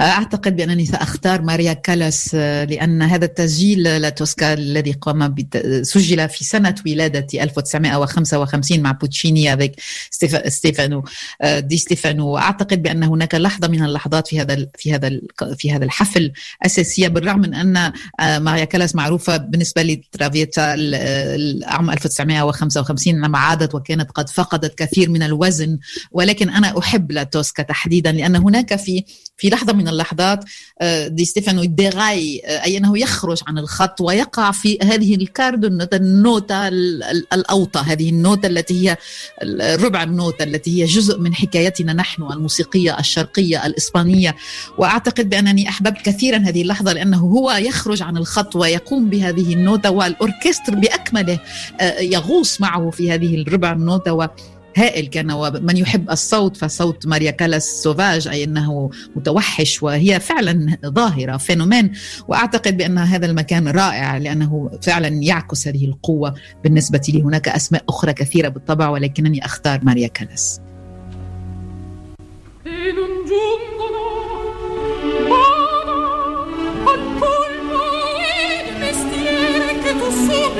أعتقد 0.00 0.56
بأنني 0.56 0.86
سأختار 0.86 1.42
ماريا 1.42 1.72
كالاس 1.72 2.30
آه، 2.34 2.64
لأن 2.64 3.02
هذا 3.02 3.24
التسجيل 3.24 4.02
لتوسكا 4.02 4.52
الذي 4.52 4.92
قام. 4.92 5.34
سجل 5.82 6.28
في 6.28 6.44
سنة 6.44 6.74
ولادة 6.86 7.42
1955 7.42 8.80
مع 8.80 8.92
بوتشيني 8.92 9.72
ستيف... 10.10 10.52
ستيفانو 10.52 11.04
آه، 11.42 11.60
دي 11.60 11.76
ستيفانو 11.76 12.38
أعتقد 12.38 12.82
بأن 12.82 13.02
هناك 13.02 13.34
لحظة 13.34 13.68
من 13.68 13.84
اللحظات 13.84 14.28
في 14.28 14.40
هذا 14.40 14.66
في 14.78 14.94
هذا 14.94 15.20
في 15.58 15.72
هذا 15.72 15.84
الحفل 15.84 16.32
أساسية 16.66 17.08
بالرغم 17.08 17.40
من 17.40 17.54
أن 17.54 17.76
آه، 18.20 18.38
ماريا 18.38 18.64
كالاس 18.64 18.94
معروفة 18.94 19.36
بالنسبة 19.36 19.82
لترافيتا 19.82 20.74
العام 20.74 21.90
1955 21.90 23.14
عندما 23.14 23.38
عادت 23.38 23.74
وكانت 23.74 24.10
قد 24.10 24.28
فقدت 24.28 24.78
كثير 24.78 25.10
من 25.10 25.22
الوزن 25.22 25.78
ولكن 26.12 26.50
أنا 26.50 26.78
أحب 26.78 27.12
لا 27.12 27.22
توسكا 27.22 27.62
تحديدا 27.62 28.12
لأن 28.12 28.36
هناك 28.36 28.76
في 28.76 29.04
في 29.36 29.48
لحظة 29.48 29.72
من 29.72 29.85
اللحظات 29.88 30.44
آه، 30.80 31.08
دي 31.08 31.24
ستيفانو 31.24 31.64
ديغاي 31.64 32.42
آه، 32.44 32.64
أي 32.64 32.78
أنه 32.78 32.98
يخرج 32.98 33.40
عن 33.46 33.58
الخط 33.58 34.00
ويقع 34.00 34.50
في 34.50 34.78
هذه 34.82 35.14
الكاردو 35.14 35.68
النوتة- 35.68 35.94
النوتة 35.94 36.68
ال- 36.68 37.02
ال- 37.02 37.26
الأوطى 37.32 37.80
هذه 37.80 38.10
النوتة 38.10 38.46
التي 38.46 38.88
هي 38.90 38.96
الربع 39.42 40.02
النوتة 40.02 40.42
التي 40.42 40.82
هي 40.82 40.86
جزء 40.86 41.18
من 41.18 41.34
حكايتنا 41.34 41.92
نحن 41.92 42.22
الموسيقية 42.22 42.98
الشرقية 42.98 43.66
الإسبانية. 43.66 44.36
وأعتقد 44.78 45.30
بأنني 45.30 45.68
أحببت 45.68 46.00
كثيرا 46.04 46.38
هذه 46.38 46.62
اللحظة 46.62 46.92
لأنه 46.92 47.18
هو 47.18 47.50
يخرج 47.52 48.02
عن 48.02 48.16
الخط 48.16 48.56
ويقوم 48.56 49.10
بهذه 49.10 49.52
النوتة 49.54 49.90
والأوركستر 49.90 50.74
بأكمله 50.74 51.38
آه، 51.80 52.00
يغوص 52.00 52.60
معه 52.60 52.90
في 52.90 53.12
هذه 53.12 53.34
الربع 53.42 53.72
النوتة. 53.72 54.30
هائل 54.76 55.06
كان. 55.06 55.30
ومن 55.30 55.76
يحب 55.76 56.10
الصوت 56.10 56.56
فصوت 56.56 57.06
ماريا 57.06 57.30
كالاس 57.30 57.82
سوفاج 57.82 58.28
أي 58.28 58.44
أنه 58.44 58.90
متوحش 59.16 59.82
وهي 59.82 60.20
فعلا 60.20 60.78
ظاهرة 60.86 61.36
فينومين. 61.36 61.92
وأعتقد 62.28 62.76
بأن 62.76 62.98
هذا 62.98 63.26
المكان 63.26 63.68
رائع 63.68 64.16
لأنه 64.16 64.78
فعلا 64.82 65.08
يعكس 65.08 65.68
هذه 65.68 65.84
القوة 65.84 66.34
بالنسبة 66.64 67.00
لي. 67.08 67.22
هناك 67.22 67.48
أسماء 67.48 67.84
أخرى 67.88 68.12
كثيرة 68.12 68.48
بالطبع 68.48 68.88
ولكنني 68.88 69.44
أختار 69.44 69.80
ماريا 69.84 70.08
كالاس 70.08 70.60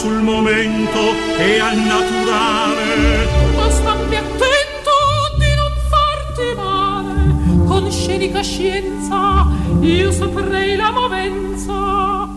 sul 0.00 0.22
momento 0.22 0.98
e 1.36 1.60
al 1.60 1.76
naturale. 1.76 3.28
ma 3.54 3.70
stammi 3.70 4.16
attento 4.16 4.90
di 5.36 5.54
non 5.60 5.72
farti 5.90 6.54
male. 6.56 7.66
Con 7.66 7.90
scenica 7.90 8.40
scienza 8.40 9.46
io 9.80 10.10
saprei 10.10 10.76
la 10.76 10.90
movenza. 10.90 12.28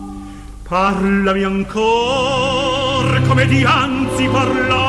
Parlami 0.68 1.42
ancor 1.42 3.22
come 3.28 3.46
dianzi 3.46 4.28
parlavi 4.28 4.83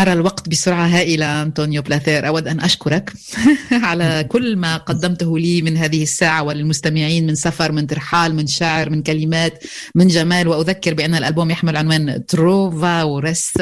مر 0.00 0.12
الوقت 0.12 0.48
بسرعة 0.48 0.86
هائلة 0.86 1.42
أنطونيو 1.42 1.82
بلاثير 1.82 2.28
أود 2.28 2.48
أن 2.48 2.60
أشكرك 2.60 3.12
على 3.88 4.26
كل 4.28 4.56
ما 4.56 4.76
قدمته 4.76 5.38
لي 5.38 5.62
من 5.62 5.76
هذه 5.76 6.02
الساعة 6.02 6.42
وللمستمعين 6.42 7.26
من 7.26 7.34
سفر 7.34 7.72
من 7.72 7.86
ترحال 7.86 8.34
من 8.34 8.46
شعر 8.46 8.90
من 8.90 9.02
كلمات 9.02 9.64
من 9.94 10.06
جمال. 10.06 10.48
وأذكر 10.48 10.94
بأن 10.94 11.14
الألبوم 11.14 11.50
يحمل 11.50 11.76
عنوان 11.76 12.26
تروفا 12.26 13.02
ورس 13.02 13.52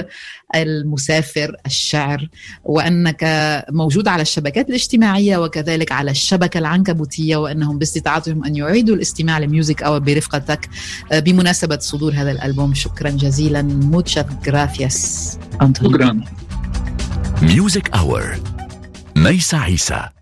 المسافر 0.54 1.56
الشعر 1.66 2.28
وأنك 2.64 3.24
موجود 3.70 4.08
على 4.08 4.22
الشبكات 4.22 4.68
الاجتماعية 4.68 5.36
وكذلك 5.36 5.92
على 5.92 6.10
الشبكة 6.10 6.58
العنكبوتية 6.58 7.36
وأنهم 7.36 7.78
باستطاعتهم 7.78 8.44
أن 8.44 8.56
يعيدوا 8.56 8.96
الاستماع 8.96 9.38
لميوزك 9.38 9.82
أو 9.82 10.00
برفقتك 10.00 10.68
بمناسبة 11.12 11.78
صدور 11.78 12.12
هذا 12.12 12.30
الألبوم. 12.30 12.74
شكرا 12.74 13.10
جزيلا. 13.10 13.80
muchas 13.92 14.48
gracias. 14.48 14.96
أنطونيو 15.62 15.98
Tout 15.98 16.00
grand. 16.00 16.22
Music 17.42 17.98
Hour. 17.98 18.38
ميس 19.16 19.54
عيسى. 19.54 20.17